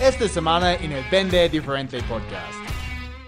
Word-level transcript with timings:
esta 0.00 0.26
semana 0.28 0.74
en 0.74 0.92
el 0.92 1.04
Vende 1.10 1.46
Diferente 1.50 2.02
Podcast. 2.04 2.58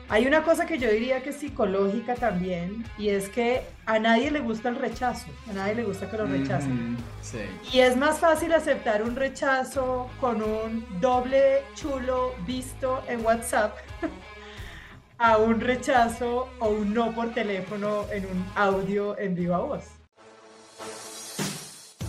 Hay 0.08 0.26
una 0.26 0.42
cosa 0.42 0.65
que 0.65 0.79
yo 0.79 0.91
diría 0.91 1.22
que 1.22 1.30
es 1.30 1.37
psicológica 1.37 2.14
también, 2.14 2.84
y 2.96 3.10
es 3.10 3.29
que 3.29 3.62
a 3.84 3.99
nadie 3.99 4.31
le 4.31 4.41
gusta 4.41 4.71
el 4.71 4.77
rechazo, 4.77 5.27
a 5.50 5.53
nadie 5.53 5.75
le 5.75 5.85
gusta 5.85 6.11
que 6.11 6.17
lo 6.17 6.27
rechacen. 6.27 6.97
sí. 7.21 7.41
Y 7.73 7.81
es 7.81 7.97
más 7.97 8.19
fácil 8.19 8.53
aceptar 8.53 9.03
un 9.03 9.16
rechazo 9.16 10.11
con 10.21 10.43
un 10.43 10.85
doble 11.00 11.62
chulo 11.75 12.34
visto 12.46 13.02
en 13.07 13.25
WhatsApp 13.25 13.77
a 15.18 15.36
un 15.36 15.61
rechazo 15.61 16.48
o 16.59 16.68
un 16.68 16.95
no 16.95 17.12
por 17.12 17.32
teléfono 17.34 18.07
en 18.11 18.25
un 18.27 18.46
audio 18.54 19.18
en 19.18 19.34
viva 19.34 19.59
voz. 19.59 20.02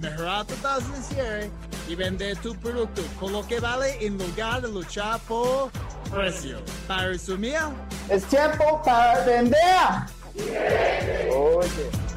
mejorar 0.00 0.46
tu 0.46 0.54
tasa 0.56 0.92
de 0.92 1.02
cierre 1.02 1.50
y 1.88 1.94
vender 1.94 2.36
tu 2.38 2.54
producto 2.54 3.02
con 3.18 3.32
lo 3.32 3.46
que 3.46 3.60
vale 3.60 4.04
en 4.04 4.18
lugar 4.18 4.62
de 4.62 4.68
luchar 4.68 5.20
por 5.20 5.70
precio. 6.10 6.58
Para 6.86 7.08
resumir, 7.08 7.56
Es 8.08 8.24
tiempo 8.24 8.80
para 8.84 9.24
vender. 9.24 9.58
Oye. 11.34 12.08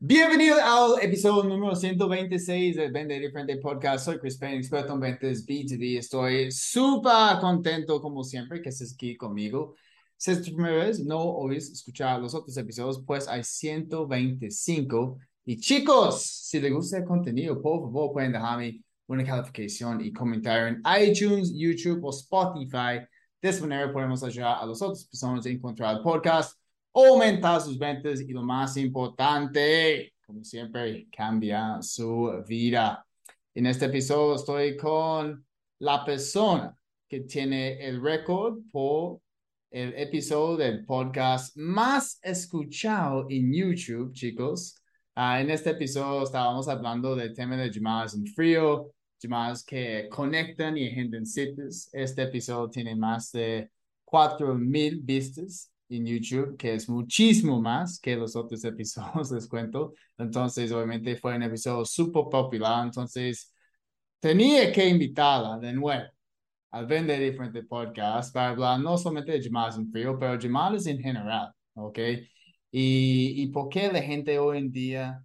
Bienvenido 0.00 0.56
al 0.62 1.02
episodio 1.02 1.44
número 1.44 1.74
126 1.74 2.76
del 2.76 2.92
Vende 2.92 3.18
Diferente 3.18 3.56
Podcast. 3.56 4.04
Soy 4.04 4.18
Chris 4.18 4.38
Payne, 4.38 4.58
experto 4.58 4.94
en 4.94 5.00
ventas 5.00 5.44
B2B. 5.46 5.98
Estoy 5.98 6.52
súper 6.52 7.38
contento, 7.40 8.00
como 8.00 8.22
siempre, 8.22 8.62
que 8.62 8.68
estés 8.68 8.94
aquí 8.94 9.16
conmigo. 9.16 9.74
Si 10.18 10.32
es 10.32 10.42
tu 10.42 10.54
primera 10.54 10.84
vez, 10.84 11.02
no 11.04 11.20
oís 11.20 11.70
escuchar 11.70 12.20
los 12.20 12.34
otros 12.34 12.56
episodios, 12.56 13.02
pues 13.06 13.28
hay 13.28 13.44
125. 13.44 15.18
Y 15.46 15.56
chicos, 15.58 16.22
si 16.22 16.60
les 16.60 16.72
gusta 16.72 16.98
el 16.98 17.04
contenido, 17.04 17.62
por 17.62 17.80
favor, 17.80 18.12
pueden 18.12 18.32
dejarme 18.32 18.82
una 19.06 19.24
calificación 19.24 20.04
y 20.04 20.12
comentario 20.12 20.66
en 20.66 20.82
iTunes, 21.00 21.52
YouTube 21.54 22.04
o 22.04 22.10
Spotify. 22.10 23.00
De 23.40 23.48
esa 23.48 23.62
manera 23.62 23.92
podemos 23.92 24.22
ayudar 24.22 24.58
a 24.60 24.66
las 24.66 24.82
otras 24.82 25.06
personas 25.06 25.46
a 25.46 25.48
encontrar 25.48 25.96
el 25.96 26.02
podcast 26.02 26.58
aumentar 26.92 27.60
sus 27.60 27.78
ventas 27.78 28.20
y 28.20 28.32
lo 28.32 28.42
más 28.42 28.76
importante, 28.76 30.14
como 30.26 30.42
siempre, 30.44 31.08
cambia 31.14 31.78
su 31.80 32.42
vida. 32.46 33.06
En 33.54 33.66
este 33.66 33.86
episodio 33.86 34.34
estoy 34.34 34.76
con 34.76 35.46
la 35.78 36.04
persona 36.04 36.76
que 37.08 37.20
tiene 37.20 37.80
el 37.86 38.02
récord 38.02 38.58
por 38.70 39.20
el 39.70 39.94
episodio 39.96 40.56
del 40.56 40.84
podcast 40.84 41.56
más 41.56 42.18
escuchado 42.22 43.26
en 43.28 43.52
YouTube, 43.52 44.12
chicos. 44.12 44.76
Ah, 45.14 45.40
en 45.40 45.50
este 45.50 45.70
episodio 45.70 46.22
estábamos 46.22 46.68
hablando 46.68 47.14
del 47.14 47.34
tema 47.34 47.56
de 47.56 47.70
llamadas 47.70 48.14
en 48.14 48.26
frío, 48.26 48.92
llamadas 49.20 49.64
que 49.64 50.08
conectan 50.10 50.76
y 50.78 50.88
agendan 50.88 51.26
citas. 51.26 51.90
Este 51.92 52.22
episodio 52.22 52.70
tiene 52.70 52.96
más 52.96 53.30
de 53.32 53.70
4,000 54.04 55.00
vistas 55.02 55.70
en 55.90 56.06
YouTube, 56.06 56.56
que 56.56 56.74
es 56.74 56.88
muchísimo 56.88 57.60
más 57.60 58.00
que 58.00 58.16
los 58.16 58.36
otros 58.36 58.64
episodios, 58.64 59.30
les 59.30 59.46
cuento. 59.48 59.92
Entonces, 60.16 60.72
obviamente 60.72 61.16
fue 61.16 61.36
un 61.36 61.42
episodio 61.42 61.84
súper 61.84 62.24
popular, 62.30 62.84
entonces 62.86 63.52
tenía 64.20 64.72
que 64.72 64.88
invitarla 64.88 65.58
de 65.58 65.72
nuevo 65.72 66.17
al 66.70 66.86
vender 66.86 67.20
diferentes 67.20 67.66
podcasts 67.66 68.32
para 68.32 68.50
hablar 68.50 68.80
no 68.80 68.96
solamente 68.98 69.32
de 69.32 69.40
llamadas 69.40 69.78
en 69.78 69.90
frío, 69.90 70.18
pero 70.18 70.38
llamadas 70.38 70.86
en 70.86 70.98
general, 71.00 71.52
¿ok? 71.74 71.98
Y, 72.70 73.42
y 73.42 73.46
por 73.48 73.68
qué 73.68 73.90
la 73.90 74.02
gente 74.02 74.38
hoy 74.38 74.58
en 74.58 74.70
día 74.70 75.24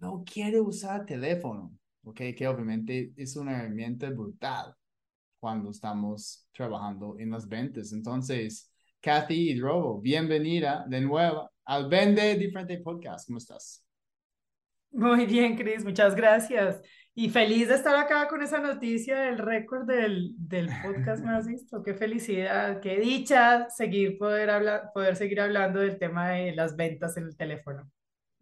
no 0.00 0.24
quiere 0.24 0.60
usar 0.60 1.04
teléfono, 1.04 1.72
¿ok? 2.04 2.20
Que 2.36 2.48
obviamente 2.48 3.12
es 3.16 3.36
una 3.36 3.58
herramienta 3.58 4.10
brutal 4.10 4.74
cuando 5.38 5.70
estamos 5.70 6.46
trabajando 6.52 7.16
en 7.18 7.30
las 7.30 7.48
ventas. 7.48 7.92
Entonces, 7.92 8.70
Kathy 9.00 9.50
Hidrobo, 9.50 10.00
bienvenida 10.00 10.84
de 10.88 11.00
nuevo 11.00 11.50
al 11.64 11.88
Vende 11.88 12.36
Diferente 12.36 12.78
Podcast. 12.78 13.26
¿Cómo 13.26 13.38
estás? 13.38 13.89
Muy 14.92 15.26
bien, 15.26 15.56
Chris, 15.56 15.84
muchas 15.84 16.14
gracias. 16.14 16.82
Y 17.14 17.28
feliz 17.28 17.68
de 17.68 17.74
estar 17.74 17.96
acá 17.96 18.28
con 18.28 18.42
esa 18.42 18.60
noticia 18.60 19.18
del 19.20 19.38
récord 19.38 19.86
del, 19.86 20.34
del 20.36 20.68
podcast 20.82 21.24
más 21.24 21.46
visto. 21.48 21.82
Qué 21.82 21.94
felicidad, 21.94 22.80
qué 22.80 22.98
dicha 22.98 23.68
seguir 23.70 24.18
poder 24.18 24.50
hablar, 24.50 24.90
poder 24.94 25.16
seguir 25.16 25.40
hablando 25.40 25.80
del 25.80 25.98
tema 25.98 26.30
de 26.30 26.54
las 26.54 26.76
ventas 26.76 27.16
en 27.16 27.24
el 27.24 27.36
teléfono. 27.36 27.90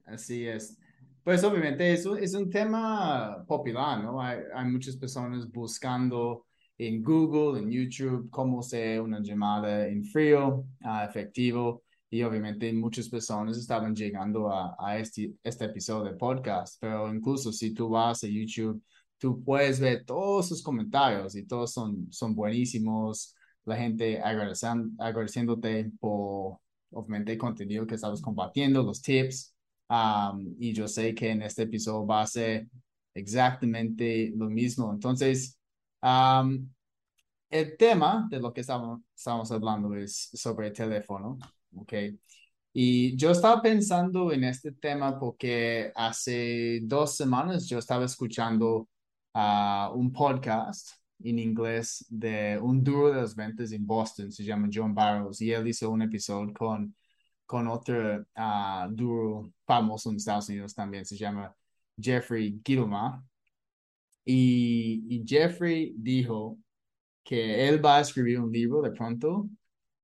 Así 0.05 0.47
es. 0.47 0.79
Pues 1.23 1.45
obviamente 1.45 1.93
eso 1.93 2.17
es 2.17 2.35
un 2.35 2.49
tema 2.49 3.45
popular, 3.47 4.03
¿no? 4.03 4.21
Hay, 4.23 4.39
hay 4.55 4.65
muchas 4.67 4.97
personas 4.97 5.51
buscando 5.51 6.47
en 6.79 7.03
Google, 7.03 7.61
en 7.61 7.71
YouTube, 7.71 8.31
cómo 8.31 8.61
hacer 8.61 9.01
una 9.01 9.21
llamada 9.21 9.87
en 9.89 10.05
frío, 10.05 10.65
uh, 10.83 11.05
efectivo. 11.05 11.83
Y 12.11 12.23
obviamente 12.23 12.73
muchas 12.73 13.09
personas 13.09 13.59
estaban 13.59 13.95
llegando 13.95 14.51
a, 14.51 14.99
este, 14.99 15.35
este 15.43 15.67
episodio 15.67 16.11
de 16.11 16.17
podcast, 16.17 16.79
pero 16.81 17.13
incluso 17.13 17.53
si 17.53 17.75
tú 17.75 17.91
vas 17.91 18.25
a 18.25 18.29
YouTube, 18.29 18.83
tú 19.19 19.43
puedes 19.45 19.79
ver 19.81 20.05
todos 20.05 20.49
sus 20.49 20.63
comentarios 20.63 21.35
y 21.37 21.47
todos 21.47 21.73
son, 21.73 22.11
son 22.11 22.35
buenísimos. 22.35 23.35
La 23.65 23.77
gente 23.77 24.21
agradeciéndote 24.23 25.93
por, 26.01 26.59
obviamente, 26.91 27.33
el 27.33 27.39
contenido 27.39 27.87
que 27.87 27.97
estabas 27.97 28.23
compartiendo, 28.23 28.83
los 28.83 29.03
tips. 29.03 29.55
Y 30.59 30.73
yo 30.73 30.89
sé 30.89 31.15
que 31.15 31.31
en 31.31 31.43
este 31.43 31.65
episodio 31.65 32.07
va 32.07 32.23
a 32.23 32.27
ser 32.27 32.69
exactamente 33.15 34.33
lo 34.37 34.49
mismo. 34.49 34.93
Entonces, 34.93 35.59
el 37.51 37.77
tema 37.77 38.27
de 38.31 38.41
lo 38.41 38.53
que 38.53 38.61
estamos, 38.61 39.01
estamos 39.15 39.51
hablando 39.53 39.95
es 39.95 40.31
sobre 40.35 40.69
el 40.69 40.73
teléfono, 40.73 41.39
¿ok? 41.81 41.93
Y 42.73 43.17
yo 43.17 43.31
estaba 43.33 43.61
pensando 43.63 44.33
en 44.33 44.45
este 44.45 44.73
tema 44.73 45.19
porque 45.19 45.93
hace 45.97 46.81
dos 46.83 47.17
semanas 47.17 47.67
yo 47.69 47.79
estaba 47.79 48.05
escuchando 48.05 48.89
uh, 49.35 49.93
un 49.95 50.13
podcast 50.13 50.91
en 51.21 51.39
inglés 51.39 52.07
de 52.09 52.59
un 52.61 52.85
duro 52.85 53.11
de 53.11 53.21
las 53.23 53.35
ventas 53.35 53.73
en 53.73 53.87
Boston, 53.87 54.31
se 54.31 54.45
llama 54.45 54.69
John 54.73 54.95
Barrows, 54.95 55.41
y 55.41 55.53
él 55.53 55.67
hizo 55.69 55.91
un 55.91 56.03
episodio 56.03 56.53
con, 56.55 56.95
con 57.47 57.67
otro 57.69 58.21
uh, 58.21 58.89
duro 58.91 59.53
famoso 59.67 60.11
en 60.11 60.17
Estados 60.17 60.49
Unidos 60.49 60.75
también, 60.75 61.05
se 61.05 61.17
llama 61.17 61.55
Jeffrey 62.01 62.61
Gilma. 62.65 63.25
Y, 64.25 65.05
y, 65.09 65.25
Jeffrey 65.27 65.95
dijo 65.97 66.59
que 67.25 67.69
él 67.69 67.85
va 67.85 67.99
a 67.99 68.01
escribir 68.03 68.41
un 68.41 68.53
libro 68.53 68.83
de 68.83 68.91
pronto 68.93 69.49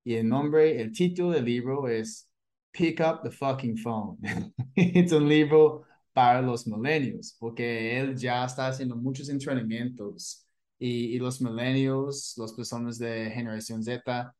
y 0.05 0.15
el 0.15 0.29
nombre, 0.29 0.79
el 0.81 0.91
título 0.93 1.31
del 1.31 1.45
libro 1.45 1.87
es 1.89 2.29
Pick 2.71 2.99
Up 3.01 3.21
the 3.23 3.31
Fucking 3.31 3.77
Phone. 3.77 4.17
es 4.75 5.11
un 5.11 5.27
libro 5.27 5.83
para 6.13 6.41
los 6.41 6.67
millennials 6.67 7.35
porque 7.39 7.99
él 7.99 8.15
ya 8.15 8.45
está 8.45 8.67
haciendo 8.67 8.95
muchos 8.95 9.29
entrenamientos 9.29 10.45
y, 10.77 11.15
y 11.15 11.19
los 11.19 11.41
millennials, 11.41 12.35
las 12.37 12.53
personas 12.53 12.99
de 12.99 13.31
generación 13.31 13.83
Z, 13.83 14.33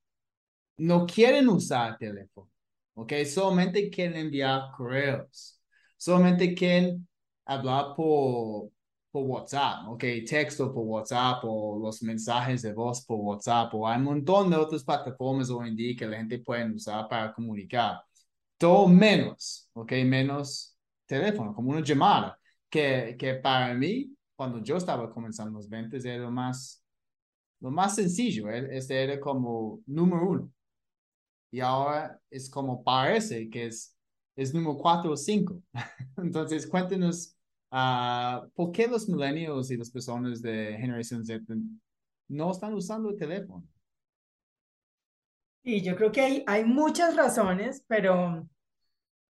no 0.77 1.05
quieren 1.07 1.49
usar 1.49 1.97
teléfono, 1.97 2.49
¿ok? 2.93 3.13
Solamente 3.25 3.89
quieren 3.89 4.17
enviar 4.17 4.71
correos, 4.77 5.59
solamente 5.97 6.53
quieren 6.53 7.07
hablar 7.45 7.95
por 7.95 8.69
por 9.15 9.23
WhatsApp, 9.23 9.87
ok, 9.87 10.03
texto 10.27 10.73
por 10.73 10.83
WhatsApp 10.83 11.39
o 11.45 11.79
los 11.79 12.03
mensajes 12.03 12.61
de 12.63 12.73
voz 12.73 13.05
por 13.05 13.17
WhatsApp 13.21 13.73
o 13.73 13.87
hay 13.87 13.97
un 13.97 14.03
montón 14.03 14.49
de 14.49 14.57
otras 14.57 14.83
plataformas 14.83 15.49
hoy 15.49 15.69
en 15.69 15.75
día 15.77 15.95
que 15.95 16.05
la 16.05 16.17
gente 16.17 16.39
puede 16.39 16.69
usar 16.69 17.07
para 17.07 17.33
comunicar. 17.33 18.01
Todo 18.57 18.89
menos, 18.89 19.69
ok, 19.73 19.89
menos 20.05 20.77
teléfono, 21.05 21.53
como 21.55 21.69
una 21.71 21.81
llamada, 21.81 22.37
que, 22.69 23.15
que 23.17 23.35
para 23.35 23.73
mí, 23.73 24.13
cuando 24.35 24.61
yo 24.61 24.75
estaba 24.75 25.09
comenzando 25.09 25.59
los 25.59 25.69
ventas, 25.69 26.03
era 26.03 26.23
lo 26.23 26.31
más, 26.31 26.83
lo 27.61 27.71
más 27.71 27.95
sencillo, 27.95 28.49
este 28.49 29.01
era 29.01 29.17
como 29.17 29.79
número 29.85 30.29
uno. 30.29 30.51
Y 31.51 31.61
ahora 31.61 32.19
es 32.29 32.49
como 32.49 32.83
parece 32.83 33.49
que 33.49 33.67
es, 33.67 33.95
es 34.35 34.53
número 34.53 34.77
cuatro 34.77 35.13
o 35.13 35.17
cinco. 35.17 35.61
Entonces, 36.17 36.67
cuéntenos 36.67 37.34
Uh, 37.75 38.49
¿Por 38.55 38.71
qué 38.71 38.87
los 38.87 39.09
millennials 39.09 39.69
y 39.69 39.75
las 39.75 39.91
personas 39.91 40.41
de 40.41 40.77
generación 40.79 41.25
Z 41.25 41.43
no 42.29 42.51
están 42.51 42.73
usando 42.73 43.09
el 43.09 43.17
teléfono? 43.17 43.65
Y 45.61 45.81
yo 45.81 45.97
creo 45.97 46.09
que 46.13 46.21
hay, 46.21 46.43
hay 46.47 46.63
muchas 46.63 47.17
razones, 47.17 47.83
pero 47.85 48.47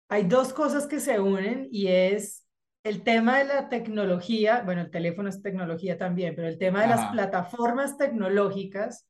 hay 0.08 0.24
dos 0.24 0.52
cosas 0.52 0.88
que 0.88 0.98
se 0.98 1.20
unen 1.20 1.68
y 1.70 1.86
es 1.86 2.44
el 2.82 3.04
tema 3.04 3.38
de 3.38 3.44
la 3.44 3.68
tecnología, 3.68 4.62
bueno, 4.64 4.80
el 4.80 4.90
teléfono 4.90 5.28
es 5.28 5.40
tecnología 5.40 5.96
también, 5.96 6.34
pero 6.34 6.48
el 6.48 6.58
tema 6.58 6.82
de 6.82 6.88
las 6.88 7.12
plataformas 7.12 7.96
tecnológicas 7.96 9.08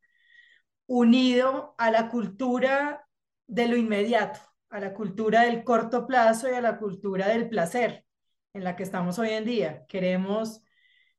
unido 0.85 1.75
a 1.79 1.91
la 1.91 2.11
cultura 2.11 3.09
de 3.47 3.67
lo 3.67 3.79
inmediato, 3.79 4.41
a 4.69 4.79
la 4.79 4.93
cultura 4.93 5.45
del 5.45 5.65
corto 5.65 6.07
plazo 6.07 6.51
y 6.51 6.53
a 6.53 6.61
la 6.61 6.77
cultura 6.77 7.29
del 7.29 7.49
placer 7.49 8.05
en 8.55 8.65
la 8.65 8.77
que 8.77 8.83
estamos 8.83 9.19
hoy 9.19 9.31
en 9.31 9.45
día. 9.45 9.85
Queremos, 9.89 10.63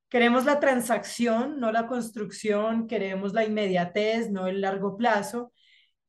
queremos 0.09 0.45
la 0.45 0.59
transacción, 0.59 1.59
no 1.59 1.71
la 1.71 1.87
construcción, 1.87 2.87
queremos 2.87 3.33
la 3.33 3.45
inmediatez, 3.45 4.29
no 4.31 4.47
el 4.47 4.61
largo 4.61 4.97
plazo, 4.97 5.51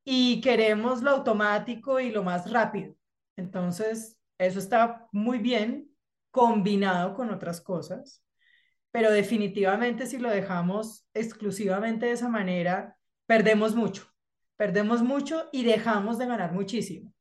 y 0.05 0.41
queremos 0.41 1.03
lo 1.03 1.11
automático 1.11 2.01
y 2.01 2.11
lo 2.11 2.23
más 2.23 2.51
rápido. 2.51 2.95
Entonces, 3.37 4.19
eso 4.39 4.59
está 4.59 5.07
muy 5.13 5.39
bien 5.39 5.89
combinado 6.31 7.15
con 7.15 7.31
otras 7.31 7.61
cosas, 7.61 8.23
pero 8.91 9.11
definitivamente 9.11 10.07
si 10.07 10.19
lo 10.19 10.31
dejamos 10.31 11.07
exclusivamente 11.15 12.07
de 12.07 12.13
esa 12.13 12.29
manera, 12.29 12.97
perdemos 13.27 13.75
mucho, 13.75 14.07
perdemos 14.57 15.03
mucho 15.03 15.49
y 15.53 15.65
dejamos 15.65 16.19
de 16.19 16.27
ganar 16.27 16.53
muchísimo. 16.53 17.13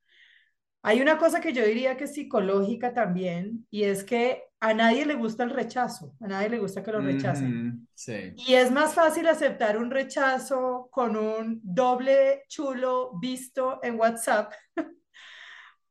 Hay 0.86 1.02
una 1.02 1.18
cosa 1.18 1.40
que 1.40 1.54
yo 1.54 1.66
diría 1.66 1.96
que 1.96 2.04
es 2.04 2.14
psicológica 2.14 2.94
también, 2.94 3.66
y 3.72 3.84
es 3.84 4.04
que 4.04 4.44
a 4.60 4.74
nadie 4.74 5.06
le 5.06 5.16
gusta 5.16 5.44
el 5.44 5.50
rechazo, 5.50 6.14
a 6.20 6.28
nadie 6.28 6.50
le 6.50 6.60
gusta 6.60 6.84
que 6.84 6.92
lo 6.92 7.00
rechacen. 7.00 7.88
Sí. 7.94 8.34
Y 8.36 8.54
es 8.56 8.70
más 8.70 8.94
fácil 8.94 9.28
aceptar 9.28 9.78
un 9.78 9.90
rechazo 9.90 10.90
con 10.92 11.16
un 11.16 11.62
doble 11.64 12.44
chulo 12.50 13.12
visto 13.18 13.80
en 13.82 13.98
WhatsApp 13.98 14.54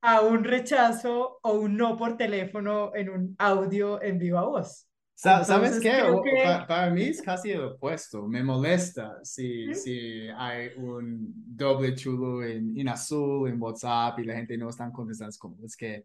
a 0.03 0.21
un 0.21 0.45
rechazo 0.45 1.39
o 1.43 1.53
un 1.53 1.77
no 1.77 1.97
por 1.97 2.19
teléfono 2.19 2.95
en 2.95 3.09
un 3.09 3.35
audio 3.39 4.03
en 4.03 4.19
viva 4.19 4.43
voz. 4.45 4.92
Sa- 5.23 5.45
¿Sabes 5.45 5.71
Entonces 5.71 5.83
qué? 5.83 5.91
que 5.93 6.41
pa- 6.43 6.67
para 6.67 6.91
mí 6.91 7.03
es 7.05 7.23
casi 7.23 7.51
el 7.53 7.63
opuesto. 7.63 8.27
Me 8.27 8.43
molesta 8.43 9.21
si, 9.25 9.73
si 9.75 10.27
hay 10.37 10.71
un 10.77 11.33
doble 11.57 11.95
chulo 11.95 12.43
en, 12.45 12.77
en 12.79 12.89
azul 12.89 13.49
en 13.49 13.63
WhatsApp 13.63 14.19
y 14.19 14.25
la 14.25 14.35
gente 14.35 14.57
no 14.59 14.69
está 14.69 14.91
contestando. 14.91 15.31
Es 15.31 15.39
como, 15.39 15.57
es 15.65 15.77
que 15.77 16.05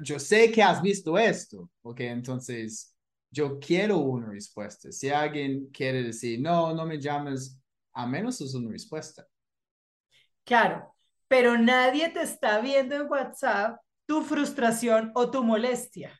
yo 0.00 0.18
sé 0.18 0.50
que 0.52 0.62
has 0.62 0.80
visto 0.82 1.16
esto, 1.18 1.68
¿ok? 1.82 2.00
Entonces, 2.00 2.94
yo 3.30 3.58
quiero 3.58 3.98
una 3.98 4.28
respuesta. 4.30 4.92
Si 4.92 5.08
alguien 5.10 5.68
quiere 5.72 6.02
decir, 6.02 6.40
no, 6.40 6.74
no 6.74 6.86
me 6.86 7.00
llames, 7.00 7.58
a 7.92 8.06
menos 8.06 8.40
es 8.40 8.54
una 8.54 8.70
respuesta. 8.70 9.26
Claro, 10.44 10.94
pero 11.28 11.58
nadie 11.58 12.08
te 12.10 12.22
está 12.22 12.60
viendo 12.60 12.94
en 12.96 13.08
WhatsApp 13.10 13.80
tu 14.06 14.22
frustración 14.22 15.12
o 15.14 15.30
tu 15.30 15.44
molestia. 15.44 16.18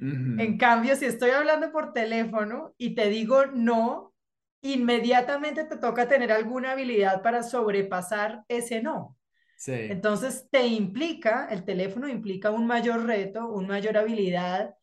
Ujú, 0.00 0.34
En 0.36 0.58
cambio, 0.58 0.96
si 0.96 1.04
estoy 1.06 1.30
hablando 1.30 1.72
por 1.72 1.92
teléfono 1.92 2.74
y 2.78 2.94
te 2.94 3.08
digo 3.08 3.46
no, 3.46 4.14
inmediatamente 4.62 5.64
te 5.64 5.76
toca 5.78 6.08
tener 6.08 6.32
alguna 6.32 6.72
habilidad 6.72 7.22
para 7.22 7.42
sobrepasar 7.42 8.44
ese 8.48 8.82
no. 8.82 9.16
Sí. 9.56 9.74
Entonces 9.88 10.48
te 10.50 10.66
implica, 10.66 11.48
el 11.50 11.64
teléfono 11.64 12.08
implica 12.08 12.50
un 12.50 12.66
mayor 12.66 13.06
reto, 13.06 13.48
una 13.48 13.68
mayor 13.68 13.98
habilidad. 13.98 14.74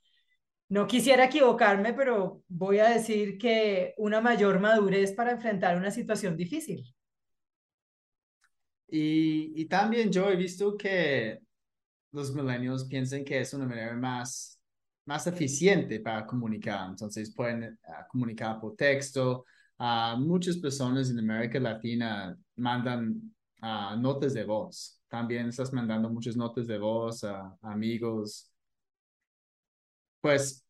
No 0.69 0.87
quisiera 0.87 1.25
equivocarme, 1.25 1.93
pero 1.93 2.43
voy 2.47 2.79
a 2.79 2.89
decir 2.89 3.37
que 3.39 3.93
una 3.97 4.21
mayor 4.21 4.59
madurez 4.59 5.13
para 5.13 5.31
enfrentar 5.31 5.77
una 5.77 5.91
situación 5.91 6.37
difícil. 6.37 6.85
Y, 8.87 9.53
y 9.61 9.65
también 9.65 10.11
yo 10.11 10.29
he 10.29 10.35
visto 10.35 10.77
que 10.77 11.39
los 12.11 12.33
millennials 12.35 12.85
piensan 12.85 13.25
que 13.25 13.41
es 13.41 13.53
una 13.53 13.65
manera 13.67 13.95
más, 13.95 14.54
más 15.05 15.27
eficiente 15.27 15.99
para 15.99 16.25
comunicar. 16.25 16.89
Entonces 16.89 17.33
pueden 17.33 17.79
ah, 17.87 18.07
comunicar 18.09 18.59
por 18.59 18.75
texto. 18.75 19.45
Ah, 19.77 20.15
muchas 20.19 20.57
personas 20.57 21.09
en 21.09 21.19
América 21.19 21.59
Latina 21.59 22.37
mandan 22.55 23.35
ah, 23.61 23.95
notas 23.97 24.33
de 24.33 24.43
voz. 24.43 24.99
También 25.07 25.49
estás 25.49 25.71
mandando 25.73 26.09
muchas 26.09 26.35
notas 26.35 26.67
de 26.67 26.77
voz 26.77 27.23
a, 27.23 27.55
amigos. 27.61 28.51
Pues 30.21 30.63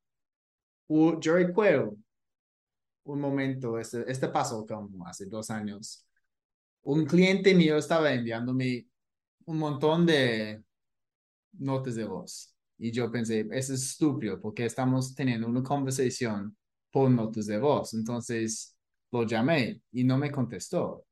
yo 0.88 1.34
recuerdo 1.34 1.98
un 3.06 3.20
momento, 3.22 3.80
este, 3.80 4.10
este 4.12 4.28
pasó 4.28 4.66
como 4.66 5.08
hace 5.08 5.26
dos 5.28 5.50
años. 5.50 6.06
Un 6.84 7.06
cliente 7.06 7.54
mío 7.56 7.78
estaba 7.78 8.14
enviándome 8.14 8.88
un 9.46 9.58
montón 9.58 10.06
de 10.06 10.64
notas 11.54 11.96
de 11.96 12.06
voz. 12.06 12.55
Y 12.78 12.92
yo 12.92 13.12
pensé, 13.12 13.48
eso 13.52 13.74
es 13.74 13.84
estúpido 13.84 14.40
porque 14.40 14.66
estamos 14.66 15.16
teniendo 15.16 15.48
una 15.48 15.64
conversación 15.64 16.56
por 16.92 17.10
notas 17.10 17.46
de 17.48 17.58
voz. 17.58 17.94
Entonces 17.94 18.76
lo 19.12 19.26
llamé 19.26 19.82
y 19.92 20.04
no 20.04 20.18
me 20.18 20.32
contestó. 20.32 21.06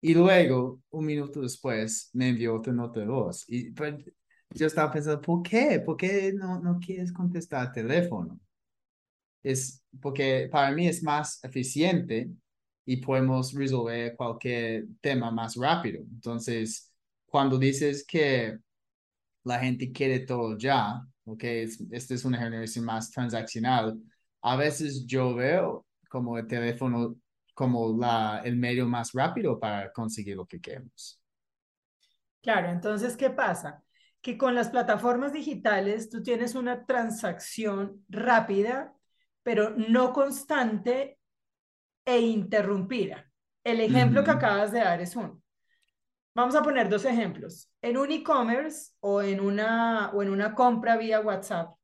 Y 0.00 0.14
luego, 0.14 0.82
un 0.90 1.06
minuto 1.06 1.40
después, 1.40 2.10
me 2.12 2.28
envió 2.28 2.56
otra 2.56 2.72
nota 2.72 3.00
de 3.00 3.06
voz. 3.06 3.44
Y 3.48 3.70
pues, 3.70 4.04
yo 4.50 4.66
estaba 4.66 4.92
pensando, 4.92 5.20
¿por 5.20 5.42
qué? 5.42 5.80
¿Por 5.80 5.96
qué 5.96 6.32
no, 6.32 6.60
no 6.60 6.78
quieres 6.78 7.12
contestar 7.12 7.72
teléfono? 7.72 8.38
Es 9.42 9.82
porque 10.00 10.48
para 10.50 10.72
mí 10.72 10.88
es 10.88 11.02
más 11.02 11.42
eficiente 11.44 12.30
y 12.84 12.98
podemos 12.98 13.52
resolver 13.54 14.14
cualquier 14.16 14.86
tema 15.00 15.30
más 15.30 15.56
rápido. 15.56 16.00
Entonces, 16.02 16.92
cuando 17.26 17.58
dices 17.58 18.04
que 18.06 18.58
la 19.44 19.58
gente 19.58 19.92
quiere 19.92 20.20
todo 20.20 20.58
ya, 20.58 21.00
¿ok? 21.24 21.44
Es, 21.44 21.80
esta 21.90 22.14
es 22.14 22.24
una 22.24 22.38
generación 22.38 22.84
más 22.84 23.10
transaccional. 23.10 23.98
A 24.42 24.56
veces 24.56 25.06
yo 25.06 25.34
veo 25.34 25.86
como 26.08 26.38
el 26.38 26.46
teléfono 26.46 27.16
como 27.54 27.96
la, 27.96 28.42
el 28.44 28.56
medio 28.56 28.86
más 28.86 29.12
rápido 29.12 29.58
para 29.58 29.92
conseguir 29.92 30.36
lo 30.36 30.46
que 30.46 30.60
queremos. 30.60 31.20
Claro, 32.42 32.68
entonces, 32.70 33.16
¿qué 33.16 33.30
pasa? 33.30 33.82
Que 34.20 34.36
con 34.36 34.54
las 34.54 34.68
plataformas 34.68 35.32
digitales 35.32 36.10
tú 36.10 36.22
tienes 36.22 36.54
una 36.54 36.84
transacción 36.84 38.04
rápida, 38.08 38.92
pero 39.42 39.70
no 39.70 40.12
constante 40.12 41.18
e 42.04 42.20
interrumpida. 42.20 43.30
El 43.62 43.80
ejemplo 43.80 44.24
que 44.24 44.32
acabas 44.32 44.72
de 44.72 44.80
dar 44.80 45.00
es 45.00 45.16
uno. 45.16 45.43
Vamos 46.34 46.56
a 46.56 46.62
poner 46.62 46.88
dos 46.88 47.04
ejemplos. 47.04 47.70
En 47.80 47.96
un 47.96 48.10
e-commerce 48.10 48.92
o 49.00 49.22
en 49.22 49.40
una, 49.40 50.10
o 50.12 50.22
en 50.22 50.30
una 50.30 50.54
compra 50.54 50.96
vía 50.96 51.20
WhatsApp, 51.20 51.74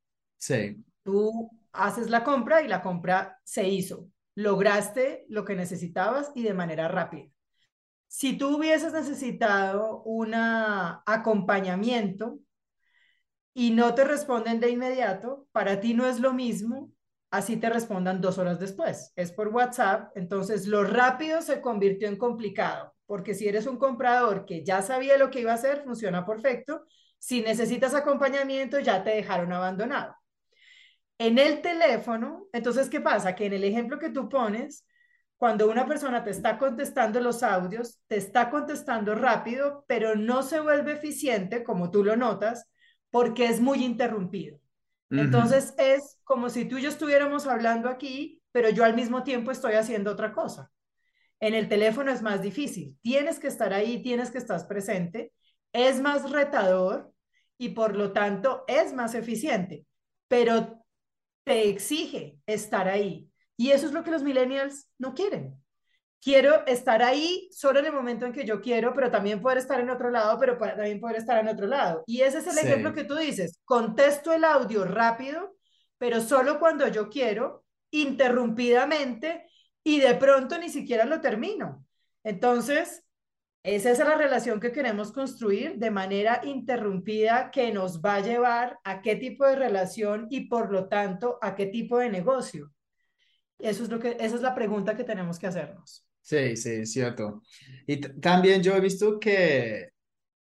Sí, 0.40 0.82
tú 1.02 1.50
haces 1.72 2.08
la 2.08 2.24
compra 2.24 2.62
y 2.62 2.68
la 2.68 2.82
compra 2.82 3.38
se 3.44 3.68
hizo. 3.68 4.08
Lograste 4.34 5.26
lo 5.28 5.44
que 5.44 5.54
necesitabas 5.54 6.32
y 6.34 6.42
de 6.42 6.54
manera 6.54 6.88
rápida. 6.88 7.28
Si 8.06 8.38
tú 8.38 8.56
hubieses 8.56 8.92
necesitado 8.92 10.02
un 10.02 10.34
acompañamiento 10.34 12.38
y 13.52 13.70
no 13.70 13.94
te 13.94 14.04
responden 14.04 14.60
de 14.60 14.70
inmediato, 14.70 15.46
para 15.52 15.80
ti 15.80 15.94
no 15.94 16.06
es 16.06 16.20
lo 16.20 16.32
mismo, 16.32 16.90
así 17.30 17.58
te 17.58 17.68
respondan 17.68 18.20
dos 18.20 18.38
horas 18.38 18.58
después. 18.58 19.12
Es 19.14 19.30
por 19.30 19.48
WhatsApp, 19.48 20.10
entonces 20.16 20.66
lo 20.66 20.84
rápido 20.84 21.42
se 21.42 21.60
convirtió 21.60 22.08
en 22.08 22.16
complicado, 22.16 22.94
porque 23.10 23.34
si 23.34 23.48
eres 23.48 23.66
un 23.66 23.76
comprador 23.76 24.46
que 24.46 24.64
ya 24.64 24.82
sabía 24.82 25.18
lo 25.18 25.32
que 25.32 25.40
iba 25.40 25.50
a 25.50 25.56
hacer, 25.56 25.82
funciona 25.82 26.24
perfecto. 26.24 26.84
Si 27.18 27.42
necesitas 27.42 27.92
acompañamiento, 27.92 28.78
ya 28.78 29.02
te 29.02 29.10
dejaron 29.10 29.52
abandonado. 29.52 30.14
En 31.18 31.40
el 31.40 31.60
teléfono, 31.60 32.46
entonces, 32.52 32.88
¿qué 32.88 33.00
pasa? 33.00 33.34
Que 33.34 33.46
en 33.46 33.54
el 33.54 33.64
ejemplo 33.64 33.98
que 33.98 34.10
tú 34.10 34.28
pones, 34.28 34.86
cuando 35.36 35.68
una 35.68 35.88
persona 35.88 36.22
te 36.22 36.30
está 36.30 36.56
contestando 36.56 37.20
los 37.20 37.42
audios, 37.42 37.98
te 38.06 38.16
está 38.16 38.48
contestando 38.48 39.16
rápido, 39.16 39.84
pero 39.88 40.14
no 40.14 40.44
se 40.44 40.60
vuelve 40.60 40.92
eficiente, 40.92 41.64
como 41.64 41.90
tú 41.90 42.04
lo 42.04 42.14
notas, 42.14 42.70
porque 43.10 43.46
es 43.46 43.60
muy 43.60 43.84
interrumpido. 43.84 44.60
Entonces 45.10 45.74
es 45.78 46.20
como 46.22 46.48
si 46.48 46.64
tú 46.64 46.78
y 46.78 46.82
yo 46.82 46.88
estuviéramos 46.88 47.48
hablando 47.48 47.88
aquí, 47.88 48.40
pero 48.52 48.70
yo 48.70 48.84
al 48.84 48.94
mismo 48.94 49.24
tiempo 49.24 49.50
estoy 49.50 49.72
haciendo 49.72 50.12
otra 50.12 50.32
cosa. 50.32 50.70
En 51.40 51.54
el 51.54 51.68
teléfono 51.68 52.10
es 52.12 52.22
más 52.22 52.42
difícil. 52.42 52.96
Tienes 53.02 53.38
que 53.38 53.48
estar 53.48 53.72
ahí, 53.72 54.02
tienes 54.02 54.30
que 54.30 54.38
estar 54.38 54.66
presente. 54.68 55.32
Es 55.72 56.00
más 56.00 56.30
retador 56.30 57.12
y 57.58 57.70
por 57.70 57.96
lo 57.96 58.12
tanto 58.12 58.64
es 58.68 58.92
más 58.92 59.14
eficiente, 59.14 59.86
pero 60.28 60.84
te 61.44 61.68
exige 61.68 62.38
estar 62.46 62.88
ahí. 62.88 63.30
Y 63.56 63.70
eso 63.70 63.86
es 63.86 63.92
lo 63.92 64.04
que 64.04 64.10
los 64.10 64.22
millennials 64.22 64.88
no 64.98 65.14
quieren. 65.14 65.56
Quiero 66.22 66.66
estar 66.66 67.02
ahí 67.02 67.48
solo 67.50 67.78
en 67.80 67.86
el 67.86 67.92
momento 67.92 68.26
en 68.26 68.32
que 68.32 68.44
yo 68.44 68.60
quiero, 68.60 68.92
pero 68.92 69.10
también 69.10 69.40
poder 69.40 69.58
estar 69.58 69.80
en 69.80 69.88
otro 69.88 70.10
lado, 70.10 70.38
pero 70.38 70.58
también 70.58 71.00
poder 71.00 71.16
estar 71.16 71.38
en 71.38 71.48
otro 71.48 71.66
lado. 71.66 72.04
Y 72.06 72.20
ese 72.20 72.38
es 72.38 72.46
el 72.46 72.54
Sí. 72.54 72.66
ejemplo 72.66 72.92
que 72.92 73.04
tú 73.04 73.16
dices. 73.16 73.58
Contesto 73.64 74.32
el 74.32 74.44
audio 74.44 74.84
rápido, 74.84 75.56
pero 75.98 76.20
solo 76.20 76.58
cuando 76.58 76.86
yo 76.88 77.08
quiero, 77.08 77.64
interrumpidamente, 77.90 79.49
y 79.84 80.00
de 80.00 80.14
pronto 80.14 80.58
ni 80.58 80.68
siquiera 80.68 81.04
lo 81.04 81.20
termino. 81.20 81.86
Entonces, 82.22 83.02
es 83.62 83.84
esa 83.84 84.04
la 84.04 84.16
relación 84.16 84.58
que 84.58 84.72
queremos 84.72 85.12
construir 85.12 85.76
de 85.76 85.90
manera 85.90 86.40
interrumpida 86.44 87.50
que 87.50 87.72
nos 87.72 88.00
va 88.00 88.16
a 88.16 88.20
llevar 88.20 88.78
a 88.84 89.02
qué 89.02 89.16
tipo 89.16 89.46
de 89.46 89.56
relación 89.56 90.26
y 90.30 90.48
por 90.48 90.72
lo 90.72 90.88
tanto 90.88 91.38
a 91.42 91.54
qué 91.54 91.66
tipo 91.66 91.98
de 91.98 92.10
negocio. 92.10 92.72
Eso 93.58 93.82
es 93.82 93.90
lo 93.90 93.98
que, 93.98 94.16
esa 94.18 94.36
es 94.36 94.42
la 94.42 94.54
pregunta 94.54 94.96
que 94.96 95.04
tenemos 95.04 95.38
que 95.38 95.46
hacernos. 95.46 96.06
Sí, 96.22 96.56
sí, 96.56 96.86
cierto. 96.86 97.42
Y 97.86 97.98
también 97.98 98.62
yo 98.62 98.74
he 98.74 98.80
visto 98.80 99.18
que, 99.18 99.90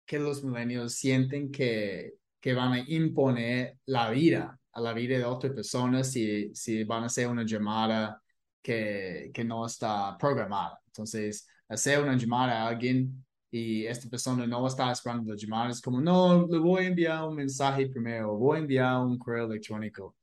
que 0.06 0.20
los 0.20 0.44
millennials 0.44 0.96
sienten 0.96 1.52
que, 1.52 2.16
que 2.42 2.54
van 2.54 2.74
a 2.74 2.80
imponer 2.80 3.78
la 3.86 4.10
vida 4.10 4.60
a 4.74 4.82
la 4.82 4.94
vida 4.94 5.18
de 5.18 5.26
otras 5.26 5.54
personas 5.54 6.12
si, 6.12 6.54
si 6.54 6.84
van 6.84 7.04
a 7.04 7.08
hacer 7.08 7.28
una 7.28 7.44
llamada 7.44 8.22
que, 8.62 9.32
que 9.34 9.44
no 9.44 9.66
está 9.66 10.18
programada. 10.18 10.80
Entonces, 10.88 11.48
hacer 11.68 12.02
una 12.02 12.18
llamada 12.18 12.64
a 12.64 12.68
alguien 12.70 13.26
y 13.50 13.86
esta 13.86 14.10
persona 14.10 14.46
no 14.46 14.68
está 14.68 14.92
esperando 14.92 15.32
la 15.32 15.38
llamada, 15.38 15.72
es 15.72 15.82
como, 15.82 16.02
no, 16.02 16.48
le 16.48 16.60
voy 16.60 16.84
a 16.84 16.88
enviar 16.88 17.24
un 17.28 17.36
mensaje 17.36 17.88
primero, 17.88 18.36
voy 18.36 18.58
a 18.58 18.60
enviar 18.62 18.98
un 19.00 19.18
correo 19.18 19.46
electrónico. 19.46 20.16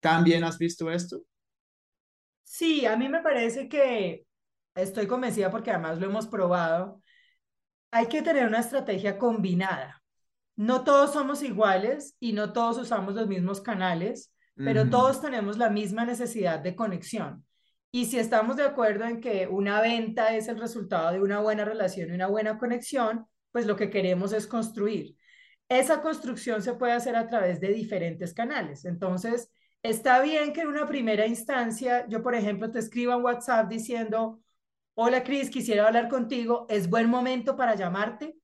¿También 0.00 0.44
has 0.44 0.58
visto 0.58 0.90
esto? 0.90 1.22
Sí, 2.42 2.84
a 2.86 2.96
mí 2.96 3.08
me 3.08 3.22
parece 3.22 3.68
que 3.68 4.26
estoy 4.74 5.06
convencida 5.06 5.50
porque 5.50 5.70
además 5.70 5.98
lo 5.98 6.06
hemos 6.06 6.26
probado. 6.26 7.00
Hay 7.90 8.06
que 8.06 8.22
tener 8.22 8.46
una 8.46 8.60
estrategia 8.60 9.18
combinada. 9.18 10.02
No 10.56 10.84
todos 10.84 11.12
somos 11.12 11.42
iguales 11.42 12.16
y 12.20 12.32
no 12.32 12.52
todos 12.52 12.78
usamos 12.78 13.14
los 13.14 13.28
mismos 13.28 13.60
canales, 13.60 14.32
pero 14.64 14.88
todos 14.88 15.20
tenemos 15.20 15.58
la 15.58 15.70
misma 15.70 16.04
necesidad 16.04 16.60
de 16.60 16.74
conexión. 16.74 17.44
Y 17.92 18.06
si 18.06 18.18
estamos 18.18 18.56
de 18.56 18.64
acuerdo 18.64 19.04
en 19.04 19.20
que 19.20 19.48
una 19.48 19.80
venta 19.80 20.36
es 20.36 20.48
el 20.48 20.58
resultado 20.58 21.12
de 21.12 21.20
una 21.20 21.40
buena 21.40 21.64
relación 21.64 22.10
y 22.10 22.14
una 22.14 22.28
buena 22.28 22.58
conexión, 22.58 23.26
pues 23.52 23.66
lo 23.66 23.76
que 23.76 23.90
queremos 23.90 24.32
es 24.32 24.46
construir. 24.46 25.16
Esa 25.68 26.02
construcción 26.02 26.62
se 26.62 26.74
puede 26.74 26.92
hacer 26.92 27.16
a 27.16 27.26
través 27.26 27.60
de 27.60 27.68
diferentes 27.68 28.32
canales. 28.32 28.84
Entonces, 28.84 29.50
Está 29.82 30.20
bien 30.20 30.52
que 30.52 30.60
en 30.60 30.68
una 30.68 30.86
primera 30.86 31.26
instancia 31.26 32.06
yo, 32.08 32.22
por 32.22 32.34
ejemplo, 32.34 32.70
te 32.70 32.78
escriba 32.78 33.14
en 33.14 33.22
WhatsApp 33.22 33.68
diciendo, 33.68 34.42
hola 34.94 35.24
Cris, 35.24 35.48
quisiera 35.48 35.86
hablar 35.86 36.08
contigo, 36.08 36.66
es 36.68 36.90
buen 36.90 37.08
momento 37.08 37.56
para 37.56 37.74
llamarte 37.74 38.36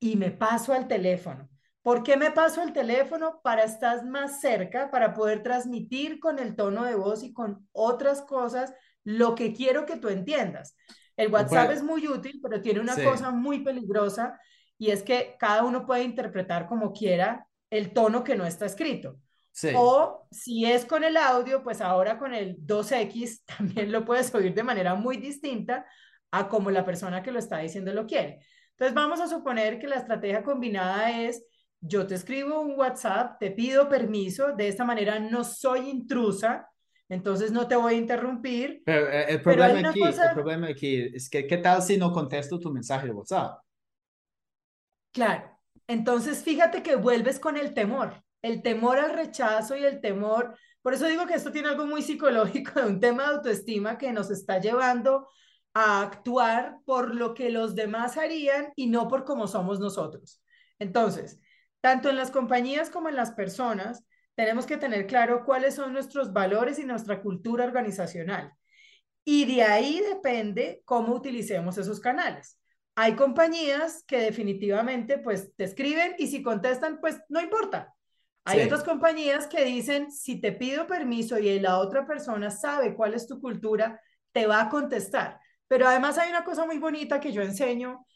y 0.00 0.16
me 0.16 0.32
paso 0.32 0.72
al 0.72 0.88
teléfono. 0.88 1.49
¿Por 1.82 2.02
qué 2.02 2.16
me 2.16 2.30
paso 2.30 2.60
al 2.60 2.72
teléfono? 2.72 3.40
Para 3.42 3.64
estar 3.64 4.04
más 4.04 4.40
cerca, 4.40 4.90
para 4.90 5.14
poder 5.14 5.42
transmitir 5.42 6.20
con 6.20 6.38
el 6.38 6.54
tono 6.54 6.84
de 6.84 6.94
voz 6.94 7.22
y 7.22 7.32
con 7.32 7.66
otras 7.72 8.22
cosas 8.22 8.72
lo 9.02 9.34
que 9.34 9.52
quiero 9.52 9.86
que 9.86 9.96
tú 9.96 10.08
entiendas. 10.08 10.76
El 11.16 11.32
WhatsApp 11.32 11.70
es 11.70 11.82
muy 11.82 12.06
útil, 12.08 12.40
pero 12.42 12.60
tiene 12.60 12.80
una 12.80 12.94
cosa 12.94 13.30
muy 13.30 13.62
peligrosa 13.62 14.38
y 14.78 14.90
es 14.90 15.02
que 15.02 15.36
cada 15.38 15.64
uno 15.64 15.86
puede 15.86 16.02
interpretar 16.04 16.66
como 16.66 16.92
quiera 16.92 17.46
el 17.70 17.92
tono 17.92 18.24
que 18.24 18.34
no 18.34 18.46
está 18.46 18.66
escrito. 18.66 19.18
O 19.74 20.26
si 20.30 20.64
es 20.64 20.86
con 20.86 21.04
el 21.04 21.16
audio, 21.16 21.62
pues 21.62 21.80
ahora 21.80 22.18
con 22.18 22.32
el 22.32 22.56
2X 22.66 23.42
también 23.58 23.92
lo 23.92 24.04
puedes 24.04 24.34
oír 24.34 24.54
de 24.54 24.62
manera 24.62 24.94
muy 24.94 25.16
distinta 25.16 25.86
a 26.30 26.48
como 26.48 26.70
la 26.70 26.84
persona 26.84 27.22
que 27.22 27.32
lo 27.32 27.38
está 27.38 27.58
diciendo 27.58 27.92
lo 27.92 28.06
quiere. 28.06 28.40
Entonces 28.70 28.94
vamos 28.94 29.20
a 29.20 29.26
suponer 29.26 29.78
que 29.78 29.88
la 29.88 29.96
estrategia 29.96 30.42
combinada 30.42 31.10
es, 31.20 31.44
yo 31.80 32.06
te 32.06 32.14
escribo 32.14 32.60
un 32.60 32.78
WhatsApp, 32.78 33.38
te 33.38 33.50
pido 33.50 33.88
permiso, 33.88 34.54
de 34.54 34.68
esta 34.68 34.84
manera 34.84 35.18
no 35.18 35.44
soy 35.44 35.88
intrusa, 35.88 36.68
entonces 37.08 37.50
no 37.52 37.66
te 37.66 37.76
voy 37.76 37.94
a 37.94 37.98
interrumpir. 37.98 38.82
Pero 38.84 39.08
eh, 39.08 39.26
el, 39.28 39.42
problema, 39.42 39.88
aquí, 39.88 40.02
el 40.02 40.34
problema 40.34 40.68
aquí 40.68 41.10
es 41.14 41.28
que, 41.28 41.46
¿qué 41.46 41.56
tal 41.58 41.82
si 41.82 41.96
no 41.96 42.12
contesto 42.12 42.58
tu 42.58 42.70
mensaje 42.70 43.06
de 43.06 43.12
WhatsApp? 43.12 43.60
Claro, 45.12 45.58
entonces 45.86 46.42
fíjate 46.42 46.82
que 46.82 46.96
vuelves 46.96 47.40
con 47.40 47.56
el 47.56 47.74
temor 47.74 48.22
el 48.42 48.62
temor 48.62 48.98
al 48.98 49.14
rechazo 49.14 49.76
y 49.76 49.84
el 49.84 50.00
temor, 50.00 50.56
por 50.82 50.94
eso 50.94 51.06
digo 51.06 51.26
que 51.26 51.34
esto 51.34 51.52
tiene 51.52 51.68
algo 51.68 51.86
muy 51.86 52.02
psicológico, 52.02 52.80
de 52.80 52.86
un 52.86 53.00
tema 53.00 53.24
de 53.24 53.36
autoestima 53.36 53.98
que 53.98 54.12
nos 54.12 54.30
está 54.30 54.58
llevando 54.58 55.28
a 55.74 56.02
actuar 56.02 56.78
por 56.84 57.14
lo 57.14 57.34
que 57.34 57.50
los 57.50 57.74
demás 57.74 58.16
harían 58.16 58.72
y 58.76 58.88
no 58.88 59.08
por 59.08 59.24
cómo 59.24 59.46
somos 59.46 59.78
nosotros. 59.78 60.42
Entonces, 60.78 61.38
tanto 61.80 62.10
en 62.10 62.16
las 62.16 62.30
compañías 62.30 62.90
como 62.90 63.08
en 63.08 63.16
las 63.16 63.32
personas, 63.32 64.04
tenemos 64.34 64.66
que 64.66 64.76
tener 64.76 65.06
claro 65.06 65.44
cuáles 65.44 65.74
son 65.74 65.92
nuestros 65.92 66.32
valores 66.32 66.78
y 66.78 66.84
nuestra 66.84 67.20
cultura 67.20 67.64
organizacional. 67.64 68.52
Y 69.24 69.44
de 69.44 69.62
ahí 69.62 70.00
depende 70.00 70.82
cómo 70.84 71.14
utilicemos 71.14 71.76
esos 71.78 72.00
canales. 72.00 72.58
Hay 72.94 73.14
compañías 73.14 74.04
que 74.06 74.18
definitivamente 74.18 75.18
pues 75.18 75.54
te 75.56 75.64
escriben 75.64 76.14
y 76.18 76.26
si 76.28 76.42
contestan 76.42 77.00
pues 77.00 77.20
no 77.28 77.40
importa, 77.40 77.94
hay 78.44 78.62
otras 78.62 78.82
compañías 78.82 79.46
que 79.46 79.64
dicen, 79.64 80.10
si 80.10 80.40
te 80.40 80.52
pido 80.52 80.86
permiso 80.86 81.38
y 81.38 81.60
la 81.60 81.78
otra 81.78 82.06
persona 82.06 82.50
sabe 82.50 82.94
cuál 82.94 83.14
es 83.14 83.26
tu 83.26 83.40
cultura, 83.40 84.00
te 84.32 84.46
va 84.46 84.62
a 84.62 84.68
contestar. 84.68 85.38
Pero 85.68 85.86
además 85.86 86.18
hay 86.18 86.30
una 86.30 86.44
cosa 86.44 86.64
muy 86.64 86.78
bonita 86.78 87.20
que 87.20 87.32
yo 87.32 87.42
enseño 87.42 88.06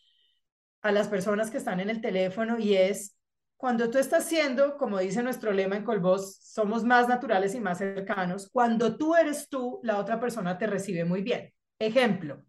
a 0.83 0.92
las 0.92 1.09
personas 1.09 1.50
que 1.50 1.59
están 1.59 1.80
en 1.80 1.90
el 1.90 2.00
teléfono 2.00 2.59
y 2.59 2.75
es 2.75 3.16
cuando 3.64 3.88
tú 3.88 3.97
estás 3.97 4.26
siendo, 4.26 4.76
como 4.76 4.99
dice 4.99 5.23
nuestro 5.23 5.50
lema 5.50 5.75
en 5.75 5.85
Colbos, 5.85 6.37
somos 6.37 6.85
más 6.85 7.09
naturales 7.09 7.54
y 7.54 7.61
más 7.61 7.78
cercanos, 7.78 8.50
cuando 8.52 8.99
tú 8.99 9.16
eres 9.16 9.49
tú, 9.49 9.80
la 9.83 9.97
otra 9.97 10.21
persona 10.21 10.59
te 10.59 10.66
recibe 10.66 11.06
muy 11.06 11.23
bien. 11.23 11.50
Ejemplo, 11.78 12.44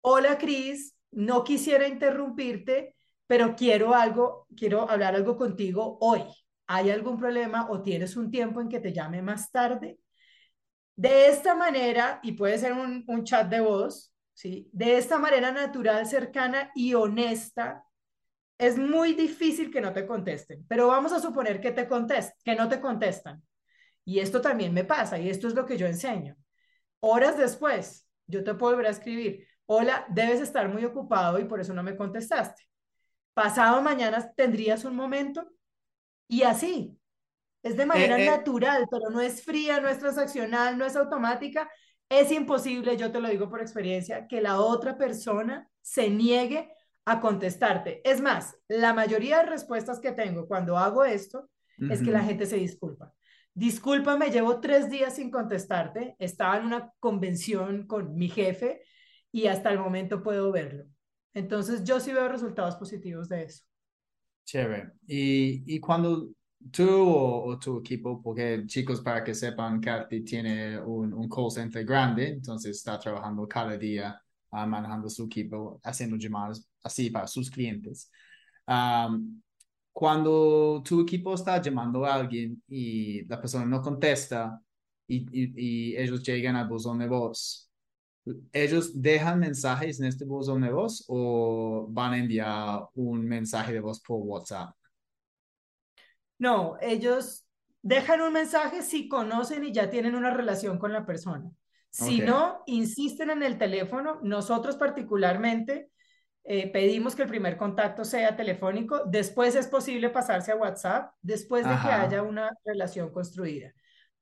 hola 0.00 0.38
Cris, 0.38 0.96
no 1.10 1.44
quisiera 1.44 1.86
interrumpirte, 1.86 2.96
pero 3.26 3.54
quiero 3.54 3.94
algo, 3.94 4.46
quiero 4.56 4.88
hablar 4.88 5.14
algo 5.14 5.36
contigo 5.36 5.98
hoy. 6.00 6.22
¿Hay 6.66 6.88
algún 6.88 7.18
problema 7.18 7.68
o 7.68 7.82
tienes 7.82 8.16
un 8.16 8.30
tiempo 8.30 8.62
en 8.62 8.70
que 8.70 8.80
te 8.80 8.94
llame 8.94 9.20
más 9.20 9.50
tarde? 9.50 9.98
De 10.96 11.26
esta 11.26 11.54
manera, 11.54 12.20
y 12.22 12.32
puede 12.32 12.56
ser 12.56 12.72
un, 12.72 13.04
chat 13.24 13.50
de 13.50 13.60
voz, 13.60 14.14
¿sí? 14.32 14.70
De 14.72 14.96
esta 14.96 15.18
manera 15.18 15.52
natural, 15.52 16.06
cercana 16.06 16.70
y 16.74 16.94
honesta, 16.94 17.84
es 18.58 18.78
muy 18.78 19.14
difícil 19.14 19.70
que 19.70 19.80
no 19.80 19.92
te 19.92 20.06
contesten, 20.06 20.64
pero 20.68 20.88
vamos 20.88 21.12
a 21.12 21.20
suponer 21.20 21.60
que 21.60 21.72
te 21.72 21.88
contest 21.88 22.32
que 22.44 22.54
no 22.54 22.68
te 22.68 22.80
contestan. 22.80 23.42
Y 24.04 24.18
esto 24.18 24.40
también 24.40 24.72
me 24.74 24.84
pasa, 24.84 25.18
y 25.18 25.28
esto 25.28 25.48
es 25.48 25.54
lo 25.54 25.66
que 25.66 25.76
yo 25.76 25.86
enseño. 25.86 26.36
Horas 27.00 27.36
después, 27.38 28.06
yo 28.26 28.44
te 28.44 28.54
puedo 28.54 28.74
volver 28.74 28.86
a 28.86 28.90
escribir, 28.90 29.46
hola, 29.66 30.06
debes 30.08 30.40
estar 30.40 30.68
muy 30.68 30.84
ocupado 30.84 31.38
y 31.38 31.44
por 31.44 31.60
eso 31.60 31.74
no 31.74 31.82
me 31.82 31.96
contestaste. 31.96 32.62
Pasado 33.34 33.80
mañana, 33.80 34.32
¿tendrías 34.34 34.84
un 34.84 34.94
momento? 34.94 35.48
Y 36.28 36.42
así, 36.42 36.98
es 37.62 37.76
de 37.76 37.86
manera 37.86 38.18
eh, 38.18 38.24
eh. 38.24 38.30
natural, 38.30 38.86
pero 38.90 39.10
no 39.10 39.20
es 39.20 39.42
fría, 39.44 39.80
no 39.80 39.88
es 39.88 39.98
transaccional, 39.98 40.76
no 40.76 40.84
es 40.84 40.96
automática. 40.96 41.70
Es 42.08 42.30
imposible, 42.32 42.96
yo 42.96 43.10
te 43.10 43.20
lo 43.20 43.28
digo 43.28 43.48
por 43.48 43.60
experiencia, 43.60 44.26
que 44.26 44.40
la 44.40 44.60
otra 44.60 44.98
persona 44.98 45.68
se 45.80 46.10
niegue 46.10 46.70
a 47.04 47.20
contestarte. 47.20 48.00
Es 48.08 48.20
más, 48.20 48.56
la 48.68 48.94
mayoría 48.94 49.38
de 49.38 49.50
respuestas 49.50 50.00
que 50.00 50.12
tengo 50.12 50.46
cuando 50.46 50.78
hago 50.78 51.04
esto 51.04 51.48
es 51.90 52.00
que 52.00 52.12
la 52.12 52.22
gente 52.22 52.46
se 52.46 52.56
disculpa. 52.56 53.12
Discúlpame, 53.54 54.30
llevo 54.30 54.60
tres 54.60 54.88
días 54.88 55.16
sin 55.16 55.30
contestarte. 55.30 56.14
Estaba 56.18 56.58
en 56.58 56.66
una 56.66 56.92
convención 57.00 57.86
con 57.86 58.14
mi 58.14 58.28
jefe 58.28 58.82
y 59.32 59.46
hasta 59.46 59.70
el 59.70 59.78
momento 59.78 60.22
puedo 60.22 60.52
verlo. 60.52 60.84
Entonces, 61.34 61.82
yo 61.82 61.98
sí 61.98 62.12
veo 62.12 62.28
resultados 62.28 62.76
positivos 62.76 63.28
de 63.28 63.44
eso. 63.44 63.64
Chévere. 64.44 64.92
Y, 65.06 65.74
y 65.74 65.80
cuando 65.80 66.30
tú 66.70 66.86
o, 66.88 67.58
tu 67.58 67.78
equipo, 67.78 68.22
porque 68.22 68.64
chicos, 68.66 69.00
para 69.00 69.24
que 69.24 69.34
sepan, 69.34 69.80
Kathy 69.80 70.22
tiene 70.22 70.78
un, 70.78 71.12
un 71.12 71.28
call 71.28 71.50
center 71.50 71.84
grande, 71.84 72.28
entonces 72.28 72.76
está 72.76 72.98
trabajando 72.98 73.46
cada 73.48 73.76
día, 73.76 74.20
uh, 74.52 74.66
manejando 74.66 75.08
su 75.08 75.24
equipo, 75.24 75.80
haciendo 75.82 76.16
llamadas 76.16 76.68
así 76.82 77.10
para 77.10 77.26
sus 77.26 77.50
clientes. 77.50 78.10
cuando 79.92 80.82
tu 80.84 81.00
equipo 81.02 81.34
está 81.34 81.60
llamando 81.60 82.04
a 82.04 82.14
alguien 82.14 82.62
y 82.68 83.24
la 83.26 83.40
persona 83.40 83.66
no 83.66 83.82
contesta 83.82 84.60
y, 85.06 85.16
y, 85.32 85.92
y 85.92 85.96
ellos 85.96 86.22
llegan 86.22 86.56
al 86.56 86.68
buzón 86.68 86.98
de 86.98 87.08
voz, 87.08 87.70
¿ellos 88.52 89.00
dejan 89.00 89.40
mensajes 89.40 90.00
en 90.00 90.06
este 90.06 90.24
buzón 90.24 90.62
de 90.62 90.72
voz 90.72 91.04
o 91.08 91.86
van 91.90 92.12
a 92.14 92.18
enviar 92.18 92.88
un 92.94 93.24
mensaje 93.26 93.72
de 93.72 93.80
voz 93.80 94.00
por 94.00 94.20
WhatsApp? 94.20 94.74
No, 96.38 96.76
ellos 96.80 97.44
dejan 97.82 98.20
un 98.20 98.32
mensaje 98.32 98.82
si 98.82 99.08
conocen 99.08 99.64
y 99.64 99.72
ya 99.72 99.90
tienen 99.90 100.14
una 100.14 100.32
relación 100.32 100.78
con 100.78 100.92
la 100.92 101.04
persona. 101.04 101.50
Si 101.92 102.20
no, 102.20 102.62
insisten 102.66 103.30
en 103.30 103.42
el 103.42 103.58
teléfono. 103.58 104.18
Nosotros 104.22 104.76
particularmente 104.76 105.90
eh, 106.44 106.70
pedimos 106.72 107.14
que 107.14 107.22
el 107.22 107.28
primer 107.28 107.56
contacto 107.56 108.04
sea 108.04 108.34
telefónico. 108.34 109.04
Después 109.04 109.54
es 109.54 109.68
posible 109.68 110.08
pasarse 110.08 110.52
a 110.52 110.56
WhatsApp, 110.56 111.12
después 111.20 111.64
de 111.64 111.74
que 111.82 111.88
haya 111.88 112.22
una 112.22 112.50
relación 112.64 113.12
construida. 113.12 113.72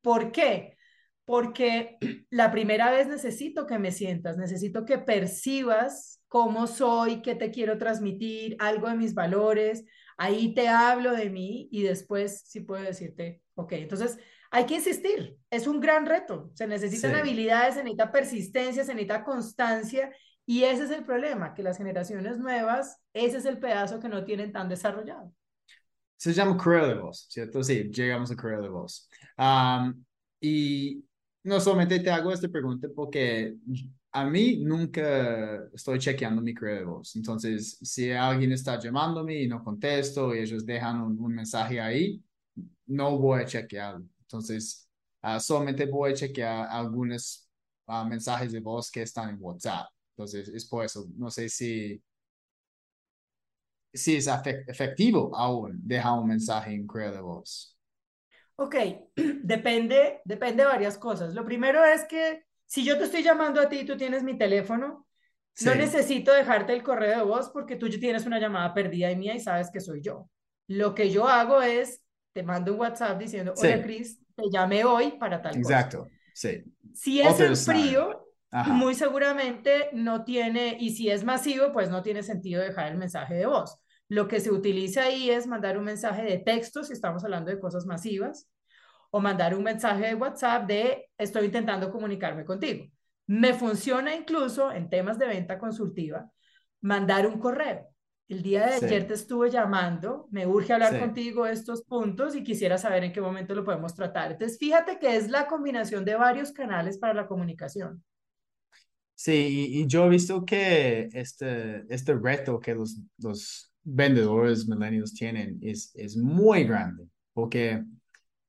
¿Por 0.02 0.32
qué? 0.32 0.76
porque 1.30 1.96
la 2.30 2.50
primera 2.50 2.90
vez 2.90 3.06
necesito 3.06 3.64
que 3.68 3.78
me 3.78 3.92
sientas, 3.92 4.36
necesito 4.36 4.84
que 4.84 4.98
percibas 4.98 6.20
cómo 6.26 6.66
soy, 6.66 7.22
qué 7.22 7.36
te 7.36 7.52
quiero 7.52 7.78
transmitir, 7.78 8.56
algo 8.58 8.88
de 8.88 8.96
mis 8.96 9.14
valores, 9.14 9.84
ahí 10.16 10.54
te 10.54 10.66
hablo 10.66 11.12
de 11.12 11.30
mí 11.30 11.68
y 11.70 11.84
después 11.84 12.42
sí 12.46 12.62
puedo 12.62 12.82
decirte, 12.82 13.42
ok, 13.54 13.72
entonces 13.74 14.18
hay 14.50 14.66
que 14.66 14.76
insistir, 14.76 15.36
es 15.48 15.66
un 15.66 15.80
gran 15.80 16.06
reto, 16.06 16.50
se 16.54 16.66
necesitan 16.66 17.14
habilidades, 17.14 17.74
se 17.74 17.84
necesita 17.84 18.10
persistencia, 18.10 18.84
se 18.84 18.94
necesita 18.94 19.22
constancia 19.22 20.10
y 20.44 20.64
ese 20.64 20.84
es 20.84 20.90
el 20.90 21.04
problema, 21.04 21.54
que 21.54 21.62
las 21.62 21.78
generaciones 21.78 22.38
nuevas, 22.38 22.98
ese 23.12 23.38
es 23.38 23.44
el 23.44 23.58
pedazo 23.58 24.00
que 24.00 24.08
no 24.08 24.24
tienen 24.24 24.50
tan 24.50 24.68
desarrollado. 24.68 25.32
Se 26.16 26.32
llama 26.32 26.56
correo 26.56 26.88
de 26.88 26.94
voz, 26.94 27.26
¿cierto? 27.30 27.62
Sí, 27.62 27.90
llegamos 27.90 28.30
a 28.30 28.36
correo 28.36 28.60
de 28.60 28.68
voz. 28.68 29.08
y 30.40 31.04
no 31.44 31.60
solamente 31.60 32.00
te 32.00 32.10
hago 32.10 32.32
esta 32.32 32.48
pregunta 32.48 32.88
porque 32.94 33.56
a 34.12 34.24
mí 34.24 34.58
nunca 34.58 35.68
estoy 35.72 35.98
chequeando 35.98 36.42
mi 36.42 36.54
correo 36.54 36.76
de 36.76 36.84
voz. 36.84 37.16
Entonces, 37.16 37.78
si 37.82 38.10
alguien 38.10 38.52
está 38.52 38.78
llamándome 38.78 39.42
y 39.42 39.48
no 39.48 39.62
contesto 39.62 40.34
y 40.34 40.40
ellos 40.40 40.66
dejan 40.66 41.00
un, 41.00 41.34
mensaje 41.34 41.80
ahí, 41.80 42.22
no 42.86 43.18
voy 43.18 43.42
a 43.42 43.46
chequearlo. 43.46 44.06
Entonces, 44.30 44.88
ah, 45.22 45.40
solamente 45.40 45.86
voy 45.86 46.12
a 46.12 46.14
chequear 46.14 46.68
algunos 46.70 47.48
ah, 47.88 48.04
mensajes 48.04 48.52
de 48.52 48.60
voz 48.60 48.90
que 48.90 49.02
están 49.02 49.30
en 49.30 49.38
WhatsApp. 49.40 49.88
Entonces, 50.16 50.48
es 50.48 50.66
por 50.66 50.84
eso, 50.84 51.06
no 51.16 51.30
sé 51.30 51.48
si, 51.48 52.00
si 53.92 54.16
es 54.16 54.28
efectivo 54.68 55.34
aún 55.34 55.80
dejar 55.82 56.18
un 56.18 56.28
mensaje 56.28 56.72
en 56.72 56.86
correo 56.86 57.12
de 57.12 57.20
voz. 57.20 57.76
Ok, 58.56 58.76
depende, 59.42 60.20
depende 60.24 60.62
de 60.62 60.68
varias 60.68 60.96
cosas. 60.96 61.34
Lo 61.34 61.44
primero 61.44 61.84
es 61.84 62.04
que 62.04 62.44
si 62.66 62.84
yo 62.84 62.96
te 62.98 63.04
estoy 63.04 63.24
llamando 63.24 63.60
a 63.60 63.68
ti 63.68 63.80
y 63.80 63.86
tú 63.86 63.96
tienes 63.96 64.22
mi 64.22 64.38
teléfono, 64.38 65.08
no 65.64 65.74
necesito 65.74 66.32
dejarte 66.32 66.72
el 66.72 66.82
correo 66.82 67.18
de 67.18 67.24
voz 67.24 67.50
porque 67.50 67.76
tú 67.76 67.88
ya 67.88 67.98
tienes 67.98 68.26
una 68.26 68.38
llamada 68.38 68.72
perdida 68.72 69.10
y 69.10 69.16
mía 69.16 69.34
y 69.34 69.40
sabes 69.40 69.70
que 69.72 69.80
soy 69.80 70.00
yo. 70.00 70.30
Lo 70.68 70.94
que 70.94 71.10
yo 71.10 71.26
hago 71.26 71.60
es, 71.62 72.00
te 72.32 72.42
mando 72.42 72.72
un 72.72 72.80
WhatsApp 72.80 73.18
diciendo, 73.18 73.54
hola 73.56 73.82
Cris, 73.82 74.20
te 74.34 74.44
llamé 74.52 74.84
hoy 74.84 75.12
para 75.18 75.42
tal 75.42 75.56
Exacto, 75.56 76.08
sí. 76.34 76.64
Si 76.92 77.20
es 77.20 77.40
en 77.40 77.56
frío, 77.56 78.26
muy 78.66 78.94
seguramente 78.94 79.90
no 79.92 80.24
tiene, 80.24 80.76
y 80.80 80.90
si 80.90 81.10
es 81.10 81.24
masivo, 81.24 81.72
pues 81.72 81.90
no 81.90 82.02
tiene 82.02 82.22
sentido 82.22 82.62
dejar 82.62 82.90
el 82.90 82.98
mensaje 82.98 83.34
de 83.34 83.46
voz. 83.46 83.78
Lo 84.08 84.26
que 84.26 84.40
se 84.40 84.50
utiliza 84.50 85.04
ahí 85.04 85.30
es 85.30 85.46
mandar 85.46 85.78
un 85.78 85.84
mensaje 85.84 86.22
de 86.22 86.38
texto, 86.38 86.82
si 86.82 86.92
estamos 86.92 87.22
hablando 87.24 87.50
de 87.50 87.60
cosas 87.60 87.86
masivas, 87.86 88.48
o 89.10 89.20
mandar 89.20 89.54
un 89.54 89.62
mensaje 89.62 90.06
de 90.06 90.14
WhatsApp 90.14 90.66
de 90.66 91.10
estoy 91.18 91.46
intentando 91.46 91.90
comunicarme 91.90 92.44
contigo. 92.44 92.86
Me 93.26 93.54
funciona 93.54 94.14
incluso 94.14 94.72
en 94.72 94.88
temas 94.88 95.18
de 95.18 95.26
venta 95.26 95.58
consultiva 95.58 96.28
mandar 96.80 97.26
un 97.26 97.38
correo. 97.38 97.89
El 98.30 98.42
día 98.42 98.64
de 98.64 98.86
ayer 98.86 99.08
te 99.08 99.14
estuve 99.14 99.50
llamando, 99.50 100.28
me 100.30 100.46
urge 100.46 100.72
hablar 100.72 101.00
contigo 101.00 101.46
estos 101.46 101.82
puntos 101.82 102.36
y 102.36 102.44
quisiera 102.44 102.78
saber 102.78 103.02
en 103.02 103.12
qué 103.12 103.20
momento 103.20 103.56
lo 103.56 103.64
podemos 103.64 103.92
tratar. 103.92 104.30
Entonces, 104.30 104.56
fíjate 104.56 105.00
que 105.00 105.16
es 105.16 105.28
la 105.28 105.48
combinación 105.48 106.04
de 106.04 106.14
varios 106.14 106.52
canales 106.52 106.96
para 106.96 107.12
la 107.12 107.26
comunicación. 107.26 108.04
Sí, 109.16 109.66
y, 109.72 109.86
yo 109.88 110.06
he 110.06 110.10
visto 110.10 110.44
que 110.44 111.08
este, 111.12 111.84
este 111.92 112.14
reto 112.14 112.60
que 112.60 112.72
los, 112.72 113.00
los 113.18 113.72
vendedores 113.82 114.68
millennials 114.68 115.12
tienen 115.12 115.58
es, 115.60 115.90
es 115.96 116.16
muy 116.16 116.62
grande, 116.62 117.08
porque 117.32 117.82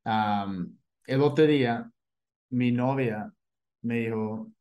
el 0.06 1.22
otro 1.22 1.48
día 1.48 1.92
mi 2.52 2.72
novia 2.72 3.34
me 3.82 4.02
dijo, 4.02 4.52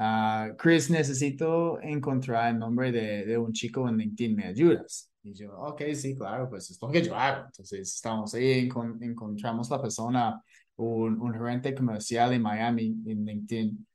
uh, 0.00 0.56
Chris, 0.56 0.90
necesito 0.90 1.80
encontrar 1.80 2.50
el 2.52 2.58
nombre 2.58 2.90
de, 2.90 3.38
un 3.38 3.52
chico 3.52 3.88
en 3.88 3.98
LinkedIn, 3.98 4.34
¿me 4.36 4.46
ayudas? 4.46 5.10
Y 5.22 5.34
yo, 5.34 5.56
ok, 5.56 5.82
sí, 5.94 6.16
claro, 6.16 6.48
pues 6.50 6.70
es 6.70 6.78
lo 6.80 6.90
que 6.90 7.02
yo 7.02 7.14
hago. 7.14 7.46
Entonces 7.46 7.94
estamos 7.94 8.34
ahí, 8.34 8.68
encontramos 9.00 9.70
la 9.70 9.80
persona, 9.80 10.42
un, 10.76 11.32
gerente 11.32 11.74
comercial 11.74 12.32
en 12.32 12.42
Miami, 12.42 12.86
en 13.06 13.24
LinkedIn 13.24 13.86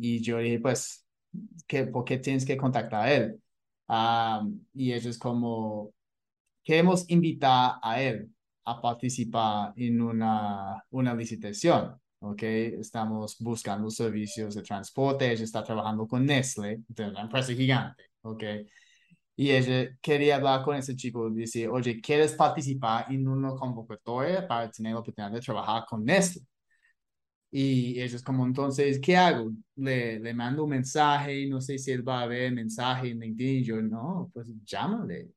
y 0.00 0.20
yo 0.22 0.38
dije, 0.38 0.60
pues, 0.60 1.06
¿qué, 1.66 1.86
¿por 1.86 2.04
qué 2.04 2.18
tienes 2.18 2.44
que 2.44 2.56
contactar 2.56 3.02
a 3.06 3.12
él? 3.12 3.40
y 4.72 4.92
ellos 4.92 5.18
como, 5.18 5.92
queremos 6.64 7.04
invitar 7.10 7.74
a 7.82 8.00
él 8.00 8.30
a 8.64 8.80
participar 8.80 9.74
en 9.76 10.00
una, 10.00 10.82
una 10.90 11.14
licitación. 11.14 11.94
¿Ok? 12.24 12.42
Estamos 12.42 13.36
buscando 13.40 13.90
servicios 13.90 14.54
de 14.54 14.62
transporte, 14.62 15.30
ella 15.30 15.44
está 15.44 15.62
trabajando 15.64 16.06
con 16.06 16.24
Nestle, 16.26 16.82
una 16.98 17.22
empresa 17.22 17.52
gigante, 17.52 18.04
¿ok? 18.22 18.42
Y 19.36 19.50
ella 19.50 19.90
quería 20.00 20.36
hablar 20.36 20.62
con 20.64 20.76
ese 20.76 20.96
chico 20.96 21.28
y 21.28 21.34
decir, 21.34 21.68
oye, 21.68 22.00
¿quieres 22.00 22.34
participar 22.34 23.06
en 23.12 23.26
una 23.28 23.50
convocatoria 23.54 24.46
para 24.46 24.70
tener 24.70 24.92
la 24.94 25.00
oportunidad 25.00 25.32
de 25.32 25.40
trabajar 25.40 25.84
con 25.88 26.04
Nestle? 26.04 26.42
Y 27.50 28.00
ellos 28.02 28.22
como, 28.22 28.44
entonces, 28.46 28.98
¿qué 29.00 29.16
hago? 29.16 29.52
Le, 29.76 30.18
le 30.18 30.34
mando 30.34 30.64
un 30.64 30.70
mensaje, 30.70 31.46
no 31.48 31.60
sé 31.60 31.78
si 31.78 31.92
él 31.92 32.06
va 32.06 32.22
a 32.22 32.26
ver 32.26 32.42
el 32.44 32.54
mensaje 32.54 33.10
en 33.10 33.20
LinkedIn. 33.20 33.60
Y 33.60 33.64
yo, 33.64 33.80
no, 33.80 34.30
pues 34.34 34.48
llámale. 34.64 35.30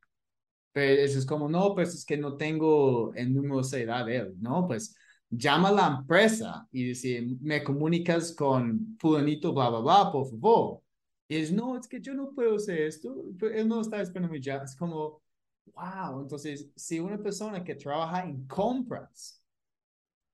Pero 0.71 1.02
ellos 1.04 1.26
como, 1.26 1.50
no, 1.50 1.76
pues 1.76 1.95
es 1.95 2.06
que 2.06 2.17
no 2.17 2.38
tengo 2.38 3.13
el 3.15 3.34
número 3.34 3.62
de 3.63 3.82
edad 3.84 4.06
de 4.06 4.17
él. 4.17 4.36
No, 4.39 4.67
pues 4.67 4.95
llama 5.29 5.69
a 5.69 5.71
la 5.71 5.87
empresa 5.99 6.67
y 6.71 6.85
dice, 6.85 7.27
me 7.41 7.63
comunicas 7.63 8.33
con 8.33 8.97
fulanito, 8.99 9.53
bla, 9.53 9.69
bla, 9.69 9.79
bla, 9.79 10.11
por 10.11 10.29
favor. 10.29 10.81
Y 11.27 11.37
ellos, 11.37 11.51
no, 11.51 11.77
es 11.77 11.87
que 11.87 11.99
yo 12.01 12.13
no 12.13 12.31
puedo 12.33 12.55
hacer 12.55 12.81
esto. 12.83 13.15
Pues, 13.39 13.55
él 13.55 13.67
no 13.67 13.81
está 13.81 14.01
esperando 14.01 14.31
mi 14.33 14.39
Es 14.39 14.75
como, 14.75 15.21
wow. 15.73 16.21
Entonces, 16.21 16.69
si 16.75 16.99
una 16.99 17.17
persona 17.17 17.63
que 17.63 17.75
trabaja 17.75 18.23
en 18.23 18.47
compras 18.47 19.41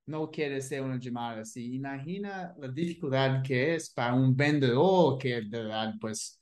no 0.06 0.30
quiere 0.30 0.62
ser 0.62 0.82
una 0.84 1.00
llamada 1.00 1.42
así. 1.42 1.76
Imagina 1.76 2.54
la 2.60 2.68
dificultad 2.68 3.42
que 3.44 3.76
es 3.76 3.90
para 3.90 4.14
un 4.14 4.36
vendedor 4.36 5.18
que 5.18 5.42
de 5.42 5.64
verdad, 5.64 5.94
pues, 6.00 6.40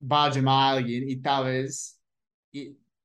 va 0.00 0.26
a 0.26 0.30
llamar 0.30 0.74
a 0.74 0.78
alguien 0.78 1.08
y 1.08 1.16
tal 1.16 1.44
vez 1.44 2.00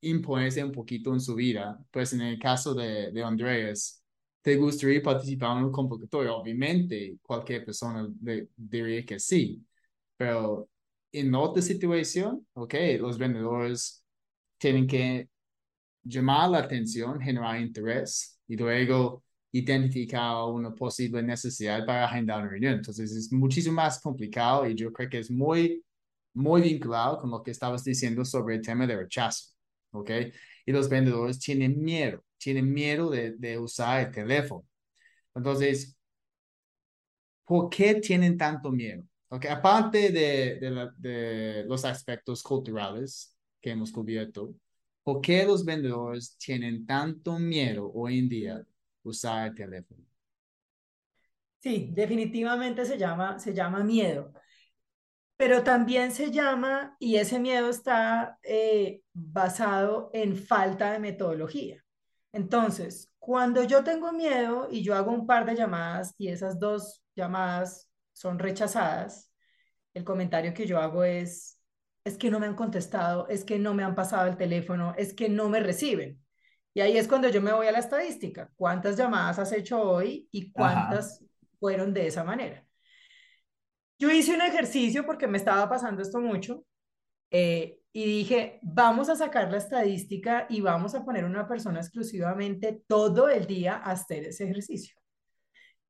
imponerse 0.02 0.64
un 0.64 0.72
poquito 0.72 1.14
en 1.14 1.20
su 1.22 1.36
vida. 1.36 1.80
Pues 1.92 2.14
en 2.14 2.22
el 2.22 2.40
caso 2.40 2.74
de, 2.74 3.12
de 3.12 3.24
Andrés, 3.24 4.04
¿te 4.42 4.56
gustaría 4.58 5.02
participar 5.02 5.58
en 5.58 5.66
un 5.66 5.72
convocatorio? 5.72 6.38
Obviamente, 6.38 7.18
cualquier 7.22 7.66
persona 7.66 8.08
diría 8.56 9.06
que 9.06 9.20
sí, 9.20 9.64
pero 10.18 10.70
en 11.12 11.34
otra 11.36 11.62
situación, 11.62 12.46
ok, 12.54 12.76
los 13.00 13.18
vendedores 13.18 14.04
tienen 14.58 14.88
que 14.88 15.30
llamar 16.04 16.50
la 16.50 16.60
atención, 16.60 17.20
generar 17.22 17.60
interés 17.62 18.40
y 18.48 18.56
luego 18.58 19.24
identificar 19.52 20.46
una 20.46 20.74
posible 20.74 21.22
necesidad 21.24 21.86
para 21.86 22.06
agendar 22.06 22.42
una 22.42 22.50
reunión. 22.50 22.74
Entonces 22.76 23.12
es 23.12 23.32
muchísimo 23.32 23.76
más 23.76 24.00
complicado 24.02 24.68
y 24.68 24.76
yo 24.76 24.92
creo 24.94 25.10
que 25.10 25.20
es 25.20 25.30
muy, 25.32 25.84
muy 26.34 26.62
vinculado 26.62 27.20
con 27.20 27.32
lo 27.32 27.44
que 27.44 27.52
estabas 27.52 27.84
diciendo 27.84 28.24
sobre 28.26 28.56
el 28.56 28.62
tema 28.62 28.88
de 28.88 28.96
rechazo, 28.98 29.51
¿ok? 29.92 30.10
Y 30.66 30.72
los 30.72 30.90
vendedores 30.90 31.40
tienen 31.40 31.82
miedo, 31.82 32.24
tienen 32.38 32.72
miedo 32.72 33.10
de, 33.10 33.34
de 33.38 33.58
usar 33.58 34.08
el 34.08 34.12
teléfono. 34.12 34.66
Entonces, 35.36 35.96
¿por 37.46 37.70
qué 37.70 37.96
tienen 37.96 38.38
tanto 38.38 38.72
miedo? 38.72 39.04
Okay, 39.30 39.50
aparte 39.50 40.12
de, 40.12 40.60
de, 40.98 41.64
los 41.66 41.86
aspectos 41.86 42.44
culturales 42.44 43.36
que 43.62 43.72
hemos 43.72 43.92
cubierto, 43.92 44.54
¿Por 45.04 45.22
qué 45.22 45.46
los 45.46 45.66
vendedores 45.66 46.38
tienen 46.38 46.86
tanto 46.86 47.40
miedo 47.40 47.92
hoy 47.94 48.20
en 48.20 48.30
día 48.30 48.66
usar 49.04 49.48
el 49.48 49.56
teléfono? 49.56 50.04
Sí, 51.60 51.90
definitivamente 51.92 52.86
se 52.86 52.98
llama, 52.98 53.40
se 53.40 53.54
llama 53.54 53.84
miedo. 53.84 54.32
Pero 55.42 55.64
también 55.64 56.12
se 56.12 56.30
llama, 56.30 56.96
y 57.00 57.16
ese 57.16 57.40
miedo 57.40 57.72
está 57.72 58.38
eh, 58.44 59.02
basado 59.12 60.12
en 60.14 60.36
falta 60.36 60.92
de 60.92 61.00
metodología. 61.00 61.84
Entonces, 62.32 63.12
cuando 63.18 63.64
yo 63.64 63.84
tengo 63.84 64.12
miedo 64.12 64.68
y 64.70 64.84
yo 64.84 64.94
hago 64.94 65.10
un 65.10 65.26
par 65.26 65.48
de 65.48 65.56
llamadas 65.56 66.14
y 66.20 66.28
esas 66.28 66.60
dos 66.60 67.02
llamadas 67.16 67.90
son 68.14 68.38
rechazadas, 68.38 69.32
el 69.96 70.04
comentario 70.04 70.54
que 70.54 70.68
yo 70.68 70.80
hago 70.80 71.04
es, 71.04 71.58
es 72.04 72.20
que 72.20 72.30
no 72.30 72.40
me 72.40 72.46
han 72.46 72.56
contestado, 72.56 73.28
es 73.28 73.44
que 73.44 73.58
no 73.58 73.74
me 73.74 73.84
han 73.84 73.96
pasado 73.96 74.28
el 74.28 74.38
teléfono, 74.38 74.94
es 74.96 75.12
que 75.16 75.28
no 75.28 75.50
me 75.50 75.60
reciben. 75.60 76.24
Y 76.76 76.82
ahí 76.82 76.98
es 76.98 77.08
cuando 77.08 77.30
yo 77.30 77.42
me 77.42 77.52
voy 77.52 77.66
a 77.66 77.72
la 77.72 77.80
estadística. 77.80 78.52
¿Cuántas 78.56 78.96
llamadas 78.96 79.40
has 79.40 79.52
hecho 79.54 79.82
hoy 79.82 80.30
y 80.30 80.52
cuántas 80.52 81.26
fueron 81.60 81.96
de 81.96 82.06
esa 82.06 82.24
manera? 82.24 82.64
Yo 84.02 84.10
hice 84.10 84.34
un 84.34 84.42
ejercicio 84.42 85.06
porque 85.06 85.28
me 85.28 85.38
estaba 85.38 85.70
pasando 85.70 86.02
esto 86.02 86.20
mucho 86.20 86.66
eh, 87.30 87.78
y 87.94 88.04
dije, 88.04 88.60
vamos 88.64 89.10
a 89.10 89.16
sacar 89.16 89.52
la 89.52 89.58
estadística 89.58 90.48
y 90.50 90.60
vamos 90.60 90.96
a 90.96 91.06
poner 91.06 91.24
una 91.24 91.48
persona 91.48 91.82
exclusivamente 91.82 92.82
todo 92.88 93.30
el 93.30 93.46
día 93.46 93.76
a 93.76 93.92
hacer 93.92 94.24
ese 94.24 94.46
ejercicio. 94.46 94.96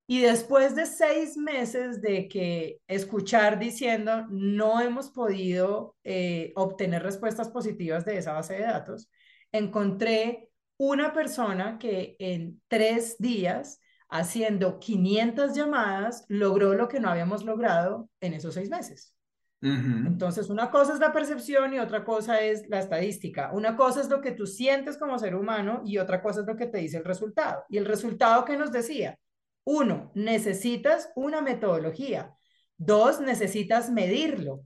Y 0.07 0.19
después 0.19 0.75
de 0.75 0.87
seis 0.87 1.37
meses 1.37 2.01
de 2.01 2.27
que 2.27 2.81
escuchar 2.85 3.57
diciendo 3.57 4.27
no 4.29 4.81
hemos 4.81 5.09
podido 5.11 5.95
eh, 6.03 6.51
obtener 6.57 7.03
respuestas 7.03 7.47
positivas 7.47 8.03
de 8.03 8.17
esa 8.17 8.33
base 8.33 8.55
de 8.55 8.63
datos, 8.63 9.09
encontré 9.53 10.49
una 10.75 11.13
persona 11.13 11.79
que 11.79 12.17
en 12.19 12.61
tres 12.67 13.15
días, 13.19 13.79
haciendo 14.11 14.77
500 14.77 15.55
llamadas, 15.55 16.25
logró 16.27 16.75
lo 16.75 16.87
que 16.87 16.99
no 16.99 17.09
habíamos 17.09 17.43
logrado 17.43 18.09
en 18.19 18.33
esos 18.33 18.53
seis 18.53 18.69
meses. 18.69 19.15
Entonces, 19.63 20.49
una 20.49 20.71
cosa 20.71 20.93
es 20.93 20.99
la 20.99 21.13
percepción 21.13 21.71
y 21.73 21.79
otra 21.79 22.03
cosa 22.03 22.41
es 22.41 22.67
la 22.67 22.79
estadística. 22.79 23.51
Una 23.53 23.77
cosa 23.77 24.01
es 24.01 24.09
lo 24.09 24.19
que 24.19 24.31
tú 24.31 24.47
sientes 24.47 24.97
como 24.97 25.19
ser 25.19 25.35
humano 25.35 25.83
y 25.85 25.99
otra 25.99 26.21
cosa 26.21 26.41
es 26.41 26.47
lo 26.47 26.55
que 26.55 26.65
te 26.65 26.79
dice 26.79 26.97
el 26.97 27.05
resultado. 27.05 27.63
Y 27.69 27.77
el 27.77 27.85
resultado 27.85 28.43
que 28.43 28.57
nos 28.57 28.71
decía, 28.71 29.19
uno, 29.63 30.11
necesitas 30.15 31.11
una 31.15 31.41
metodología. 31.41 32.33
Dos, 32.77 33.21
necesitas 33.21 33.91
medirlo. 33.91 34.65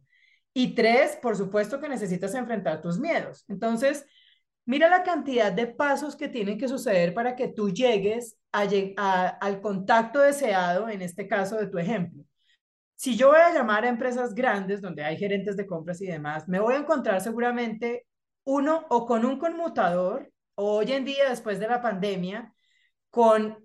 Y 0.54 0.76
tres, 0.76 1.18
por 1.22 1.36
supuesto 1.36 1.82
que 1.82 1.90
necesitas 1.90 2.34
enfrentar 2.34 2.82
tus 2.82 2.98
miedos. 2.98 3.44
Entonces, 3.50 4.06
mira 4.66 4.90
la 4.90 5.04
cantidad 5.04 5.52
de 5.52 5.68
pasos 5.68 6.16
que 6.16 6.28
tienen 6.28 6.58
que 6.58 6.68
suceder 6.68 7.14
para 7.14 7.36
que 7.36 7.48
tú 7.48 7.70
llegues 7.70 8.38
al 8.52 9.62
contacto 9.62 10.20
deseado, 10.20 10.90
en 10.90 11.02
este 11.02 11.28
caso 11.28 11.58
de 11.58 11.68
tu 11.68 11.78
ejemplo. 11.78 12.24
Si 12.96 13.18
yo 13.18 13.30
voy 13.30 13.40
a 13.40 13.54
llamar 13.54 13.84
a 13.84 13.90
empresas 13.90 14.34
grandes 14.34 14.82
donde 14.82 15.04
hay 15.04 15.18
gerentes 15.18 15.58
de 15.58 15.68
compras 15.68 16.02
y 16.02 16.08
demás, 16.08 16.48
me 16.48 16.60
voy 16.60 16.76
a 16.76 16.78
encontrar 16.78 17.22
seguramente 17.22 18.06
uno 18.46 18.86
o 18.90 19.06
con 19.06 19.26
un 19.26 19.38
conmutador, 19.38 20.32
o 20.56 20.78
hoy 20.78 20.94
en 20.94 21.04
día, 21.04 21.30
después 21.30 21.60
de 21.60 21.68
la 21.68 21.82
pandemia, 21.82 22.54
con 23.10 23.58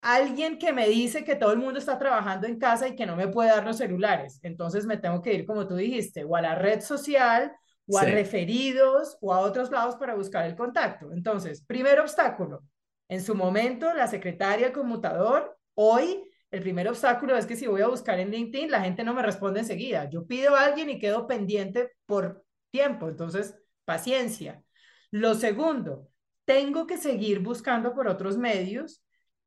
alguien 0.00 0.58
que 0.58 0.72
me 0.72 0.88
dice 0.88 1.24
que 1.24 1.36
todo 1.36 1.52
el 1.52 1.58
mundo 1.58 1.78
está 1.78 1.98
trabajando 1.98 2.46
en 2.46 2.58
casa 2.58 2.88
y 2.88 2.96
que 2.96 3.06
no 3.06 3.16
me 3.16 3.28
puede 3.28 3.50
dar 3.50 3.64
los 3.64 3.78
celulares. 3.78 4.40
Entonces 4.42 4.84
me 4.84 4.96
tengo 4.96 5.22
que 5.22 5.32
ir, 5.32 5.46
como 5.46 5.66
tú 5.66 5.76
dijiste, 5.76 6.24
o 6.24 6.34
a 6.34 6.42
la 6.42 6.54
red 6.54 6.80
social, 6.80 7.52
o 7.86 7.98
a 7.98 8.04
referidos, 8.04 9.18
o 9.20 9.32
a 9.32 9.40
otros 9.40 9.70
lados 9.70 9.96
para 9.96 10.14
buscar 10.14 10.46
el 10.46 10.56
contacto. 10.56 11.12
Entonces, 11.12 11.62
primer 11.62 12.00
obstáculo. 12.00 12.62
En 13.08 13.22
su 13.22 13.34
momento, 13.34 13.92
la 13.92 14.06
secretaria, 14.06 14.68
el 14.68 14.72
conmutador, 14.72 15.56
hoy 15.74 16.24
el 16.50 16.60
primer 16.60 16.88
obstáculo 16.88 17.36
es 17.36 17.46
que 17.46 17.56
si 17.56 17.66
voy 17.66 17.82
a 17.82 17.88
buscar 17.88 18.20
en 18.20 18.30
LinkedIn, 18.30 18.70
la 18.70 18.80
gente 18.80 19.04
no 19.04 19.12
me 19.12 19.22
responde 19.22 19.60
enseguida. 19.60 20.08
Yo 20.08 20.26
pido 20.26 20.54
a 20.54 20.64
alguien 20.64 20.88
y 20.88 20.98
quedo 20.98 21.26
pendiente 21.26 21.92
por 22.06 22.44
tiempo. 22.70 23.08
Entonces, 23.08 23.56
paciencia. 23.84 24.62
Lo 25.10 25.34
segundo, 25.34 26.08
tengo 26.44 26.86
que 26.86 26.96
seguir 26.96 27.40
buscando 27.40 27.94
por 27.94 28.08
otros 28.08 28.38
medios 28.38 29.04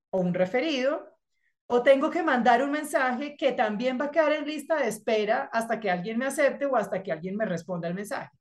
o 0.10 0.19
un 0.19 0.34
referido 0.34 1.17
o 1.68 1.84
tengo 1.84 2.10
que 2.10 2.24
mandar 2.24 2.64
un 2.64 2.72
mensaje 2.72 3.36
que 3.36 3.52
también 3.52 4.00
va 4.00 4.06
a 4.06 4.12
quedar 4.12 4.32
en 4.32 4.46
lista 4.46 4.78
de 4.78 4.88
espera 4.88 5.50
hasta 5.52 5.80
que 5.80 5.92
alguien 5.92 6.18
me 6.18 6.26
acepte 6.26 6.66
o 6.66 6.76
hasta 6.76 7.04
que 7.04 7.12
alguien 7.12 7.36
me 7.36 7.46
responda 7.46 7.88
el 7.88 7.94
mensaje. 7.94 8.32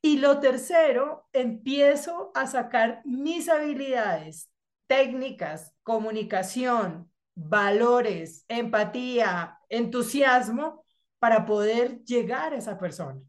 Y 0.00 0.18
lo 0.18 0.40
tercero, 0.40 1.28
empiezo 1.32 2.30
a 2.34 2.46
sacar 2.46 3.02
mis 3.04 3.48
habilidades 3.48 4.50
técnicas, 4.86 5.74
comunicación, 5.82 7.12
valores, 7.34 8.44
empatía, 8.48 9.58
entusiasmo 9.68 10.84
para 11.18 11.44
poder 11.44 12.02
llegar 12.04 12.54
a 12.54 12.56
esa 12.56 12.78
persona. 12.78 13.20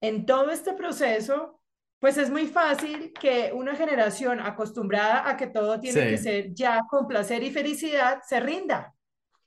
En 0.00 0.24
todo 0.24 0.50
este 0.50 0.72
proceso, 0.74 1.61
pues 2.02 2.18
es 2.18 2.30
muy 2.30 2.48
fácil 2.48 3.12
que 3.12 3.52
una 3.54 3.76
generación 3.76 4.40
acostumbrada 4.40 5.30
a 5.30 5.36
que 5.36 5.46
todo 5.46 5.78
tiene 5.78 6.10
que 6.10 6.18
ser 6.18 6.52
ya 6.52 6.80
con 6.90 7.06
placer 7.06 7.44
y 7.44 7.52
felicidad 7.52 8.22
se 8.26 8.40
rinda. 8.40 8.92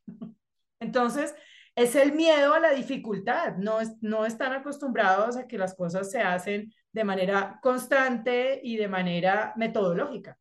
Entonces, 0.79 1.35
es 1.75 1.95
el 1.95 2.13
miedo 2.13 2.53
a 2.53 2.61
la 2.61 2.71
dificultad, 2.71 3.57
no, 3.57 3.81
es, 3.81 3.91
no 3.99 4.25
están 4.25 4.53
acostumbrados 4.53 5.35
a 5.35 5.47
que 5.47 5.57
las 5.57 5.75
cosas 5.75 6.09
se 6.09 6.21
hacen 6.21 6.71
de 6.93 7.03
manera 7.03 7.59
constante 7.61 8.61
y 8.63 8.77
de 8.77 8.87
manera 8.87 9.51
metodológica 9.57 10.39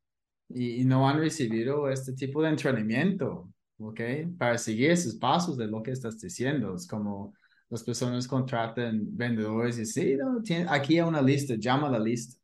y, 0.48 0.84
no 0.84 1.08
han 1.08 1.18
recibido 1.18 1.88
este 1.90 2.12
tipo 2.12 2.40
de 2.40 2.50
entrenamiento, 2.50 3.52
¿ok? 3.78 4.00
Para 4.38 4.56
seguir 4.56 4.92
esos 4.92 5.16
pasos 5.16 5.56
de 5.56 5.66
lo 5.66 5.82
que 5.82 5.90
estás 5.90 6.20
diciendo. 6.20 6.76
Es 6.76 6.86
como 6.86 7.34
las 7.74 7.82
personas 7.82 8.28
contratan 8.28 9.00
vendedores 9.16 9.78
y 9.78 9.84
sí, 9.84 10.14
no, 10.14 10.40
aquí 10.68 10.94
hay 10.94 11.00
una 11.00 11.20
lista, 11.20 11.56
llama 11.58 11.88
a 11.88 11.90
la 11.90 11.98
lista. 11.98 12.38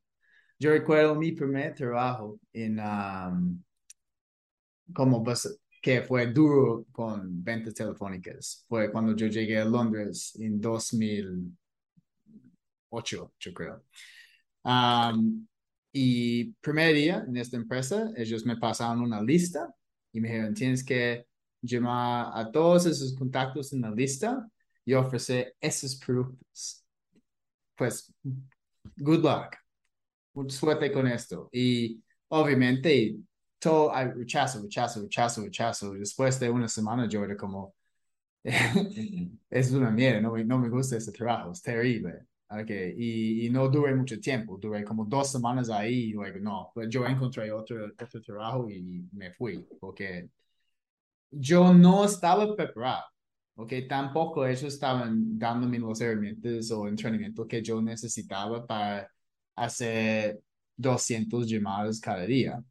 Yo 0.59 0.71
recuerdo 0.71 1.15
mi 1.15 1.31
primer 1.31 1.73
trabajo 1.73 2.41
en, 2.53 2.81
um, 2.81 3.63
como 4.93 5.23
que 5.81 6.03
fue 6.03 6.27
duro 6.33 6.85
con 6.91 7.45
ventas 7.45 7.75
telefónicas. 7.75 8.65
Fue 8.69 8.91
cuando 8.91 9.15
yo 9.15 9.29
llegué 9.29 9.59
a 9.59 9.65
Londres 9.65 10.37
en 10.41 10.61
2008, 10.61 13.33
yo 13.39 13.55
creo. 13.55 13.85
Um, 14.65 15.47
y 15.93 16.55
primer 16.55 16.93
día 16.93 17.25
en 17.25 17.37
esta 17.37 17.57
empresa, 17.57 18.11
ellos 18.17 18.45
me 18.45 18.57
pasaron 18.57 19.01
una 19.01 19.23
lista 19.23 19.73
y 20.13 20.21
me 20.21 20.29
dijeron, 20.29 20.55
tienes 20.55 20.83
que 20.83 21.25
llamar 21.63 22.33
a 22.35 22.51
todos 22.51 22.87
esos 22.87 23.15
contactos 23.15 23.73
en 23.73 23.83
la 23.83 23.93
lista 23.93 24.51
y 24.91 24.95
ofrecer 24.95 25.55
esos 25.61 25.95
productos. 25.97 26.85
Pues, 27.77 28.13
good 28.97 29.23
luck. 29.23 29.57
Suerte 30.49 30.91
con 30.91 31.07
esto. 31.07 31.49
Y 31.53 32.03
obviamente, 32.29 33.17
todo 33.59 33.95
hay 33.95 34.09
rechazo, 34.11 34.63
rechazo, 34.63 35.03
rechazo, 35.03 35.45
rechazo. 35.45 35.93
Después 35.93 36.41
de 36.41 36.51
una 36.51 36.67
semana 36.69 37.09
yo 37.09 37.25
era 37.25 37.37
como, 37.37 37.75
es 38.43 39.71
una 39.73 39.91
mierda, 39.91 40.21
no, 40.21 40.37
no 40.37 40.59
me 40.59 40.69
gusta 40.69 40.97
ese 40.97 41.13
trabajo, 41.13 41.53
es 41.53 41.63
terrible. 41.63 42.27
Okay. 42.49 42.95
Y, 42.99 43.47
y, 43.47 43.51
no 43.51 43.69
duré 43.69 43.95
mucho 43.95 44.19
tiempo, 44.19 44.59
duré 44.61 44.83
como 44.83 45.05
dos 45.05 45.31
semanas 45.31 45.71
ahí 45.71 46.07
y 46.09 46.13
luego 46.13 46.41
no, 46.41 46.73
pues 46.75 46.89
yo 46.89 47.07
encontré 47.07 47.53
otro, 47.53 47.87
otro 47.87 48.21
trabajo 48.21 48.69
y 48.69 49.09
me 49.13 49.33
fui, 49.35 49.65
porque 49.79 50.29
yo 51.31 51.73
no 51.73 52.05
estaba 52.05 52.57
preparado, 52.57 53.05
ok, 53.63 53.73
tampoco 53.89 54.47
ellos 54.47 54.65
estaban 54.65 55.39
dándome 55.39 55.79
los 55.79 56.01
herramientas 56.01 56.71
o 56.71 56.89
entrenamiento 56.89 57.47
que 57.47 57.63
yo 57.63 57.81
necesitaba 57.83 58.67
para 58.67 59.09
hacer 59.57 60.41
200 60.77 61.47
llamadas 61.49 62.01
cada 62.01 62.25
día. 62.27 62.63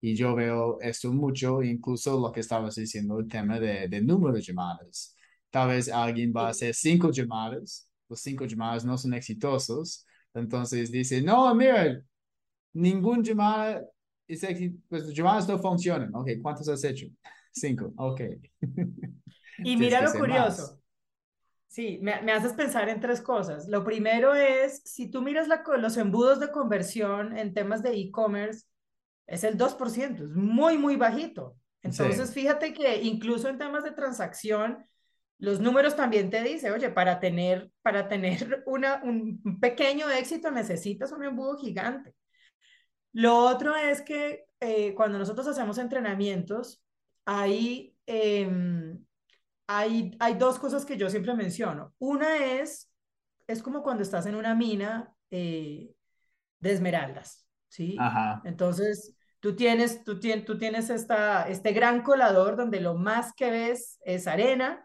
Y 0.00 0.14
yo 0.14 0.34
veo 0.34 0.80
esto 0.80 1.12
mucho, 1.12 1.62
incluso 1.62 2.18
lo 2.20 2.32
que 2.32 2.40
estabas 2.40 2.76
diciendo, 2.76 3.18
el 3.20 3.28
tema 3.28 3.60
de, 3.60 3.88
de 3.88 4.00
número 4.00 4.34
de 4.34 4.40
llamadas. 4.42 5.14
Tal 5.50 5.68
vez 5.68 5.88
alguien 5.90 6.32
va 6.34 6.46
a 6.48 6.50
hacer 6.50 6.74
cinco 6.74 7.10
llamadas 7.10 7.86
los 8.08 8.20
cinco 8.22 8.44
llamadas 8.44 8.84
no 8.84 8.98
son 8.98 9.14
exitosos. 9.14 10.04
Entonces 10.34 10.90
dice, 10.90 11.22
no, 11.22 11.54
mira, 11.54 12.02
ningún 12.72 13.22
llamada 13.24 13.84
es 14.28 14.40
pues 14.88 15.04
las 15.06 15.14
llamadas 15.14 15.48
no 15.48 15.58
funcionan. 15.58 16.14
Ok, 16.14 16.30
¿cuántos 16.42 16.68
has 16.68 16.84
hecho? 16.84 17.06
Cinco, 17.52 17.92
ok. 17.96 18.20
Y 19.64 19.76
mira 19.76 20.00
lo 20.02 20.12
curioso. 20.12 20.80
Sí, 21.66 22.00
me, 22.02 22.20
me, 22.22 22.32
haces 22.32 22.52
pensar 22.52 22.88
en 22.88 23.00
tres 23.00 23.20
cosas. 23.20 23.68
Lo 23.68 23.84
primero 23.84 24.34
es, 24.34 24.82
si 24.84 25.08
tú 25.08 25.22
miras 25.22 25.46
la, 25.46 25.62
los 25.78 25.96
embudos 25.96 26.40
de 26.40 26.50
conversión 26.50 27.38
en 27.38 27.54
temas 27.54 27.82
de 27.82 27.94
e-commerce, 27.94 28.66
es 29.26 29.44
el 29.44 29.56
2%, 29.56 30.24
es 30.24 30.30
muy, 30.34 30.76
muy 30.76 30.96
bajito. 30.96 31.56
Entonces, 31.82 32.34
fíjate 32.34 32.72
que 32.72 33.02
incluso 33.02 33.48
en 33.48 33.58
temas 33.58 33.84
de 33.84 33.92
transacción, 33.92 34.84
los 35.38 35.60
números 35.60 35.96
también 35.96 36.28
te 36.28 36.42
dicen, 36.42 36.72
oye, 36.72 36.90
para 36.90 37.20
tener, 37.20 37.70
para 37.82 38.08
tener 38.08 38.62
una, 38.66 39.00
un 39.02 39.40
pequeño 39.60 40.10
éxito 40.10 40.50
necesitas 40.50 41.12
un 41.12 41.24
embudo 41.24 41.56
gigante. 41.56 42.14
Lo 43.12 43.36
otro 43.36 43.74
es 43.76 44.02
que 44.02 44.44
eh, 44.60 44.94
cuando 44.94 45.18
nosotros 45.18 45.46
hacemos 45.46 45.78
entrenamientos, 45.78 46.84
hay, 47.24 47.96
em, 48.06 49.04
hay, 49.72 50.16
hay 50.18 50.34
dos 50.34 50.58
cosas 50.58 50.84
que 50.84 50.96
yo 50.96 51.08
siempre 51.08 51.34
menciono. 51.34 51.94
Una 51.98 52.38
es, 52.38 52.90
es 53.46 53.62
como 53.62 53.82
cuando 53.84 54.02
estás 54.02 54.26
en 54.26 54.34
una 54.34 54.54
mina 54.56 55.14
eh, 55.30 55.94
de 56.58 56.72
esmeraldas, 56.72 57.46
¿sí? 57.68 57.96
Entonces, 58.44 59.14
tú 59.38 59.54
tienes, 59.54 60.02
tú, 60.02 60.18
tienes, 60.18 60.44
tú 60.44 60.58
tienes 60.58 60.90
esta, 60.90 61.48
este 61.48 61.72
gran 61.72 62.02
colador 62.02 62.56
donde 62.56 62.80
lo 62.80 62.94
más 62.94 63.32
que 63.32 63.50
ves 63.50 64.00
es 64.04 64.26
arena 64.26 64.84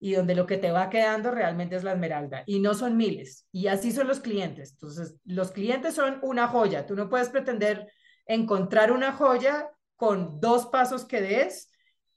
y 0.00 0.14
donde 0.14 0.34
lo 0.34 0.46
que 0.46 0.56
te 0.56 0.72
va 0.72 0.88
quedando 0.88 1.30
realmente 1.30 1.76
es 1.76 1.84
la 1.84 1.92
esmeralda 1.92 2.42
y 2.46 2.58
no 2.60 2.72
son 2.72 2.96
miles. 2.96 3.46
Y 3.52 3.66
así 3.66 3.92
son 3.92 4.08
los 4.08 4.20
clientes. 4.20 4.72
Entonces, 4.72 5.16
los 5.26 5.52
clientes 5.52 5.94
son 5.94 6.18
una 6.22 6.48
joya. 6.48 6.86
Tú 6.86 6.96
no 6.96 7.10
puedes 7.10 7.28
pretender 7.28 7.92
encontrar 8.24 8.92
una 8.92 9.12
joya 9.12 9.70
con 9.94 10.40
dos 10.40 10.66
pasos 10.66 11.04
que 11.04 11.20
des 11.20 11.71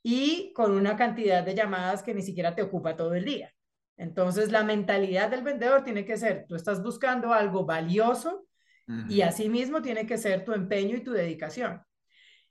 y 0.07 0.53
con 0.53 0.71
una 0.73 0.95
cantidad 0.95 1.43
de 1.43 1.55
llamadas 1.55 2.03
que 2.03 2.13
ni 2.13 2.21
siquiera 2.21 2.53
te 2.53 2.61
ocupa 2.61 2.95
todo 2.95 3.15
el 3.15 3.25
día. 3.25 3.51
Entonces, 3.97 4.51
la 4.51 4.63
mentalidad 4.63 5.31
del 5.31 5.41
vendedor 5.41 5.83
tiene 5.83 6.05
que 6.05 6.15
ser, 6.15 6.45
tú 6.47 6.53
estás 6.53 6.83
buscando 6.83 7.33
algo 7.33 7.65
valioso 7.65 8.45
y 9.09 9.21
asimismo 9.21 9.81
tiene 9.81 10.05
que 10.05 10.19
ser 10.19 10.45
tu 10.45 10.53
empeño 10.53 10.95
y 10.95 11.03
tu 11.03 11.11
dedicación. 11.11 11.81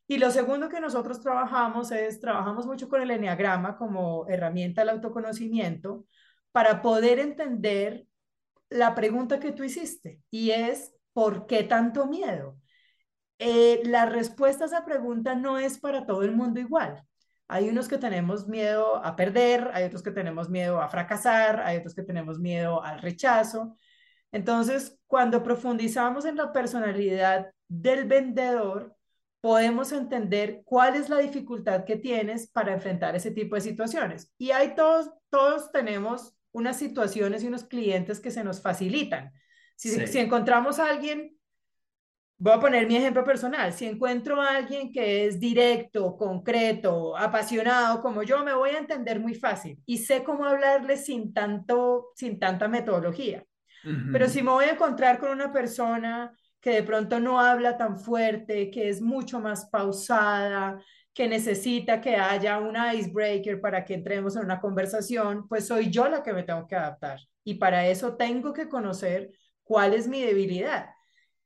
Y 0.09 0.19
lo 0.19 0.33
segundo 0.33 0.69
que 0.69 0.81
nosotros 0.81 1.21
trabajamos 1.21 1.93
es, 1.93 2.19
trabajamos 2.19 2.67
mucho 2.67 2.89
con 2.89 3.01
el 3.03 3.13
enneagrama 3.13 3.77
como 3.77 4.27
herramienta 4.27 4.81
del 4.81 4.89
autoconocimiento 4.89 6.07
para 6.51 6.83
poder 6.83 7.21
entender 7.21 8.05
la 8.69 8.97
pregunta 8.97 9.39
que 9.39 9.53
tú 9.53 9.63
hiciste 9.63 10.21
y 10.29 10.51
es, 10.51 10.93
¿por 11.13 11.47
qué 11.47 11.63
tanto 11.63 12.07
miedo? 12.07 12.59
Eh, 13.39 13.81
la 13.85 14.07
respuesta 14.07 14.65
a 14.65 14.67
esa 14.67 14.85
pregunta 14.85 15.37
no 15.37 15.61
es 15.61 15.79
para 15.79 16.05
todo 16.05 16.25
el 16.25 16.33
mundo 16.33 16.59
igual. 16.59 17.07
Hay 17.49 17.69
unos 17.69 17.89
que 17.89 17.99
tenemos 17.99 18.49
miedo 18.49 19.05
a 19.05 19.17
perder, 19.17 19.71
hay 19.75 19.85
otros 19.85 20.03
que 20.03 20.11
tenemos 20.11 20.49
miedo 20.49 20.81
a 20.81 20.89
fracasar, 20.89 21.61
hay 21.61 21.77
otros 21.77 21.95
que 21.95 22.03
tenemos 22.03 22.39
miedo 22.39 22.83
al 22.83 23.01
rechazo. 23.01 23.77
Entonces, 24.33 24.99
cuando 25.07 25.43
profundizamos 25.43 26.25
en 26.25 26.37
la 26.37 26.53
personalidad 26.53 27.51
del 27.69 28.07
vendedor, 28.07 28.97
podemos 29.41 29.93
entender 29.93 30.63
cuál 30.65 30.97
es 30.97 31.11
la 31.11 31.19
dificultad 31.19 31.85
que 31.85 31.97
tienes 31.97 32.51
para 32.51 32.73
enfrentar 32.73 33.15
ese 33.15 33.31
tipo 33.31 33.57
de 33.57 33.61
situaciones. 33.61 34.33
Y 34.39 34.53
hay 34.53 34.75
todos, 34.75 35.11
todos 35.29 35.71
tenemos 35.71 36.35
unas 36.53 36.79
situaciones 36.79 37.43
y 37.43 37.49
unos 37.49 37.65
clientes 37.65 38.21
que 38.21 38.31
se 38.31 38.43
nos 38.43 38.63
facilitan. 38.63 39.33
Si, 39.77 39.91
si 40.07 40.19
encontramos 40.19 40.79
a 40.79 40.89
alguien 40.89 41.34
Voy 42.37 42.53
a 42.53 42.61
poner 42.61 42.87
mi 42.87 42.97
ejemplo 42.97 43.25
personal. 43.25 43.73
Si 43.73 43.87
encuentro 43.87 44.41
a 44.41 44.57
alguien 44.57 44.93
que 44.93 45.27
es 45.27 45.39
directo, 45.39 46.17
concreto, 46.17 47.17
apasionado 47.17 48.03
como 48.03 48.23
yo, 48.23 48.45
me 48.45 48.53
voy 48.53 48.71
a 48.71 48.79
entender 48.79 49.21
muy 49.21 49.35
fácil 49.35 49.81
y 49.87 49.99
sé 49.99 50.25
cómo 50.25 50.45
hablarle 50.45 50.97
sin, 50.97 51.33
tanto, 51.33 52.13
sin 52.17 52.39
tanta 52.39 52.67
metodología. 52.69 53.45
Pero 54.13 54.29
si 54.29 54.43
me 54.43 54.51
voy 54.51 54.65
a 54.65 54.73
encontrar 54.73 55.19
con 55.19 55.31
una 55.31 55.53
persona 55.53 56.33
que 56.59 56.71
de 56.71 56.83
pronto 56.83 57.21
no 57.21 57.39
habla 57.39 57.77
tan 57.77 57.99
fuerte, 57.99 58.71
que 58.71 58.89
es 58.89 59.03
mucho 59.03 59.41
más 59.41 59.67
pausada, 59.67 60.81
que 61.13 61.29
necesita 61.29 62.01
que 62.01 62.17
haya 62.17 62.59
un 62.59 62.77
icebreaker 62.77 63.61
para 63.61 63.85
que 63.85 63.93
entremos 63.93 64.37
en 64.37 64.45
una 64.45 64.59
conversación, 64.59 65.47
pues 65.47 65.67
soy 65.67 65.91
yo 65.91 66.09
la 66.09 66.23
que 66.23 66.33
me 66.33 66.45
tengo 66.45 66.67
que 66.67 66.75
adaptar. 66.75 67.21
Y 67.45 67.55
para 67.55 67.87
eso 67.87 68.17
tengo 68.17 68.55
que 68.55 68.71
conocer 68.71 69.31
cuál 69.63 69.93
es 69.93 70.09
mi 70.09 70.23
debilidad 70.23 70.94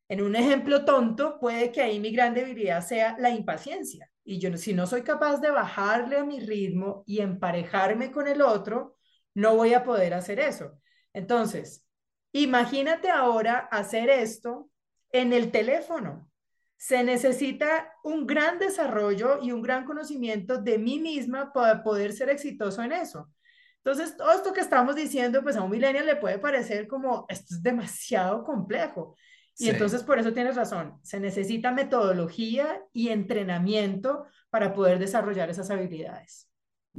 en 0.09 0.23
un 0.23 0.37
ejemplo 0.37 0.85
tonto, 0.85 1.39
puede 1.39 1.71
que 1.71 1.83
ahí 1.83 2.01
mi 2.01 2.11
gran 2.11 2.35
debilidad 2.35 2.83
sea 2.83 3.17
la 3.19 3.31
impaciencia. 3.31 4.11
Y 4.25 4.39
yo, 4.39 4.57
si 4.57 4.73
no 4.73 4.87
soy 4.87 5.03
capaz 5.03 5.39
de 5.41 5.51
bajarle 5.51 6.19
a 6.19 6.25
mi 6.25 6.41
ritmo 6.41 7.03
y 7.07 7.21
emparejarme 7.21 8.11
con 8.11 8.27
el 8.27 8.43
otro, 8.43 8.97
no 9.35 9.57
voy 9.57 9.75
a 9.75 9.85
poder 9.85 10.15
hacer 10.15 10.41
eso. 10.41 10.79
Entonces, 11.13 11.87
imagínate 12.33 13.11
ahora 13.11 13.69
hacer 13.71 14.11
esto 14.11 14.71
en 15.13 15.33
el 15.33 15.51
teléfono. 15.51 16.31
Se 16.77 17.03
necesita 17.03 17.93
un 18.05 18.27
gran 18.27 18.59
desarrollo 18.59 19.43
y 19.43 19.53
un 19.53 19.63
gran 19.63 19.85
conocimiento 19.85 20.59
de 20.59 20.79
mí 20.79 21.01
misma 21.01 21.53
para 21.53 21.83
poder 21.83 22.13
ser 22.13 22.31
exitoso 22.31 22.83
en 22.83 22.93
eso. 22.93 23.31
Entonces, 23.79 24.17
todo 24.17 24.33
esto 24.33 24.53
que 24.53 24.61
estamos 24.61 24.95
diciendo, 24.95 25.43
pues 25.43 25.57
a 25.57 25.63
un 25.63 25.71
millennial 25.71 26.07
le 26.07 26.17
puede 26.17 26.39
parecer 26.39 26.87
como, 26.87 27.27
esto 27.29 27.55
es 27.55 27.63
demasiado 27.63 28.45
complejo. 28.45 29.17
Y 29.59 29.71
entonces 29.71 30.05
por 30.05 30.19
eso 30.19 30.33
tienes 30.33 30.55
razón, 30.55 30.99
se 31.03 31.19
necesita 31.19 31.73
metodología 31.73 32.81
y 32.93 33.09
entrenamiento 33.09 34.27
para 34.51 34.73
poder 34.73 34.99
desarrollar 34.99 35.51
esas 35.51 35.71
habilidades. 35.71 36.49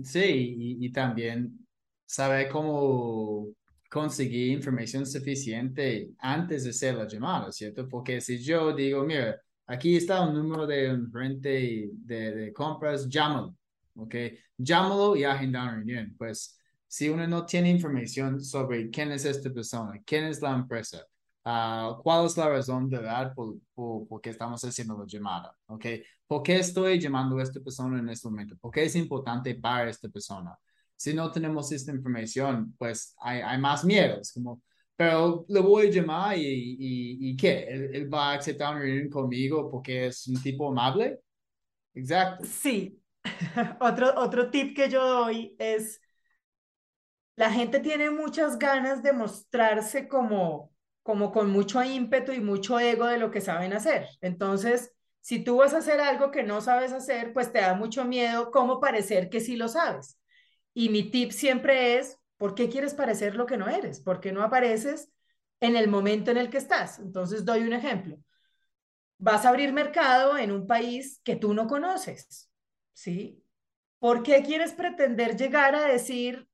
Sí, 0.03 0.77
y, 0.79 0.91
también 0.91 1.65
saber 2.05 2.49
cómo 2.49 3.47
conseguir 3.89 4.51
información 4.51 5.05
suficiente 5.05 6.11
antes 6.19 6.63
de 6.63 6.69
hacer 6.69 6.95
la 6.95 7.07
llamada, 7.07 7.51
¿cierto? 7.51 7.87
Porque 7.87 8.21
si 8.21 8.37
yo 8.39 8.73
digo, 8.73 9.03
mira, 9.03 9.41
aquí 9.65 9.95
está 9.95 10.21
un 10.21 10.35
número 10.35 10.67
de 10.67 10.93
un 10.93 11.11
frente 11.11 11.89
de, 11.93 12.31
de 12.35 12.53
compras, 12.53 13.09
llámalo, 13.09 13.55
¿ok? 13.95 14.15
Llámalo 14.57 15.15
y 15.15 15.23
agenda 15.23 15.63
una 15.63 15.75
reunión. 15.75 16.15
Pues 16.17 16.59
si 16.87 17.09
uno 17.09 17.27
no 17.27 17.45
tiene 17.45 17.69
información 17.69 18.41
sobre 18.41 18.89
quién 18.89 19.11
es 19.11 19.25
esta 19.25 19.49
persona, 19.49 20.01
quién 20.05 20.25
es 20.25 20.41
la 20.41 20.53
empresa, 20.53 21.05
Ah, 21.51 21.97
¿Cuál 22.03 22.27
es 22.27 22.37
la 22.37 22.47
razón 22.47 22.87
de 22.91 23.01
dar 23.01 23.33
por, 23.33 23.55
por, 23.73 24.21
qué 24.21 24.29
estamos 24.29 24.63
haciendo 24.63 24.95
la 24.99 25.05
llamada? 25.07 25.55
¿okay? 25.65 26.03
¿Por 26.27 26.43
qué 26.43 26.57
estoy 26.57 26.99
llamando 26.99 27.39
a 27.39 27.43
esta 27.43 27.59
persona 27.59 27.97
en 27.97 28.07
este 28.09 28.27
momento? 28.27 28.55
¿Por 28.57 28.71
qué 28.71 28.83
es 28.83 28.95
importante 28.95 29.55
para 29.55 29.89
esta 29.89 30.07
persona? 30.09 30.55
Si 30.95 31.11
no 31.11 31.31
tenemos 31.31 31.71
esta 31.71 31.91
información, 31.91 32.75
pues 32.77 33.15
hay, 33.19 33.41
hay 33.41 33.57
más 33.57 33.83
miedos, 33.83 34.31
como, 34.31 34.61
pero 34.95 35.43
le 35.49 35.59
voy 35.59 35.87
a 35.87 35.89
llamar 35.89 36.37
y, 36.37 36.43
y, 36.43 37.31
y 37.31 37.35
¿qué? 37.35 37.63
¿Él, 37.63 37.95
¿Él, 37.95 38.13
va 38.13 38.33
a 38.33 38.35
aceptar 38.35 38.75
una 38.75 38.83
reunión 38.83 39.09
conmigo 39.09 39.71
porque 39.71 40.05
es 40.07 40.27
un 40.27 40.39
tipo 40.43 40.69
amable? 40.69 41.19
Exacto. 41.95 42.45
Sí. 42.45 43.01
otro, 43.81 44.13
otro 44.17 44.51
tip 44.51 44.75
que 44.75 44.87
yo 44.87 45.03
doy 45.03 45.55
es, 45.57 45.99
la 47.35 47.51
gente 47.51 47.79
tiene 47.79 48.11
muchas 48.11 48.59
ganas 48.59 49.01
de 49.01 49.13
mostrarse 49.13 50.07
como 50.07 50.71
como 51.09 51.31
con 51.31 51.49
mucho 51.49 51.83
ímpetu 51.83 52.33
y 52.33 52.39
mucho 52.39 52.79
ego 52.79 53.07
de 53.07 53.17
lo 53.17 53.31
que 53.31 53.41
saben 53.41 53.73
hacer. 53.73 54.07
Entonces, 54.21 54.93
si 55.21 55.43
tú 55.43 55.57
vas 55.57 55.73
a 55.73 55.79
hacer 55.79 55.99
algo 55.99 56.29
que 56.29 56.43
no 56.43 56.61
sabes 56.61 56.91
hacer, 56.91 57.33
pues 57.33 57.51
te 57.51 57.61
da 57.61 57.73
mucho 57.73 58.05
miedo 58.05 58.51
cómo 58.51 58.79
parecer 58.79 59.27
que 59.31 59.39
sí 59.39 59.55
lo 59.55 59.69
sabes. 59.69 60.19
Y 60.71 60.89
mi 60.89 61.09
tip 61.09 61.31
siempre 61.31 61.97
es, 61.97 62.19
¿por 62.37 62.53
qué 62.53 62.69
quieres 62.69 62.93
parecer 62.93 63.33
lo 63.33 63.47
que 63.47 63.57
no 63.57 63.67
eres? 63.67 64.01
¿Por 64.01 64.19
qué 64.19 64.31
no 64.31 64.43
apareces 64.43 65.11
en 65.59 65.75
el 65.75 65.87
momento 65.87 66.29
en 66.29 66.37
el 66.37 66.51
que 66.51 66.59
estás? 66.59 66.99
Entonces, 66.99 67.43
doy 67.43 67.63
un 67.63 67.73
ejemplo. 67.73 68.19
Vas 69.17 69.47
a 69.47 69.49
abrir 69.49 69.73
mercado 69.73 70.37
en 70.37 70.51
un 70.51 70.67
país 70.67 71.21
que 71.23 71.35
tú 71.35 71.55
no 71.55 71.65
conoces, 71.65 72.51
¿sí? 72.93 73.43
¿Por 73.97 74.21
qué 74.21 74.43
quieres 74.43 74.73
pretender 74.73 75.35
llegar 75.37 75.73
a 75.73 75.87
decir, 75.87 76.47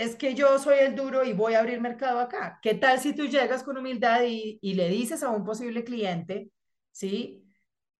es 0.00 0.16
que 0.16 0.34
yo 0.34 0.58
soy 0.58 0.78
el 0.78 0.96
duro 0.96 1.24
y 1.24 1.34
voy 1.34 1.52
a 1.52 1.60
abrir 1.60 1.78
mercado 1.78 2.20
acá. 2.20 2.58
¿Qué 2.62 2.72
tal 2.72 2.98
si 3.00 3.14
tú 3.14 3.26
llegas 3.26 3.62
con 3.62 3.76
humildad 3.76 4.22
y, 4.26 4.58
le 4.62 4.88
dices 4.88 5.22
a 5.22 5.28
un 5.28 5.44
posible 5.44 5.84
cliente, 5.84 6.50
sí, 6.90 7.44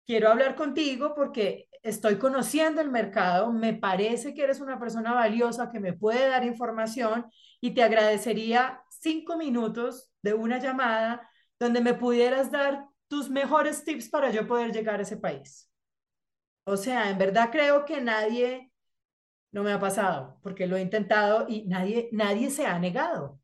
quiero 0.07 0.31
hablar 0.31 0.57
contigo 0.57 1.15
porque 1.15 1.69
estoy 1.83 2.17
conociendo 2.17 2.81
el 2.81 2.91
mercado, 2.91 3.53
me 3.53 3.75
parece 3.75 4.33
que 4.33 4.43
eres 4.43 4.61
una 4.61 4.79
persona 4.81 5.13
valiosa 5.13 5.71
que 5.71 5.79
me 5.79 5.93
puede 5.93 6.27
dar 6.27 6.43
información 6.45 7.27
y 7.61 7.75
te 7.75 7.83
agradecería 7.83 8.83
cinco 8.89 9.37
minutos 9.37 10.11
de 10.23 10.33
una 10.33 10.59
llamada 10.59 11.29
donde 11.59 11.83
me 11.83 11.93
pudieras 11.93 12.51
dar 12.51 12.87
tus 13.09 13.29
mejores 13.29 13.85
tips 13.85 14.09
para 14.09 14.31
yo 14.31 14.47
poder 14.47 14.73
llegar 14.73 15.01
a 15.01 15.03
ese 15.03 15.19
país. 15.19 15.71
O 16.65 16.79
sea, 16.79 17.11
en 17.11 17.19
verdad 17.19 17.51
creo 17.53 17.85
que 17.85 18.01
nadie 18.01 18.70
no 19.53 19.63
me 19.63 19.73
ha 19.73 19.81
pasado, 19.81 20.39
porque 20.43 20.67
lo 20.67 20.77
he 20.77 20.83
intentado 20.83 21.47
y 21.49 21.67
nadie, 21.67 22.09
nadie 22.13 22.51
se 22.51 22.67
ha 22.67 22.79
negado. 22.79 23.41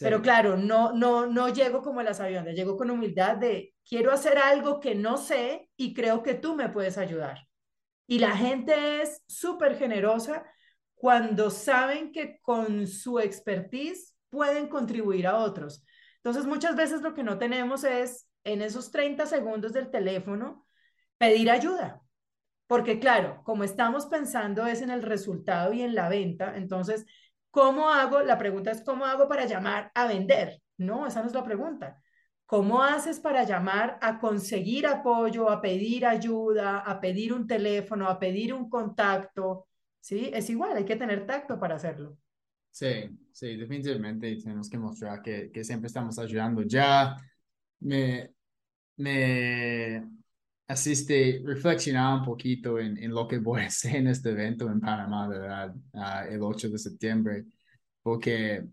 Pero 0.00 0.22
claro, 0.22 0.56
no, 0.56 0.92
no, 0.92 1.26
no 1.26 1.48
llego 1.50 1.80
como 1.80 2.02
las 2.02 2.18
aviones, 2.18 2.56
llego 2.56 2.76
con 2.76 2.90
humildad 2.90 3.36
de 3.36 3.74
quiero 3.88 4.10
hacer 4.10 4.38
algo 4.38 4.80
que 4.80 4.94
no 4.96 5.16
sé 5.16 5.70
y 5.76 5.94
creo 5.94 6.22
que 6.22 6.34
tú 6.34 6.56
me 6.56 6.68
puedes 6.68 6.98
ayudar. 6.98 7.46
Y 8.06 8.18
la 8.18 8.36
gente 8.36 9.02
es 9.02 9.22
súper 9.28 9.76
generosa 9.76 10.44
cuando 10.94 11.50
saben 11.50 12.10
que 12.12 12.40
con 12.40 12.86
su 12.88 13.20
expertise 13.20 14.16
pueden 14.30 14.68
contribuir 14.68 15.26
a 15.26 15.36
otros. 15.36 15.84
Entonces, 16.16 16.46
muchas 16.46 16.74
veces 16.74 17.02
lo 17.02 17.14
que 17.14 17.22
no 17.22 17.38
tenemos 17.38 17.84
es 17.84 18.28
en 18.42 18.62
esos 18.62 18.90
30 18.90 19.26
segundos 19.26 19.72
del 19.72 19.90
teléfono 19.90 20.66
pedir 21.18 21.50
ayuda. 21.50 22.03
Porque 22.66 22.98
claro, 22.98 23.42
como 23.44 23.64
estamos 23.64 24.06
pensando 24.06 24.66
es 24.66 24.80
en 24.82 24.90
el 24.90 25.02
resultado 25.02 25.72
y 25.72 25.82
en 25.82 25.94
la 25.94 26.08
venta, 26.08 26.56
entonces, 26.56 27.04
¿cómo 27.50 27.90
hago? 27.90 28.20
La 28.22 28.38
pregunta 28.38 28.70
es, 28.70 28.82
¿cómo 28.82 29.04
hago 29.04 29.28
para 29.28 29.44
llamar 29.46 29.90
a 29.94 30.06
vender? 30.06 30.62
No, 30.78 31.06
esa 31.06 31.20
no 31.20 31.28
es 31.28 31.34
la 31.34 31.44
pregunta. 31.44 32.02
¿Cómo 32.46 32.82
haces 32.82 33.20
para 33.20 33.44
llamar 33.44 33.98
a 34.02 34.18
conseguir 34.18 34.86
apoyo, 34.86 35.50
a 35.50 35.60
pedir 35.60 36.06
ayuda, 36.06 36.80
a 36.80 37.00
pedir 37.00 37.32
un 37.32 37.46
teléfono, 37.46 38.08
a 38.08 38.18
pedir 38.18 38.52
un 38.52 38.68
contacto? 38.68 39.66
Sí, 40.00 40.30
es 40.32 40.50
igual, 40.50 40.76
hay 40.76 40.84
que 40.84 40.96
tener 40.96 41.26
tacto 41.26 41.58
para 41.58 41.76
hacerlo. 41.76 42.18
Sí, 42.70 42.86
sí, 43.32 43.56
definitivamente 43.56 44.36
tenemos 44.36 44.68
que 44.68 44.78
mostrar 44.78 45.22
que, 45.22 45.50
que 45.52 45.62
siempre 45.64 45.86
estamos 45.86 46.18
ayudando. 46.18 46.62
Ya 46.62 47.16
me, 47.80 48.30
me 48.96 50.04
asiste, 50.66 51.42
reflexionar 51.44 52.18
un 52.20 52.24
poquito 52.24 52.78
en, 52.78 52.96
en, 52.98 53.10
lo 53.12 53.28
que 53.28 53.38
voy 53.38 53.62
a 53.62 53.66
hacer 53.66 53.96
en 53.96 54.08
este 54.08 54.30
evento 54.30 54.70
en 54.70 54.80
Panamá, 54.80 55.28
¿verdad? 55.28 55.74
Uh, 55.92 56.32
el 56.32 56.42
8 56.42 56.70
de 56.70 56.78
septiembre, 56.78 57.44
porque 58.02 58.64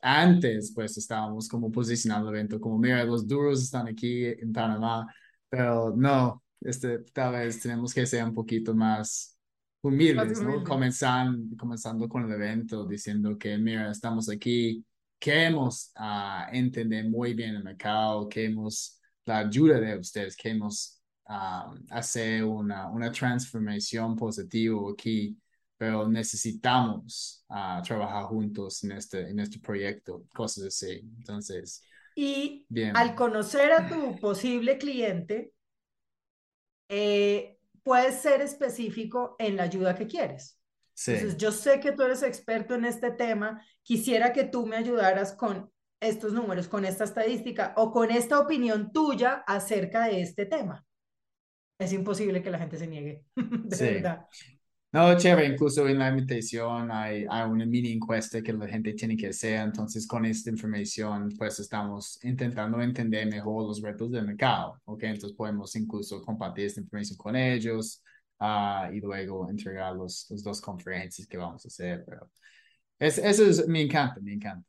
antes 0.00 0.72
pues 0.74 0.96
estábamos 0.98 1.48
como 1.48 1.70
posicionando 1.70 2.28
el 2.30 2.36
evento 2.36 2.60
como, 2.60 2.78
mira, 2.78 3.04
los 3.04 3.26
duros 3.26 3.62
están 3.62 3.88
aquí 3.88 4.24
en 4.26 4.52
Panamá, 4.52 5.06
pero 5.48 5.94
no, 5.96 6.42
este, 6.60 7.00
tal 7.12 7.32
vez 7.34 7.60
tenemos 7.60 7.94
que 7.94 8.06
ser 8.06 8.24
un 8.24 8.34
poquito 8.34 8.74
más 8.74 9.36
humildes, 9.82 10.40
¿no? 10.40 10.62
Comenzando, 10.64 11.56
comenzando 11.56 12.08
con 12.08 12.24
el 12.24 12.32
evento, 12.32 12.86
diciendo 12.86 13.36
que, 13.36 13.58
mira, 13.58 13.90
estamos 13.90 14.28
aquí, 14.28 14.84
queremos 15.18 15.92
uh, 15.98 16.52
entender 16.52 17.08
muy 17.08 17.34
bien 17.34 17.56
el 17.56 17.64
mercado, 17.64 18.28
queremos 18.28 19.00
la 19.24 19.38
ayuda 19.38 19.80
de 19.80 19.98
ustedes, 19.98 20.36
queremos 20.36 21.01
um, 21.32 21.86
hacer 21.90 22.44
una, 22.44 22.88
una 22.88 23.10
transformación 23.10 24.16
positiva 24.16 24.78
aquí, 24.92 25.38
pero 25.76 26.08
necesitamos 26.08 27.44
uh, 27.48 27.82
trabajar 27.82 28.24
juntos 28.24 28.84
en 28.84 28.92
este, 28.92 29.28
en 29.28 29.40
este 29.40 29.58
proyecto, 29.58 30.24
cosas 30.34 30.64
así. 30.64 31.00
Entonces, 31.18 31.82
y 32.14 32.66
bien. 32.68 32.96
al 32.96 33.14
conocer 33.14 33.72
a 33.72 33.88
tu 33.88 34.16
posible 34.20 34.78
cliente, 34.78 35.52
eh, 36.88 37.58
puedes 37.82 38.16
ser 38.20 38.42
específico 38.42 39.34
en 39.38 39.56
la 39.56 39.64
ayuda 39.64 39.94
que 39.94 40.06
quieres. 40.06 40.58
Sí. 40.94 41.12
Entonces, 41.12 41.38
yo 41.38 41.50
sé 41.50 41.80
que 41.80 41.92
tú 41.92 42.02
eres 42.02 42.22
experto 42.22 42.74
en 42.74 42.84
este 42.84 43.10
tema, 43.10 43.64
quisiera 43.82 44.32
que 44.32 44.44
tú 44.44 44.66
me 44.66 44.76
ayudaras 44.76 45.32
con 45.32 45.72
estos 46.00 46.32
números, 46.32 46.68
con 46.68 46.84
esta 46.84 47.04
estadística 47.04 47.72
o 47.76 47.90
con 47.90 48.10
esta 48.10 48.38
opinión 48.38 48.92
tuya 48.92 49.42
acerca 49.46 50.06
de 50.06 50.20
este 50.20 50.46
tema. 50.46 50.84
Es 51.78 51.92
imposible 51.92 52.42
que 52.42 52.50
la 52.50 52.58
gente 52.58 52.78
se 52.78 52.86
niegue, 52.86 53.24
de 53.36 53.76
Sí. 53.76 53.84
verdad. 53.84 54.26
No, 54.92 55.16
chévere, 55.16 55.46
incluso 55.46 55.88
en 55.88 55.98
la 55.98 56.10
invitación 56.10 56.90
hay, 56.90 57.24
hay 57.30 57.48
una 57.50 57.64
mini 57.64 57.92
encuesta 57.92 58.42
que 58.42 58.52
la 58.52 58.68
gente 58.68 58.92
tiene 58.92 59.16
que 59.16 59.28
hacer, 59.28 59.54
entonces 59.60 60.06
con 60.06 60.26
esta 60.26 60.50
información 60.50 61.30
pues 61.38 61.58
estamos 61.60 62.22
intentando 62.24 62.80
entender 62.82 63.26
mejor 63.26 63.68
los 63.68 63.80
retos 63.80 64.10
del 64.10 64.26
mercado, 64.26 64.80
¿ok? 64.84 65.04
Entonces 65.04 65.32
podemos 65.34 65.74
incluso 65.76 66.20
compartir 66.22 66.66
esta 66.66 66.80
información 66.80 67.16
con 67.16 67.36
ellos 67.36 68.04
ah, 68.38 68.90
y 68.92 69.00
luego 69.00 69.48
entregar 69.48 69.96
los, 69.96 70.26
los 70.30 70.42
dos 70.42 70.60
conferencias 70.60 71.26
que 71.26 71.38
vamos 71.38 71.64
a 71.64 71.68
hacer, 71.68 72.04
pero 72.06 72.30
es, 72.98 73.18
eso 73.18 73.44
es, 73.46 73.66
me 73.68 73.82
encanta, 73.82 74.20
me 74.20 74.34
encanta. 74.34 74.68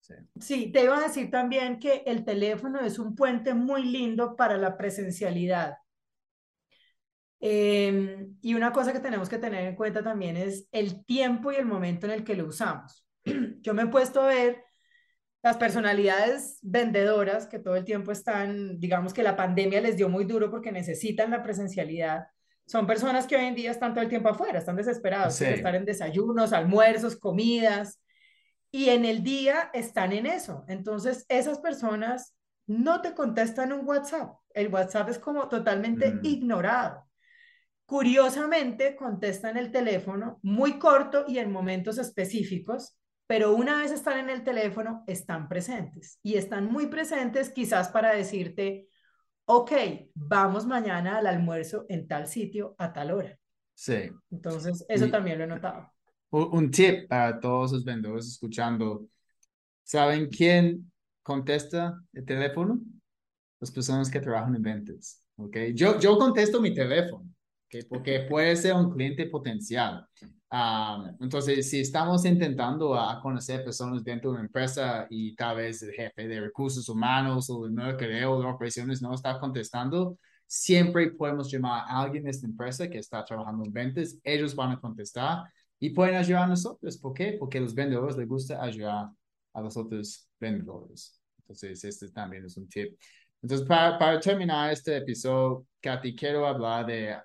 Sí. 0.00 0.14
Sí, 0.40 0.72
te 0.72 0.82
iba 0.84 0.96
a 0.98 1.02
decir 1.02 1.30
también 1.30 1.78
que 1.78 2.02
el 2.06 2.24
teléfono 2.24 2.80
es 2.80 2.98
un 2.98 3.14
puente 3.14 3.54
muy 3.54 3.84
lindo 3.84 4.34
para 4.36 4.56
la 4.58 4.76
presencialidad. 4.76 5.76
Eh, 7.44 8.28
y 8.40 8.54
una 8.54 8.72
cosa 8.72 8.92
que 8.92 9.00
tenemos 9.00 9.28
que 9.28 9.38
tener 9.38 9.66
en 9.66 9.74
cuenta 9.74 10.02
también 10.02 10.36
es 10.36 10.68
el 10.70 11.04
tiempo 11.04 11.50
y 11.50 11.56
el 11.56 11.66
momento 11.66 12.06
en 12.06 12.12
el 12.12 12.22
que 12.24 12.36
lo 12.36 12.46
usamos. 12.46 13.04
Yo 13.62 13.74
me 13.74 13.82
he 13.82 13.86
puesto 13.88 14.22
a 14.22 14.28
ver 14.28 14.62
las 15.42 15.56
personalidades 15.56 16.60
vendedoras 16.62 17.48
que 17.48 17.58
todo 17.58 17.74
el 17.74 17.84
tiempo 17.84 18.12
están, 18.12 18.78
digamos 18.78 19.12
que 19.12 19.24
la 19.24 19.34
pandemia 19.34 19.80
les 19.80 19.96
dio 19.96 20.08
muy 20.08 20.24
duro 20.24 20.52
porque 20.52 20.70
necesitan 20.70 21.32
la 21.32 21.42
presencialidad. 21.42 22.26
Son 22.64 22.86
personas 22.86 23.26
que 23.26 23.34
hoy 23.34 23.46
en 23.46 23.56
día 23.56 23.72
están 23.72 23.92
todo 23.92 24.04
el 24.04 24.08
tiempo 24.08 24.28
afuera, 24.28 24.60
están 24.60 24.76
desesperados, 24.76 25.34
Sí. 25.34 25.46
estar 25.46 25.74
en 25.74 25.84
desayunos, 25.84 26.52
almuerzos, 26.52 27.16
comidas, 27.16 28.00
y 28.70 28.90
en 28.90 29.04
el 29.04 29.24
día 29.24 29.68
están 29.74 30.12
en 30.12 30.26
eso. 30.26 30.64
Entonces, 30.68 31.26
esas 31.28 31.58
personas 31.58 32.36
no 32.68 33.02
te 33.02 33.12
contestan 33.14 33.72
un 33.72 33.84
WhatsApp. 33.84 34.36
El 34.54 34.68
WhatsApp 34.72 35.08
es 35.08 35.18
como 35.18 35.48
totalmente 35.48 36.12
Mm. 36.14 36.20
ignorado. 36.22 37.04
Curiosamente, 37.92 38.96
contestan 38.96 39.58
el 39.58 39.70
teléfono 39.70 40.38
muy 40.42 40.78
corto 40.78 41.26
y 41.28 41.36
en 41.36 41.52
momentos 41.52 41.98
específicos, 41.98 42.96
pero 43.26 43.54
una 43.54 43.82
vez 43.82 43.92
están 43.92 44.18
en 44.18 44.30
el 44.30 44.44
teléfono, 44.44 45.04
están 45.06 45.46
presentes 45.46 46.18
y 46.22 46.36
están 46.36 46.72
muy 46.72 46.86
presentes 46.86 47.50
quizás 47.50 47.90
para 47.90 48.14
decirte, 48.14 48.88
ok, 49.44 49.72
vamos 50.14 50.64
mañana 50.64 51.18
al 51.18 51.26
almuerzo 51.26 51.84
en 51.90 52.08
tal 52.08 52.28
sitio 52.28 52.74
a 52.78 52.94
tal 52.94 53.10
hora. 53.10 53.38
Sí. 53.74 54.10
Entonces, 54.30 54.86
eso 54.88 55.04
Y- 55.04 55.10
también 55.10 55.36
lo 55.36 55.44
he 55.44 55.48
notado. 55.48 55.92
Un 56.30 56.70
tip 56.70 57.06
para 57.10 57.38
todos 57.38 57.72
los 57.72 57.84
vendedores 57.84 58.26
escuchando. 58.26 59.06
¿Saben 59.82 60.30
quién 60.30 60.90
contesta 61.22 62.00
el 62.14 62.24
teléfono? 62.24 62.80
Las 63.60 63.70
personas 63.70 64.10
que 64.10 64.18
trabajan 64.18 64.54
en 64.56 64.62
ventas. 64.62 65.22
¿ok? 65.36 65.56
Yo, 65.74 66.00
yo 66.00 66.16
contesto 66.16 66.58
mi 66.58 66.72
teléfono, 66.72 67.28
¿ok? 67.72 67.86
porque 67.88 68.26
puede 68.28 68.56
ser 68.56 68.74
un 68.74 68.90
cliente 68.90 69.26
potencial. 69.26 70.06
Ah, 70.50 71.10
entonces, 71.20 71.70
si 71.70 71.80
estamos 71.80 72.24
intentando 72.26 72.94
a 72.94 73.20
conocer 73.22 73.64
personas 73.64 74.04
dentro 74.04 74.30
de 74.30 74.36
una 74.36 74.44
empresa 74.46 75.06
y 75.08 75.34
tal 75.34 75.56
vez 75.56 75.82
el 75.82 75.92
jefe 75.92 76.28
de 76.28 76.40
recursos 76.40 76.88
humanos 76.88 77.48
o 77.48 77.64
el 77.64 77.72
mercadeo 77.72 78.38
de 78.38 78.46
operaciones 78.46 79.00
no 79.00 79.14
está 79.14 79.40
contestando, 79.40 80.18
siempre 80.46 81.10
podemos 81.12 81.50
llamar 81.50 81.84
a 81.88 82.02
alguien 82.02 82.24
de 82.24 82.30
esta 82.30 82.46
empresa 82.46 82.90
que 82.90 82.98
está 82.98 83.24
trabajando 83.24 83.64
en 83.64 83.72
ventas. 83.72 84.18
Ellos 84.22 84.54
van 84.54 84.72
a 84.72 84.80
contestar 84.80 85.44
y 85.80 85.90
pueden 85.90 86.16
ayudar 86.16 86.42
a 86.42 86.48
nosotros. 86.48 86.98
¿Por 86.98 87.14
qué? 87.14 87.36
Porque 87.38 87.56
a 87.58 87.62
los 87.62 87.74
vendedores 87.74 88.16
les 88.18 88.28
gusta 88.28 88.62
ayudar 88.62 89.08
a 89.54 89.60
los 89.62 89.76
otros 89.76 90.28
vendedores. 90.38 91.18
Entonces, 91.38 91.82
este 91.84 92.10
también 92.10 92.44
es 92.44 92.56
un 92.58 92.68
tip. 92.68 92.94
Entonces, 93.40 93.66
para, 93.66 93.98
para 93.98 94.20
terminar 94.20 94.70
este 94.70 94.98
episodio, 94.98 95.66
Katy, 95.80 96.14
quiero 96.14 96.46
hablar 96.46 96.86
de, 96.86 97.16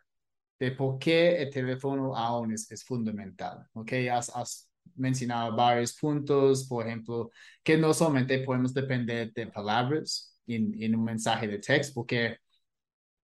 de 0.60 0.72
por 0.72 1.00
qué 1.00 1.42
el 1.42 1.50
teléfono 1.52 2.16
aún 2.16 2.52
es, 2.54 2.70
es 2.72 2.84
fundamental. 2.84 3.68
¿Ok? 3.74 3.92
Has, 4.12 4.30
has 4.36 4.70
mencionado 4.96 5.56
varios 5.56 5.94
puntos, 5.94 6.66
por 6.68 6.86
ejemplo, 6.88 7.32
que 7.64 7.78
no 7.78 7.94
solamente 7.94 8.40
podemos 8.40 8.74
depender 8.74 9.32
de 9.34 9.48
palabras 9.48 10.36
en, 10.48 10.82
en 10.82 10.96
un 10.96 11.04
mensaje 11.04 11.48
de 11.48 11.60
texto, 11.60 11.94
porque 11.94 12.38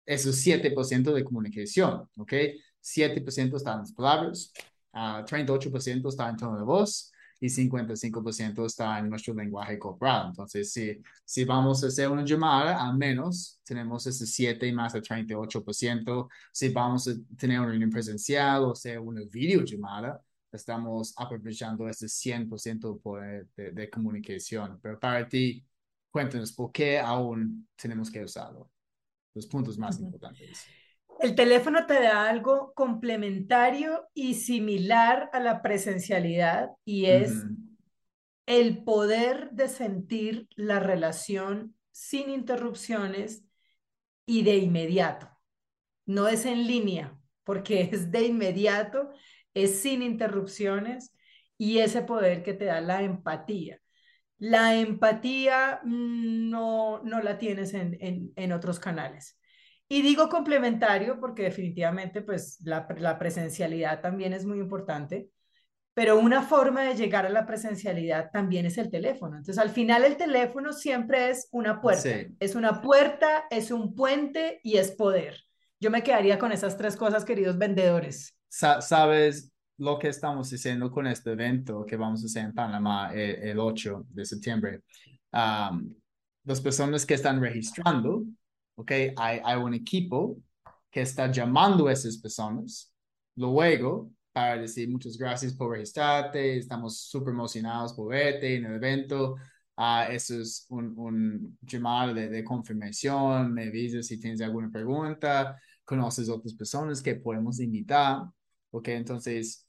eso 0.04 0.30
es 0.30 0.44
7% 0.44 1.12
de 1.12 1.24
comunicación, 1.24 2.08
¿ok? 2.16 2.32
7% 2.80 3.56
está 3.56 3.72
en 3.72 3.78
las 3.80 3.92
palabras, 3.92 4.52
ah, 4.92 5.24
38% 5.26 6.08
está 6.08 6.28
en 6.28 6.36
tono 6.36 6.58
de 6.58 6.64
voz 6.64 7.12
y 7.40 7.48
55% 7.48 8.66
está 8.66 8.98
en 8.98 9.08
nuestro 9.10 9.34
lenguaje 9.34 9.78
corporal. 9.78 10.28
Entonces, 10.28 10.72
si, 10.72 11.00
si 11.24 11.44
vamos 11.44 11.82
a 11.84 11.88
hacer 11.88 12.08
una 12.10 12.24
llamada, 12.24 12.82
al 12.86 12.96
menos 12.96 13.60
tenemos 13.64 14.06
ese 14.06 14.26
7 14.26 14.66
y 14.66 14.72
más 14.72 14.92
de 14.92 15.02
38%. 15.02 16.28
Si 16.52 16.68
vamos 16.70 17.08
a 17.08 17.12
tener 17.36 17.58
una 17.60 17.68
reunión 17.70 17.90
presencial 17.90 18.64
o 18.64 18.74
sea 18.74 19.00
una 19.00 19.22
videollamada, 19.30 20.22
estamos 20.52 21.12
aprovechando 21.16 21.88
ese 21.88 22.08
100% 22.08 22.98
poder 22.98 23.46
de, 23.56 23.72
de 23.72 23.90
comunicación. 23.90 24.78
Pero 24.82 24.98
para 24.98 25.28
ti, 25.28 25.64
cuéntanos, 26.10 26.52
¿por 26.52 26.72
qué 26.72 26.98
aún 26.98 27.68
tenemos 27.76 28.10
que 28.10 28.22
usarlo? 28.24 28.70
Los 29.34 29.46
puntos 29.46 29.78
más 29.78 29.98
Ujú. 29.98 30.02
importantes. 30.02 30.70
El 31.20 31.34
teléfono 31.34 31.86
te 31.86 32.00
da 32.00 32.28
algo 32.28 32.72
complementario 32.74 34.08
y 34.12 34.34
similar 34.34 35.30
a 35.32 35.40
la 35.40 35.62
presencialidad 35.62 36.70
y 36.84 37.06
es 37.06 37.32
el 38.46 38.84
poder 38.84 39.50
de 39.52 39.68
sentir 39.68 40.48
la 40.54 40.78
relación 40.78 41.74
sin 41.90 42.30
interrupciones 42.30 43.44
y 44.26 44.42
de 44.42 44.56
inmediato. 44.56 45.30
No 46.04 46.28
es 46.28 46.44
en 46.44 46.66
línea, 46.66 47.18
porque 47.44 47.80
es 47.92 48.10
de 48.10 48.26
inmediato, 48.26 49.10
es 49.54 49.80
sin 49.80 50.02
interrupciones 50.02 51.14
y 51.56 51.78
ese 51.78 52.02
poder 52.02 52.42
que 52.42 52.52
te 52.52 52.66
da 52.66 52.80
la 52.80 53.02
empatía. 53.02 53.80
La 54.38 54.76
empatía 54.76 55.80
mm, 55.82 56.50
no, 56.50 57.02
no 57.02 57.22
la 57.22 57.38
tienes 57.38 57.72
en, 57.72 57.96
en, 58.00 58.32
en 58.36 58.52
otros 58.52 58.78
canales. 58.78 59.38
Y 59.88 60.02
digo 60.02 60.28
complementario 60.28 61.20
porque 61.20 61.42
definitivamente 61.44 62.22
pues 62.22 62.58
la, 62.64 62.86
la 62.98 63.18
presencialidad 63.18 64.00
también 64.00 64.32
es 64.32 64.44
muy 64.44 64.58
importante, 64.58 65.28
pero 65.94 66.18
una 66.18 66.42
forma 66.42 66.82
de 66.82 66.94
llegar 66.94 67.24
a 67.24 67.30
la 67.30 67.46
presencialidad 67.46 68.30
también 68.30 68.66
es 68.66 68.76
el 68.78 68.90
teléfono. 68.90 69.36
Entonces, 69.36 69.58
al 69.58 69.70
final 69.70 70.04
el 70.04 70.16
teléfono 70.16 70.72
siempre 70.72 71.30
es 71.30 71.48
una 71.52 71.80
puerta. 71.80 72.02
Sí. 72.02 72.36
Es 72.38 72.54
una 72.54 72.82
puerta, 72.82 73.44
es 73.50 73.70
un 73.70 73.94
puente 73.94 74.60
y 74.62 74.76
es 74.76 74.90
poder. 74.90 75.40
Yo 75.80 75.90
me 75.90 76.02
quedaría 76.02 76.38
con 76.38 76.52
esas 76.52 76.76
tres 76.76 76.96
cosas, 76.96 77.24
queridos 77.24 77.56
vendedores. 77.56 78.36
Sa- 78.48 78.80
¿Sabes 78.82 79.52
lo 79.78 79.98
que 79.98 80.08
estamos 80.08 80.52
haciendo 80.52 80.90
con 80.90 81.06
este 81.06 81.32
evento 81.32 81.86
que 81.86 81.96
vamos 81.96 82.22
a 82.22 82.26
hacer 82.26 82.44
en 82.44 82.54
Panamá 82.54 83.12
el, 83.14 83.50
el 83.50 83.58
8 83.58 84.04
de 84.08 84.24
septiembre? 84.24 84.80
Um, 85.32 85.94
las 86.44 86.60
personas 86.60 87.06
que 87.06 87.14
están 87.14 87.40
registrando, 87.40 88.22
¿ok? 88.76 88.92
Hay, 89.16 89.40
hay 89.44 89.56
un 89.58 89.74
equipo 89.74 90.38
que 90.90 91.02
está 91.02 91.30
llamando 91.30 91.88
a 91.88 91.92
esas 91.92 92.18
personas. 92.18 92.92
Luego, 93.36 94.10
para 94.32 94.58
decir 94.58 94.88
muchas 94.90 95.16
gracias 95.18 95.52
por 95.54 95.72
registrarte, 95.72 96.58
estamos 96.58 97.00
súper 97.00 97.34
emocionados 97.34 97.92
por 97.94 98.08
verte 98.10 98.56
en 98.56 98.66
el 98.66 98.74
evento. 98.76 99.36
Ah, 99.76 100.08
eso 100.10 100.40
es 100.40 100.66
un, 100.70 100.94
un 100.98 101.58
llamado 101.62 102.14
de, 102.14 102.28
de 102.30 102.42
confirmación, 102.44 103.52
me 103.52 103.64
avisas 103.68 104.06
si 104.06 104.18
tienes 104.18 104.40
alguna 104.40 104.70
pregunta, 104.70 105.60
conoces 105.84 106.28
otras 106.30 106.54
personas 106.54 107.02
que 107.02 107.16
podemos 107.16 107.60
invitar, 107.60 108.22
¿ok? 108.70 108.88
Entonces, 108.88 109.66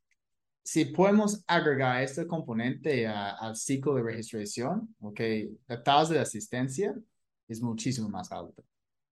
si 0.64 0.86
podemos 0.86 1.44
agregar 1.48 2.02
este 2.04 2.28
componente 2.28 3.08
a- 3.08 3.32
al 3.38 3.56
ciclo 3.56 3.96
de 3.96 4.04
registración, 4.04 4.96
¿ok? 5.00 5.22
La 5.68 5.84
tasa 5.84 6.14
de 6.14 6.20
asistencia 6.20 6.94
es 7.48 7.62
muchísimo 7.62 8.10
más 8.10 8.32
alta, 8.32 8.64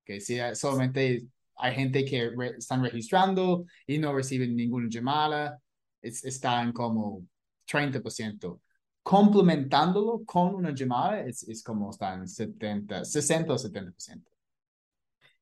¿ok? 0.06 0.20
Si 0.22 0.40
hay- 0.40 0.56
solamente 0.56 1.28
hay 1.58 1.76
gente 1.76 2.06
que 2.06 2.30
re- 2.36 2.58
están 2.58 2.84
registrando 2.84 3.66
y 3.88 3.98
no 3.98 4.14
reciben 4.14 4.56
ninguna 4.56 4.88
llamada, 4.90 5.60
es, 6.02 6.24
están 6.26 6.72
como 6.74 7.26
30%. 7.66 8.62
Complementándolo 9.04 10.24
con 10.26 10.56
una 10.56 10.74
llamada 10.74 11.22
es, 11.22 11.44
es 11.44 11.64
como 11.64 11.92
están 11.92 12.28
70, 12.28 13.06
60 13.06 13.54
o 13.54 13.58
70%. 13.58 14.32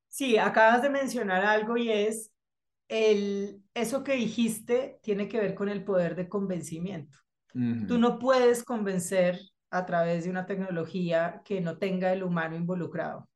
Sí, 0.08 0.38
acabas 0.38 0.82
de 0.82 0.90
mencionar 0.90 1.44
algo 1.44 1.76
y 1.76 1.90
es 1.90 2.30
el, 2.88 3.62
eso 3.74 4.04
que 4.04 4.14
dijiste 4.16 5.00
tiene 5.02 5.28
que 5.28 5.40
ver 5.40 5.54
con 5.54 5.68
el 5.68 5.84
poder 5.84 6.16
de 6.16 6.28
convencimiento. 6.28 7.18
Tú 7.86 7.98
no 7.98 8.18
puedes 8.18 8.64
convencer 8.64 9.40
a 9.70 9.86
través 9.86 10.24
de 10.24 10.30
una 10.30 10.46
tecnología 10.46 11.42
que 11.44 11.60
no 11.60 11.78
tenga 11.78 12.12
el 12.12 12.22
humano 12.24 12.56
involucrado. 12.56 13.28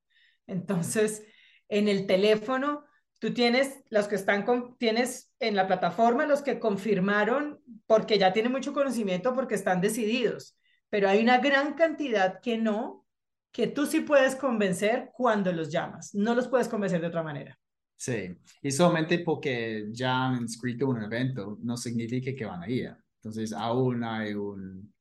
Entonces, 0.48 1.22
en 1.68 1.86
el 1.86 2.06
teléfono, 2.06 2.84
tú 3.20 3.32
tienes 3.32 3.84
los 3.90 4.08
que 4.08 4.16
están 4.16 4.44
con, 4.44 4.76
tienes 4.78 5.32
en 5.38 5.54
la 5.54 5.66
plataforma 5.66 6.26
los 6.26 6.42
que 6.42 6.58
confirmaron 6.58 7.60
porque 7.86 8.18
ya 8.18 8.32
tienen 8.32 8.50
mucho 8.52 8.72
conocimiento 8.72 9.34
porque 9.34 9.54
están 9.54 9.80
decididos, 9.80 10.56
pero 10.88 11.08
hay 11.08 11.22
una 11.22 11.38
gran 11.38 11.74
cantidad 11.74 12.40
que 12.40 12.58
no, 12.58 13.06
que 13.52 13.66
tú 13.66 13.86
sí 13.86 14.00
puedes 14.00 14.34
convencer 14.34 15.10
cuando 15.12 15.52
los 15.52 15.70
llamas, 15.70 16.14
no 16.14 16.34
los 16.34 16.48
puedes 16.48 16.68
convencer 16.68 17.00
de 17.00 17.06
otra 17.06 17.22
manera. 17.22 17.58
Sí, 17.96 18.36
y 18.62 18.70
solamente 18.70 19.18
porque 19.20 19.88
ya 19.90 20.28
han 20.28 20.42
inscrito 20.42 20.86
un 20.86 21.02
evento 21.02 21.58
no 21.62 21.76
significa 21.76 22.32
que 22.32 22.44
van 22.44 22.62
a 22.62 22.70
ir. 22.70 22.94
Entonces, 23.16 23.52
aún 23.52 24.04
hay 24.04 24.34
un, 24.34 24.94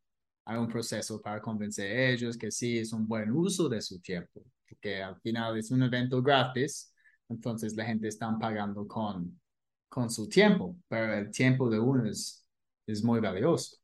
hay 0.45 0.57
un 0.57 0.67
proceso 0.67 1.21
para 1.21 1.39
convencer 1.39 1.95
a 1.95 2.09
ellos 2.09 2.35
que 2.35 2.49
sí 2.49 2.79
es 2.79 2.93
un 2.93 3.07
buen 3.07 3.31
uso 3.31 3.69
de 3.69 3.81
su 3.81 3.99
tiempo, 3.99 4.43
porque 4.67 5.01
al 5.01 5.19
final 5.21 5.57
es 5.57 5.71
un 5.71 5.83
evento 5.83 6.21
gratis, 6.21 6.93
entonces 7.29 7.75
la 7.75 7.85
gente 7.85 8.07
está 8.07 8.35
pagando 8.39 8.87
con, 8.87 9.39
con 9.89 10.09
su 10.09 10.27
tiempo, 10.27 10.75
pero 10.87 11.13
el 11.13 11.31
tiempo 11.31 11.69
de 11.69 11.79
uno 11.79 12.09
es, 12.09 12.45
es 12.85 13.03
muy 13.03 13.19
valioso. 13.19 13.77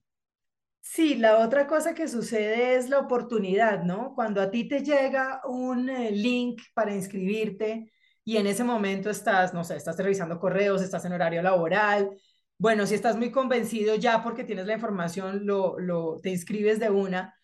Sí, 0.82 1.16
la 1.16 1.40
otra 1.40 1.66
cosa 1.66 1.94
que 1.94 2.08
sucede 2.08 2.76
es 2.76 2.90
la 2.90 3.00
oportunidad, 3.00 3.84
¿no? 3.84 4.14
Cuando 4.16 4.42
a 4.42 4.52
ti 4.52 4.68
te 4.68 4.84
llega 4.84 5.42
un 5.46 5.90
eh, 5.90 6.12
link 6.12 6.62
para 6.74 6.94
inscribirte 6.94 7.92
y 8.26 8.38
en 8.38 8.48
ese 8.48 8.64
momento 8.64 9.10
estás, 9.10 9.54
no 9.54 9.64
sé, 9.64 9.78
estás 9.78 9.98
revisando 9.98 10.40
correos, 10.40 10.82
estás 10.82 11.06
en 11.06 11.14
horario 11.14 11.42
laboral, 11.42 12.10
bueno, 12.58 12.86
si 12.86 12.96
estás 12.96 13.18
muy 13.18 13.32
convencido 13.32 13.96
ya 13.96 14.24
porque 14.24 14.44
tienes 14.44 14.68
la 14.68 14.74
información, 14.74 15.46
lo, 15.46 15.80
lo, 15.80 16.20
te 16.22 16.30
inscribes 16.30 16.80
de 16.80 16.90
una, 16.90 17.36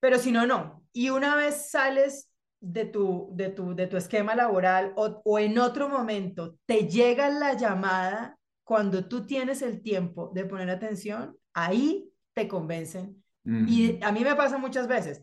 pero 0.00 0.18
si 0.18 0.32
no, 0.32 0.46
no. 0.46 0.84
Y 0.92 1.10
una 1.10 1.36
vez 1.36 1.70
sales 1.70 2.30
de 2.60 2.84
tu, 2.84 3.30
de 3.32 3.50
tu, 3.50 3.74
de 3.74 3.86
tu 3.86 3.96
esquema 3.96 4.34
laboral 4.34 4.92
o, 4.96 5.22
o 5.24 5.38
en 5.38 5.58
otro 5.58 5.88
momento 5.88 6.56
te 6.66 6.88
llega 6.88 7.28
la 7.28 7.54
llamada 7.54 8.38
cuando 8.64 9.06
tú 9.06 9.26
tienes 9.26 9.62
el 9.62 9.80
tiempo 9.80 10.32
de 10.34 10.44
poner 10.44 10.70
atención, 10.70 11.36
ahí 11.54 12.10
te 12.34 12.48
convencen. 12.48 13.22
Y 13.44 14.02
a 14.02 14.10
mí 14.10 14.24
me 14.24 14.34
pasa 14.34 14.58
muchas 14.58 14.88
veces. 14.88 15.22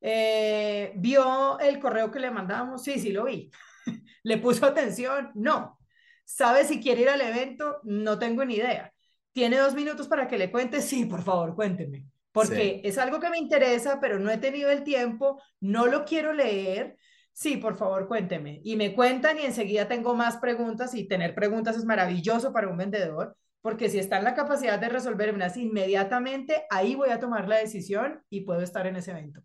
Eh, 0.00 0.94
¿Vio 0.96 1.58
el 1.58 1.78
correo 1.80 2.10
que 2.10 2.18
le 2.18 2.30
mandamos? 2.30 2.82
Sí, 2.82 2.98
sí 2.98 3.12
lo 3.12 3.24
vi. 3.24 3.50
¿Le 4.22 4.38
puso 4.38 4.64
atención? 4.64 5.30
No. 5.34 5.78
¿Sabe 6.24 6.64
si 6.64 6.80
quiere 6.80 7.02
ir 7.02 7.10
al 7.10 7.20
evento? 7.20 7.80
No 7.84 8.18
tengo 8.18 8.42
ni 8.46 8.54
idea. 8.54 8.90
¿Tiene 9.34 9.58
dos 9.58 9.74
minutos 9.74 10.08
para 10.08 10.26
que 10.26 10.38
le 10.38 10.50
cuente? 10.50 10.80
Sí, 10.80 11.04
por 11.04 11.22
favor, 11.22 11.54
cuénteme. 11.54 12.06
Porque 12.32 12.80
es 12.84 12.98
algo 12.98 13.20
que 13.20 13.30
me 13.30 13.38
interesa, 13.38 13.98
pero 14.00 14.18
no 14.18 14.30
he 14.30 14.38
tenido 14.38 14.70
el 14.70 14.84
tiempo, 14.84 15.40
no 15.60 15.86
lo 15.86 16.04
quiero 16.04 16.32
leer. 16.32 16.96
Sí, 17.32 17.56
por 17.56 17.76
favor, 17.76 18.06
cuénteme. 18.08 18.60
Y 18.64 18.76
me 18.76 18.94
cuentan 18.94 19.38
y 19.38 19.42
enseguida 19.42 19.88
tengo 19.88 20.14
más 20.14 20.36
preguntas 20.38 20.94
y 20.94 21.08
tener 21.08 21.34
preguntas 21.34 21.76
es 21.76 21.84
maravilloso 21.84 22.52
para 22.52 22.68
un 22.68 22.76
vendedor, 22.76 23.36
porque 23.60 23.88
si 23.88 23.98
está 23.98 24.18
en 24.18 24.24
la 24.24 24.34
capacidad 24.34 24.78
de 24.78 24.88
resolverlas 24.88 25.56
inmediatamente, 25.56 26.64
ahí 26.70 26.94
voy 26.94 27.10
a 27.10 27.20
tomar 27.20 27.48
la 27.48 27.56
decisión 27.56 28.22
y 28.28 28.42
puedo 28.42 28.60
estar 28.60 28.86
en 28.86 28.96
ese 28.96 29.12
evento. 29.12 29.40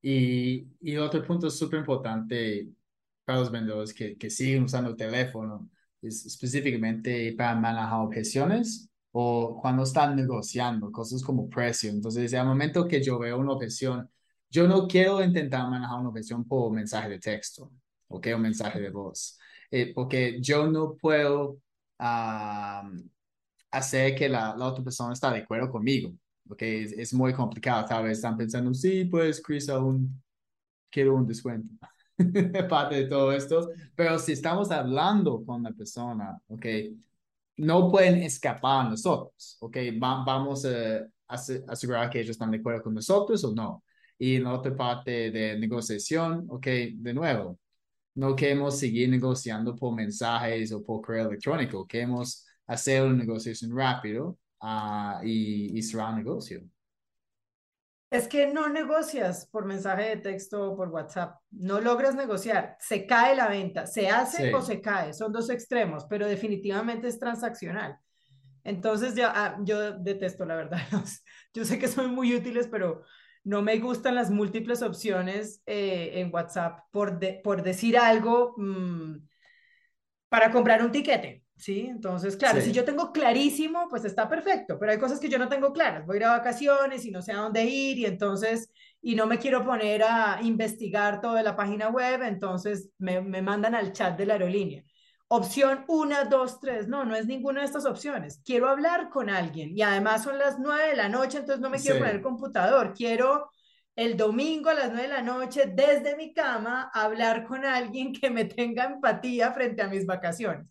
Y, 0.00 0.68
y 0.80 0.96
otro 0.96 1.24
punto 1.24 1.50
súper 1.50 1.80
importante 1.80 2.68
para 3.24 3.40
los 3.40 3.50
vendedores 3.50 3.92
que, 3.92 4.16
que 4.16 4.30
siguen 4.30 4.64
usando 4.64 4.90
el 4.90 4.96
teléfono, 4.96 5.68
es 6.00 6.24
específicamente 6.26 7.34
para 7.36 7.56
manejar 7.56 8.00
objeciones 8.00 8.88
o 9.18 9.58
cuando 9.62 9.84
están 9.84 10.14
negociando 10.14 10.92
cosas 10.92 11.22
como 11.22 11.48
precio. 11.48 11.90
Entonces, 11.90 12.34
al 12.34 12.46
momento 12.46 12.86
que 12.86 13.02
yo 13.02 13.18
veo 13.18 13.38
una 13.38 13.52
objeción, 13.52 14.10
yo 14.50 14.68
no 14.68 14.86
quiero 14.86 15.22
intentar 15.24 15.70
manejar 15.70 16.00
una 16.00 16.10
objeción 16.10 16.44
por 16.44 16.70
mensaje 16.70 17.08
de 17.08 17.18
texto, 17.18 17.72
¿ok? 18.08 18.26
O 18.34 18.38
mensaje 18.38 18.78
de 18.78 18.90
voz, 18.90 19.38
eh, 19.70 19.92
porque 19.94 20.38
yo 20.42 20.66
no 20.66 20.96
puedo 20.96 21.58
hacer 23.70 24.14
que 24.14 24.28
la, 24.28 24.54
la, 24.54 24.66
otra 24.66 24.84
persona 24.84 25.14
está 25.14 25.32
de 25.32 25.38
acuerdo 25.40 25.70
conmigo, 25.70 26.12
¿ok? 26.50 26.62
Es, 26.62 26.92
es, 26.92 27.14
muy 27.14 27.32
complicado. 27.32 27.86
Tal 27.86 28.04
vez 28.04 28.18
están 28.18 28.36
pensando, 28.36 28.74
sí, 28.74 29.06
pues, 29.06 29.42
Chris, 29.42 29.68
aún 29.70 30.22
quiero 30.90 31.14
un 31.16 31.26
descuento. 31.26 31.70
parte 32.68 32.96
de 32.96 33.06
todo 33.06 33.32
esto, 33.32 33.70
pero 33.94 34.18
si 34.18 34.32
estamos 34.32 34.70
hablando 34.70 35.44
con 35.44 35.62
la 35.62 35.72
persona, 35.72 36.38
ok, 36.48 36.66
no 37.56 37.90
pueden 37.90 38.22
escapar 38.22 38.86
a 38.86 38.90
nosotros, 38.90 39.56
ok, 39.60 39.76
vamos 39.98 40.64
a, 40.66 41.06
asegurar 41.28 42.10
que 42.10 42.20
ellos 42.20 42.32
están 42.32 42.50
de 42.52 42.58
acuerdo 42.58 42.82
con 42.82 42.94
nosotros 42.94 43.42
o 43.44 43.52
no. 43.52 43.82
Y 44.18 44.36
en 44.36 44.44
la 44.44 44.54
otra 44.54 44.74
parte 44.76 45.30
de 45.30 45.58
negociación, 45.58 46.46
ok, 46.48 46.66
de 46.94 47.14
nuevo, 47.14 47.58
no 48.14 48.36
queremos 48.36 48.78
seguir 48.78 49.08
negociando 49.10 49.74
por 49.76 49.94
mensajes 49.94 50.72
o 50.72 50.84
por 50.84 51.02
correo 51.02 51.28
electrónico, 51.28 51.86
queremos 51.86 52.46
hacer 52.66 53.02
una 53.02 53.14
negociación 53.14 53.76
rápido 53.76 54.38
uh, 54.62 55.22
y, 55.24 55.78
y 55.78 55.82
cerrar 55.82 56.10
el 56.10 56.24
negocio. 56.24 56.62
Es 58.08 58.28
que 58.28 58.46
no 58.46 58.68
negocias 58.68 59.48
por 59.50 59.64
mensaje 59.64 60.10
de 60.10 60.16
texto 60.18 60.70
o 60.72 60.76
por 60.76 60.88
WhatsApp, 60.88 61.40
no 61.50 61.80
logras 61.80 62.14
negociar, 62.14 62.76
se 62.78 63.04
cae 63.04 63.34
la 63.34 63.48
venta, 63.48 63.86
se 63.86 64.08
hace 64.08 64.54
o 64.54 64.62
se 64.62 64.80
cae, 64.80 65.12
son 65.12 65.32
dos 65.32 65.50
extremos, 65.50 66.06
pero 66.08 66.26
definitivamente 66.26 67.08
es 67.08 67.18
transaccional. 67.18 67.98
Entonces 68.62 69.14
ya, 69.14 69.32
ah, 69.34 69.58
yo 69.62 69.92
detesto 69.92 70.44
la 70.44 70.56
verdad, 70.56 70.78
yo 71.54 71.64
sé 71.64 71.78
que 71.78 71.88
son 71.88 72.14
muy 72.14 72.34
útiles, 72.34 72.68
pero 72.68 73.02
no 73.46 73.62
me 73.62 73.78
gustan 73.78 74.16
las 74.16 74.30
múltiples 74.30 74.82
opciones 74.82 75.62
eh, 75.66 76.12
en 76.14 76.34
WhatsApp 76.34 76.80
por, 76.90 77.18
por 77.42 77.62
decir 77.62 77.96
algo 77.96 78.54
mm, 78.56 79.18
para 80.28 80.50
comprar 80.50 80.82
un 80.82 80.90
tiquete. 80.90 81.45
¿Sí? 81.56 81.86
Entonces, 81.88 82.36
claro, 82.36 82.60
si 82.60 82.72
yo 82.72 82.84
tengo 82.84 83.12
clarísimo, 83.12 83.88
pues 83.88 84.04
está 84.04 84.28
perfecto, 84.28 84.78
pero 84.78 84.92
hay 84.92 84.98
cosas 84.98 85.18
que 85.18 85.28
yo 85.28 85.38
no 85.38 85.48
tengo 85.48 85.72
claras. 85.72 86.06
Voy 86.06 86.16
a 86.16 86.18
ir 86.18 86.24
a 86.24 86.30
vacaciones 86.30 87.04
y 87.04 87.10
no 87.10 87.22
sé 87.22 87.32
a 87.32 87.38
dónde 87.38 87.64
ir 87.64 87.98
y 87.98 88.04
entonces, 88.04 88.70
y 89.00 89.14
no 89.14 89.26
me 89.26 89.38
quiero 89.38 89.64
poner 89.64 90.02
a 90.02 90.38
investigar 90.42 91.20
toda 91.20 91.42
la 91.42 91.56
página 91.56 91.88
web, 91.88 92.22
entonces 92.22 92.90
me, 92.98 93.20
me 93.20 93.42
mandan 93.42 93.74
al 93.74 93.92
chat 93.92 94.16
de 94.16 94.26
la 94.26 94.34
aerolínea. 94.34 94.84
Opción 95.28 95.84
1, 95.88 96.26
2, 96.30 96.60
3. 96.60 96.88
No, 96.88 97.04
no 97.04 97.16
es 97.16 97.26
ninguna 97.26 97.60
de 97.60 97.66
estas 97.66 97.84
opciones. 97.84 98.40
Quiero 98.44 98.68
hablar 98.68 99.08
con 99.08 99.28
alguien 99.28 99.76
y 99.76 99.82
además 99.82 100.22
son 100.22 100.38
las 100.38 100.58
9 100.60 100.90
de 100.90 100.96
la 100.96 101.08
noche, 101.08 101.38
entonces 101.38 101.60
no 101.60 101.68
me 101.68 101.80
quiero 101.80 101.98
poner 101.98 102.14
el 102.14 102.22
computador. 102.22 102.94
Quiero 102.94 103.50
el 103.96 104.16
domingo 104.16 104.70
a 104.70 104.74
las 104.74 104.92
9 104.92 105.02
de 105.02 105.08
la 105.08 105.22
noche 105.22 105.72
desde 105.74 106.16
mi 106.16 106.32
cama 106.32 106.90
hablar 106.94 107.44
con 107.44 107.64
alguien 107.64 108.12
que 108.12 108.30
me 108.30 108.44
tenga 108.44 108.84
empatía 108.84 109.52
frente 109.52 109.82
a 109.82 109.88
mis 109.88 110.06
vacaciones 110.06 110.66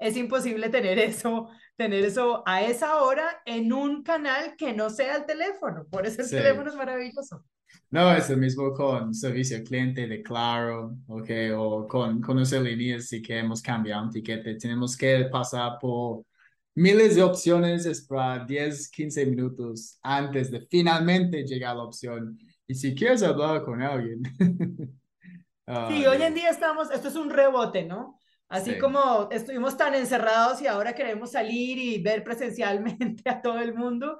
es 0.00 0.16
imposible 0.16 0.70
tener 0.70 0.98
eso, 0.98 1.48
tener 1.76 2.04
eso 2.04 2.42
a 2.46 2.62
esa 2.62 3.02
hora 3.02 3.42
en 3.44 3.72
un 3.72 4.02
canal 4.02 4.56
que 4.56 4.72
no 4.72 4.88
sea 4.88 5.16
el 5.16 5.26
teléfono. 5.26 5.86
Por 5.90 6.06
eso 6.06 6.22
el 6.22 6.30
teléfono 6.30 6.70
es 6.70 6.74
maravilloso. 6.74 7.44
No, 7.90 8.12
es 8.12 8.30
el 8.30 8.38
mismo 8.38 8.72
con 8.72 9.14
servicio 9.14 9.58
al 9.58 9.64
cliente 9.64 10.06
de 10.06 10.22
Claro, 10.22 10.96
okay, 11.06 11.50
o 11.50 11.86
con, 11.86 12.20
con 12.20 12.36
nuestras 12.36 12.62
líneas 12.62 13.08
si 13.08 13.20
queremos 13.20 13.60
cambiar 13.60 14.02
un 14.02 14.10
tiquete. 14.10 14.54
Tenemos 14.54 14.96
que 14.96 15.28
pasar 15.30 15.78
por 15.80 16.24
miles 16.74 17.16
de 17.16 17.22
opciones, 17.22 17.84
esperar 17.86 18.46
10, 18.46 18.90
15 18.90 19.26
minutos 19.26 19.98
antes 20.02 20.50
de 20.50 20.66
finalmente 20.70 21.44
llegar 21.44 21.72
a 21.72 21.76
la 21.76 21.82
opción. 21.82 22.38
Y 22.66 22.74
si 22.74 22.94
quieres 22.94 23.22
hablar 23.22 23.64
con 23.64 23.82
alguien. 23.82 24.22
sí, 25.88 26.06
hoy 26.06 26.22
en 26.22 26.34
día 26.34 26.48
estamos, 26.48 26.90
esto 26.90 27.08
es 27.08 27.16
un 27.16 27.30
rebote, 27.30 27.84
¿no? 27.84 28.19
Así 28.50 28.78
como 28.78 29.28
estuvimos 29.30 29.76
tan 29.76 29.94
encerrados 29.94 30.60
y 30.60 30.66
ahora 30.66 30.92
queremos 30.92 31.30
salir 31.30 31.78
y 31.78 32.02
ver 32.02 32.24
presencialmente 32.24 33.22
a 33.30 33.40
todo 33.40 33.60
el 33.60 33.74
mundo, 33.74 34.18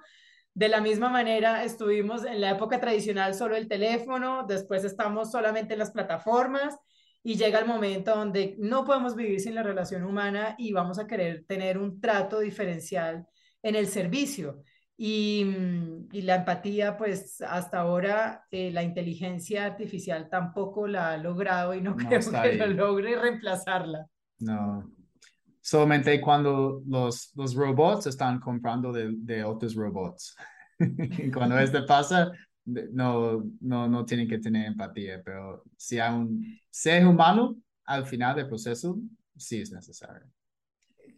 de 0.55 0.69
la 0.69 0.81
misma 0.81 1.09
manera 1.09 1.65
estuvimos 1.65 2.25
en 2.25 2.41
la 2.41 2.51
época 2.51 2.79
tradicional 2.79 3.35
solo 3.35 3.57
el 3.57 3.67
teléfono, 3.67 4.45
después 4.47 4.85
estamos 4.85 5.33
solamente 5.33 5.73
en 5.73 5.81
las 5.81 5.91
plataformas 5.91 6.77
y 7.25 7.35
llega 7.37 7.59
el 7.59 7.67
momento 7.67 8.15
donde 8.15 8.55
no 8.61 8.85
podemos 8.85 9.17
vivir 9.17 9.41
sin 9.41 9.57
la 9.57 9.65
relación 9.65 10.05
humana 10.05 10.55
y 10.59 10.73
vamos 10.73 11.01
a 11.01 11.09
querer 11.09 11.45
tener 11.49 11.77
un 11.77 12.01
trato 12.01 12.39
diferencial 12.39 13.27
en 13.63 13.75
el 13.75 13.89
servicio. 13.89 14.63
Y, 14.97 15.45
mm, 15.45 16.09
la 16.23 16.37
empatía, 16.37 16.97
pues 16.97 17.41
hasta 17.41 17.81
ahora 17.81 18.45
eh, 18.53 18.71
la 18.71 18.85
inteligencia 18.85 19.65
artificial 19.65 20.29
tampoco 20.31 20.87
la 20.87 21.13
ha 21.13 21.17
logrado 21.17 21.75
y 21.75 21.81
no, 21.81 21.97
creo 21.97 22.21
que 22.21 22.53
lo 22.55 22.67
logre 22.69 23.17
reemplazarla. 23.17 24.07
No. 24.41 24.91
Solamente 25.61 26.21
cuando 26.21 26.83
los, 26.87 27.33
los 27.37 27.55
robots 27.55 28.07
están 28.07 28.41
comprando 28.41 28.93
de, 28.93 29.13
de 29.13 29.45
otros 29.45 29.75
robots. 29.75 30.35
cuando 31.35 31.59
esto 31.59 31.85
pasa, 31.87 32.33
no, 32.65 33.45
no, 33.61 33.89
no 33.89 34.05
tienen 34.05 34.29
que 34.29 34.39
tener 34.39 34.67
empatía, 34.67 35.21
pero 35.25 35.63
si 35.77 35.99
hay 35.99 36.15
un 36.15 36.59
ser 36.71 37.07
humano, 37.07 37.57
al 37.85 38.07
final 38.07 38.37
del 38.37 38.49
proceso 38.49 38.99
sí 39.37 39.61
es 39.61 39.73
necesario. 39.73 40.27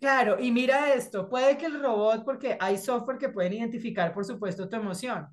Claro, 0.01 0.41
y 0.41 0.51
mira 0.51 0.93
esto, 0.95 1.29
puede 1.29 1.57
que 1.57 1.67
el 1.67 1.81
robot, 1.81 2.25
porque 2.25 2.57
hay 2.59 2.77
software 2.77 3.19
que 3.19 3.29
pueden 3.29 3.53
identificar, 3.53 4.13
por 4.13 4.25
supuesto, 4.25 4.69
tu 4.69 4.77
emoción. 4.77 5.29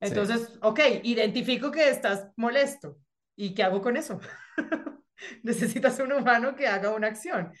Entonces, 0.00 0.56
ok, 0.62 0.80
identifico 1.02 1.70
que 1.70 1.88
estás 1.88 2.28
molesto. 2.36 2.98
¿Y 3.36 3.54
qué 3.54 3.64
hago 3.64 3.80
con 3.80 3.96
eso? 3.96 4.20
Necesitas 5.42 5.98
un 6.00 6.12
humano 6.12 6.54
que 6.54 6.66
haga 6.66 6.94
una 6.94 7.08
acción. 7.08 7.52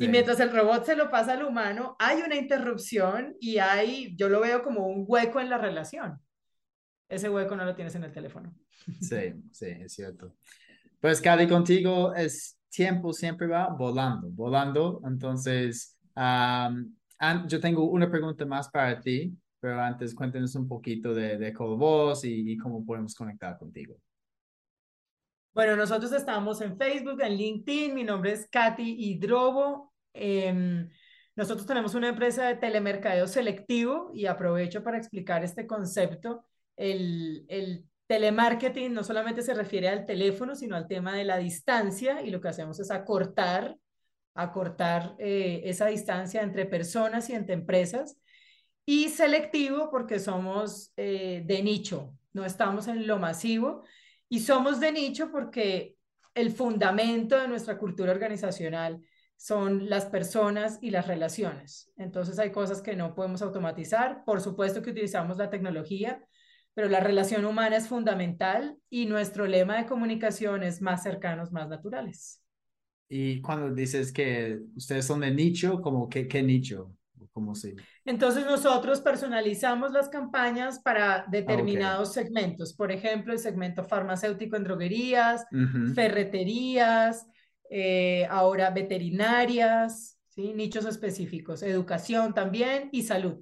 Y 0.00 0.06
mientras 0.06 0.38
el 0.38 0.52
robot 0.52 0.84
se 0.84 0.94
lo 0.94 1.10
pasa 1.10 1.32
al 1.32 1.42
humano, 1.42 1.96
hay 1.98 2.22
una 2.22 2.36
interrupción 2.36 3.34
y 3.40 3.58
hay, 3.58 4.14
yo 4.16 4.28
lo 4.28 4.40
veo 4.40 4.62
como 4.62 4.86
un 4.86 5.04
hueco 5.06 5.40
en 5.40 5.50
la 5.50 5.58
relación. 5.58 6.20
Ese 7.08 7.28
hueco 7.28 7.56
no 7.56 7.64
lo 7.64 7.74
tienes 7.74 7.94
en 7.96 8.04
el 8.04 8.12
teléfono. 8.12 8.54
Sí, 9.00 9.34
sí, 9.52 9.66
es 9.66 9.92
cierto. 9.92 10.34
Pues, 11.00 11.20
Cali, 11.20 11.48
contigo 11.48 12.14
es 12.14 12.58
tiempo 12.68 13.12
siempre 13.12 13.46
va 13.46 13.68
volando, 13.68 14.28
volando. 14.30 15.00
Entonces, 15.04 15.96
yo 17.46 17.60
tengo 17.60 17.90
una 17.90 18.10
pregunta 18.10 18.46
más 18.46 18.68
para 18.68 19.00
ti, 19.00 19.36
pero 19.58 19.80
antes 19.80 20.14
cuéntanos 20.14 20.54
un 20.54 20.68
poquito 20.68 21.12
de, 21.12 21.38
de 21.38 21.52
Colvoz 21.52 22.24
y, 22.24 22.52
y 22.52 22.56
cómo 22.56 22.84
podemos 22.84 23.14
conectar 23.14 23.58
contigo. 23.58 23.96
Bueno, 25.58 25.74
nosotros 25.74 26.12
estamos 26.12 26.60
en 26.60 26.78
Facebook, 26.78 27.20
en 27.20 27.36
LinkedIn. 27.36 27.92
Mi 27.92 28.04
nombre 28.04 28.30
es 28.30 28.46
Katy 28.48 28.94
Hidrobo. 28.96 29.92
Em, 30.14 30.88
nosotros 31.34 31.66
tenemos 31.66 31.96
una 31.96 32.10
empresa 32.10 32.46
de 32.46 32.54
telemercadeo 32.54 33.26
selectivo 33.26 34.12
y 34.14 34.26
aprovecho 34.26 34.84
para 34.84 34.98
explicar 34.98 35.42
este 35.42 35.66
concepto. 35.66 36.44
El, 36.76 37.44
el 37.48 37.84
telemarketing 38.06 38.92
no 38.92 39.02
solamente 39.02 39.42
se 39.42 39.52
refiere 39.52 39.88
al 39.88 40.06
teléfono, 40.06 40.54
sino 40.54 40.76
al 40.76 40.86
tema 40.86 41.12
de 41.16 41.24
la 41.24 41.38
distancia 41.38 42.22
y 42.22 42.30
lo 42.30 42.40
que 42.40 42.50
hacemos 42.50 42.78
es 42.78 42.92
acortar, 42.92 43.76
acortar 44.34 45.16
eh, 45.18 45.62
esa 45.64 45.86
distancia 45.86 46.42
entre 46.42 46.66
personas 46.66 47.28
y 47.30 47.32
entre 47.32 47.54
empresas. 47.54 48.16
Y 48.86 49.08
selectivo 49.08 49.90
porque 49.90 50.20
somos 50.20 50.92
eh, 50.96 51.42
de 51.44 51.64
nicho, 51.64 52.14
no 52.32 52.44
estamos 52.44 52.86
en 52.86 53.08
lo 53.08 53.18
masivo 53.18 53.82
y 54.28 54.40
somos 54.40 54.80
de 54.80 54.92
nicho 54.92 55.30
porque 55.30 55.96
el 56.34 56.52
fundamento 56.52 57.38
de 57.38 57.48
nuestra 57.48 57.78
cultura 57.78 58.12
organizacional 58.12 59.00
son 59.36 59.88
las 59.88 60.06
personas 60.06 60.78
y 60.82 60.90
las 60.90 61.06
relaciones. 61.06 61.92
Entonces 61.96 62.38
hay 62.38 62.50
cosas 62.50 62.82
que 62.82 62.96
no 62.96 63.14
podemos 63.14 63.40
automatizar. 63.40 64.24
Por 64.24 64.40
supuesto 64.40 64.82
que 64.82 64.90
utilizamos 64.90 65.36
la 65.36 65.48
tecnología, 65.48 66.24
pero 66.74 66.88
la 66.88 67.00
relación 67.00 67.44
humana 67.44 67.76
es 67.76 67.88
fundamental 67.88 68.76
y 68.90 69.06
nuestro 69.06 69.46
lema 69.46 69.76
de 69.76 69.86
comunicación 69.86 70.62
es 70.62 70.82
más 70.82 71.02
cercanos, 71.02 71.52
más 71.52 71.68
naturales. 71.68 72.42
Y 73.08 73.40
cuando 73.40 73.74
dices 73.74 74.12
que 74.12 74.58
ustedes 74.76 75.06
son 75.06 75.20
de 75.20 75.30
nicho, 75.30 75.80
¿como 75.80 76.08
qué, 76.08 76.28
qué 76.28 76.42
nicho? 76.42 76.92
Entonces 78.04 78.44
nosotros 78.44 79.00
personalizamos 79.00 79.92
las 79.92 80.08
campañas 80.08 80.80
para 80.80 81.24
determinados 81.30 82.12
segmentos. 82.12 82.74
Por 82.74 82.92
ejemplo, 82.92 83.32
el 83.32 83.38
segmento 83.38 83.84
farmacéutico 83.84 84.56
en 84.56 84.64
droguerías, 84.64 85.46
ferreterías, 85.94 87.26
eh, 87.70 88.26
ahora 88.30 88.70
veterinarias, 88.70 90.18
¿sí? 90.28 90.52
nichos 90.54 90.86
específicos, 90.86 91.62
educación 91.62 92.34
también 92.34 92.88
y 92.92 93.02
salud. 93.02 93.38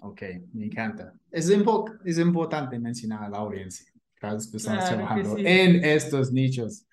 Ok, 0.00 0.22
me 0.52 0.66
encanta. 0.66 1.14
Es, 1.30 1.48
es 2.04 2.18
importante 2.18 2.78
mencionar 2.78 3.24
a 3.24 3.28
la 3.28 3.38
audiencia. 3.38 3.90
Cada 4.16 4.34
vez 4.34 4.50
que 4.50 4.56
estamos 4.58 4.84
trabajando 4.84 5.36
en 5.38 5.84
estos 5.84 6.32
nichos. 6.32 6.86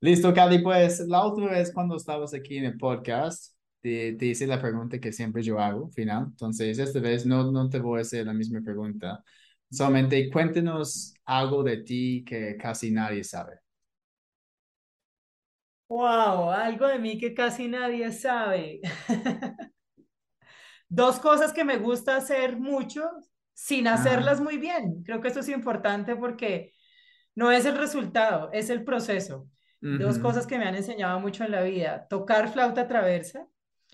Listo, 0.00 0.34
Cali, 0.34 0.58
pues 0.58 1.00
la 1.06 1.24
última 1.24 1.52
vez 1.52 1.72
cuando 1.72 1.96
estabas 1.96 2.34
aquí 2.34 2.56
en 2.56 2.64
el 2.64 2.76
podcast, 2.76 3.51
te, 3.82 4.14
te, 4.14 4.26
hice 4.26 4.46
la 4.46 4.60
pregunta 4.60 4.98
que 4.98 5.12
siempre 5.12 5.42
yo 5.42 5.58
hago, 5.58 5.90
final. 5.90 6.26
Entonces, 6.28 6.78
esta 6.78 7.00
vez 7.00 7.26
no, 7.26 7.50
no 7.50 7.68
te 7.68 7.80
voy 7.80 7.98
a 7.98 8.02
hacer 8.02 8.26
la 8.26 8.32
misma 8.32 8.60
pregunta. 8.62 9.22
Solamente 9.70 10.30
cuéntenos 10.30 11.14
algo 11.24 11.62
de 11.62 11.78
ti 11.78 12.24
que 12.26 12.56
casi 12.56 12.90
nadie 12.90 13.24
sabe. 13.24 13.58
Wow, 15.88 16.50
algo 16.50 16.86
de 16.86 16.98
mí 16.98 17.18
que 17.18 17.34
casi 17.34 17.68
nadie 17.68 18.12
sabe. 18.12 18.80
Dos 20.88 21.18
cosas 21.18 21.52
que 21.52 21.64
me 21.64 21.78
gusta 21.78 22.16
hacer 22.16 22.58
mucho 22.58 23.10
sin 23.54 23.88
hacerlas 23.88 24.40
muy 24.40 24.58
bien. 24.58 25.02
Creo 25.04 25.20
que 25.20 25.28
eso 25.28 25.40
es 25.40 25.48
importante 25.48 26.16
porque 26.16 26.72
no 27.34 27.50
es 27.50 27.64
el 27.64 27.76
resultado, 27.76 28.50
es 28.52 28.70
el 28.70 28.84
proceso. 28.84 29.48
Dos 29.80 30.18
cosas 30.18 30.46
que 30.46 30.58
me 30.58 30.64
han 30.64 30.76
enseñado 30.76 31.18
mucho 31.18 31.44
en 31.44 31.50
la 31.50 31.62
vida. 31.62 32.06
Tocar 32.08 32.52
flauta 32.52 32.86
traversa 32.86 33.48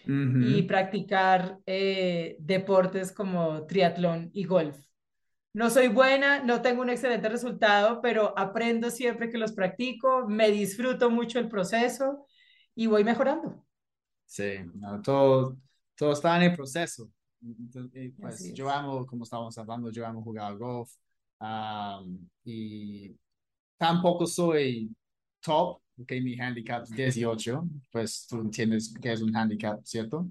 y 0.08 0.62
practicar 0.62 1.58
eh, 1.66 2.36
deportes 2.40 3.12
como 3.12 3.66
triatlón 3.66 4.30
y 4.32 4.44
golf. 4.44 4.78
No 5.52 5.70
soy 5.70 5.88
buena, 5.88 6.42
no 6.42 6.62
tengo 6.62 6.82
un 6.82 6.90
excelente 6.90 7.28
resultado, 7.28 8.00
pero 8.00 8.32
aprendo 8.38 8.90
siempre 8.90 9.28
que 9.28 9.38
los 9.38 9.52
practico, 9.52 10.26
me 10.26 10.50
disfruto 10.50 11.10
mucho 11.10 11.38
el 11.38 11.48
proceso 11.48 12.26
y 12.74 12.86
voy 12.86 13.04
mejorando. 13.04 13.64
Sí, 14.24 14.56
todo, 15.02 15.56
todo 15.94 16.12
está 16.12 16.36
en 16.36 16.50
el 16.50 16.56
proceso. 16.56 17.10
pues 18.20 18.52
yo 18.54 18.70
amo, 18.70 19.04
como 19.04 19.24
estábamos 19.24 19.58
hablando, 19.58 19.90
yo 19.90 20.06
amo 20.06 20.22
jugar 20.22 20.56
golf 20.56 20.90
y 22.44 23.14
tampoco 23.76 24.26
soy 24.26 24.94
top 25.40 25.80
ok, 26.00 26.12
mi 26.22 26.38
handicap 26.38 26.84
es 26.84 26.90
18, 26.90 27.64
pues 27.90 28.26
tú 28.28 28.40
entiendes 28.40 28.94
que 29.00 29.12
es 29.12 29.20
un 29.20 29.34
handicap, 29.34 29.80
¿cierto? 29.84 30.28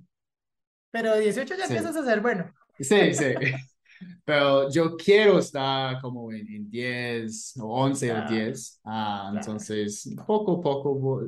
Pero 0.91 1.17
18 1.17 1.55
ya 1.55 1.65
empiezas 1.65 1.95
a 1.95 2.03
ser 2.05 2.21
bueno. 2.21 2.53
Sí, 2.79 3.13
sí. 3.13 3.33
Pero 4.23 4.69
yo 4.69 4.95
quiero 4.95 5.39
estar 5.39 5.99
como 6.01 6.31
en, 6.31 6.69
10 6.69 7.57
o 7.57 7.83
11 7.83 8.13
o 8.13 8.29
10. 8.29 8.81
Ah, 8.85 9.31
Entonces, 9.33 10.13
poco 10.25 10.59
a 10.59 10.61
poco 10.61 11.23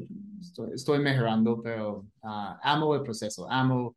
estoy, 0.72 1.00
mejorando, 1.00 1.62
pero 1.64 2.06
ah, 2.22 2.60
amo 2.62 2.94
el 2.94 3.02
proceso. 3.02 3.50
Amo, 3.50 3.96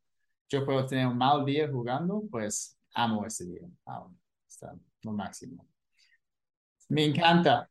yo 0.48 0.64
puedo 0.64 0.86
tener 0.86 1.06
un 1.06 1.18
mal 1.18 1.44
día 1.44 1.68
jugando, 1.70 2.22
pues 2.30 2.78
amo 2.94 3.26
ese 3.26 3.44
día. 3.44 3.68
Ah, 3.84 4.06
está 4.48 4.74
lo 5.02 5.12
máximo. 5.12 5.66
Me 6.88 7.04
encanta. 7.04 7.68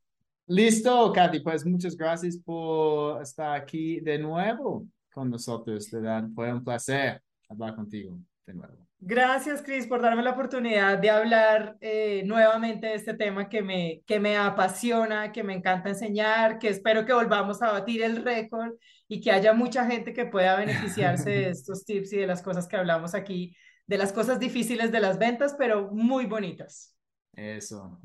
Listo, 0.48 1.12
Katy, 1.14 1.40
pues 1.40 1.66
muchas 1.66 1.96
gracias 1.96 2.38
por 2.38 3.22
estar 3.22 3.56
aquí 3.56 4.00
de 4.00 4.18
nuevo 4.20 4.86
con 5.14 5.30
nosotros, 5.30 5.90
¿verdad? 5.92 6.28
Fue 6.34 6.52
un 6.52 6.64
placer 6.64 7.22
hablar 7.50 7.76
contigo 7.76 8.18
de 8.46 8.54
nuevo. 8.54 8.88
Gracias, 9.04 9.64
Cris, 9.64 9.88
por 9.88 10.00
darme 10.00 10.22
la 10.22 10.30
oportunidad 10.30 11.00
de 11.00 11.10
hablar 11.10 11.76
eh, 11.82 12.22
nuevamente 12.24 12.86
de 12.86 12.94
este 12.94 13.16
tema 13.16 13.50
que 13.50 13.64
me, 13.64 14.04
que 14.06 14.20
me 14.20 14.38
apasiona, 14.38 15.32
que 15.32 15.44
me 15.44 15.56
encanta 15.56 15.90
enseñar, 15.90 16.60
que 16.60 16.70
espero 16.70 17.04
que 17.04 17.12
volvamos 17.12 17.64
a 17.64 17.72
batir 17.72 18.04
el 18.04 18.24
récord 18.24 18.74
y 19.08 19.20
que 19.20 19.32
haya 19.32 19.54
mucha 19.54 19.88
gente 19.88 20.14
que 20.14 20.28
pueda 20.28 20.56
beneficiarse 20.56 21.32
de 21.32 21.50
estos 21.50 21.84
tips 21.84 22.14
y 22.14 22.18
de 22.18 22.28
las 22.28 22.44
cosas 22.44 22.68
que 22.68 22.78
hablamos 22.78 23.16
aquí, 23.16 23.56
de 23.88 23.98
las 23.98 24.14
cosas 24.14 24.40
difíciles 24.40 24.92
de 24.92 25.00
las 25.00 25.18
ventas, 25.18 25.56
pero 25.58 25.90
muy 25.92 26.28
bonitas. 26.28 26.96
Eso. 27.34 28.00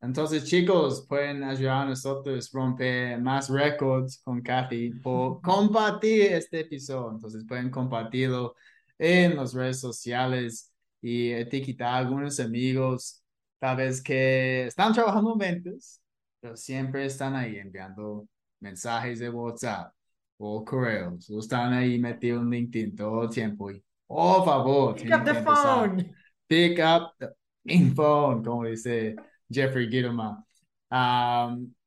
Entonces, 0.00 0.44
chicos, 0.44 1.06
pueden 1.08 1.42
ayudar 1.42 1.86
a 1.86 1.90
nosotros 1.90 2.50
romper 2.52 3.20
más 3.20 3.48
récords 3.48 4.20
con 4.22 4.42
Kathy 4.42 4.90
por 4.90 5.40
compartir 5.40 6.32
este 6.32 6.60
episodio. 6.60 7.12
Entonces, 7.12 7.44
pueden 7.48 7.70
compartirlo 7.70 8.54
en 8.98 9.36
las 9.36 9.54
redes 9.54 9.80
sociales 9.80 10.72
y 11.00 11.30
etiquetar 11.30 11.88
a 11.88 11.96
algunos 11.98 12.38
amigos, 12.40 13.22
tal 13.58 13.78
vez 13.78 14.02
que 14.02 14.66
están 14.66 14.92
trabajando 14.92 15.32
en 15.32 15.38
ventas, 15.38 16.00
pero 16.40 16.56
siempre 16.56 17.06
están 17.06 17.34
ahí 17.34 17.56
enviando 17.56 18.28
mensajes 18.60 19.18
de 19.18 19.30
WhatsApp 19.30 19.92
o 20.38 20.64
correos, 20.64 21.30
o 21.30 21.38
están 21.38 21.72
ahí 21.72 21.98
metidos 21.98 22.42
en 22.42 22.50
LinkedIn 22.50 22.94
todo 22.96 23.22
el 23.24 23.30
tiempo. 23.30 23.70
Y, 23.70 23.82
por 24.06 24.44
favor, 24.44 24.94
pick 24.94 25.12
up 25.14 25.24
the 25.24 25.34
phone. 25.34 26.14
Pick 26.46 26.78
up 26.78 27.12
the 27.18 27.92
phone, 27.94 28.44
como 28.44 28.64
dice 28.66 29.16
Jeffrey 29.50 29.86
Guillermo. 29.88 30.46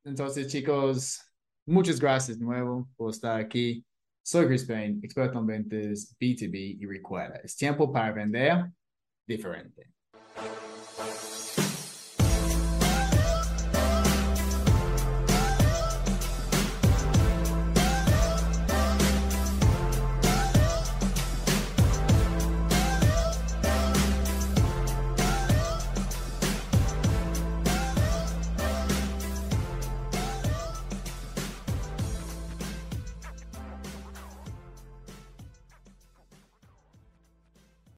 entonces, 0.03 0.47
chicos, 0.47 1.20
muchas 1.66 1.99
gracias 1.99 2.39
de 2.39 2.45
nuevo 2.45 2.89
por 2.95 3.12
estar 3.12 3.39
aquí. 3.39 3.86
Soy 4.22 4.45
Chris 4.47 4.66
Payne, 4.66 4.99
experto 5.01 5.39
en 5.39 5.47
ventas 5.47 6.16
B2B 6.20 6.78
y 6.80 6.86
recuerda, 6.86 7.38
es 7.43 7.55
tiempo 7.55 7.91
para 7.91 8.12
vender 8.12 8.72
diferente. 9.26 9.91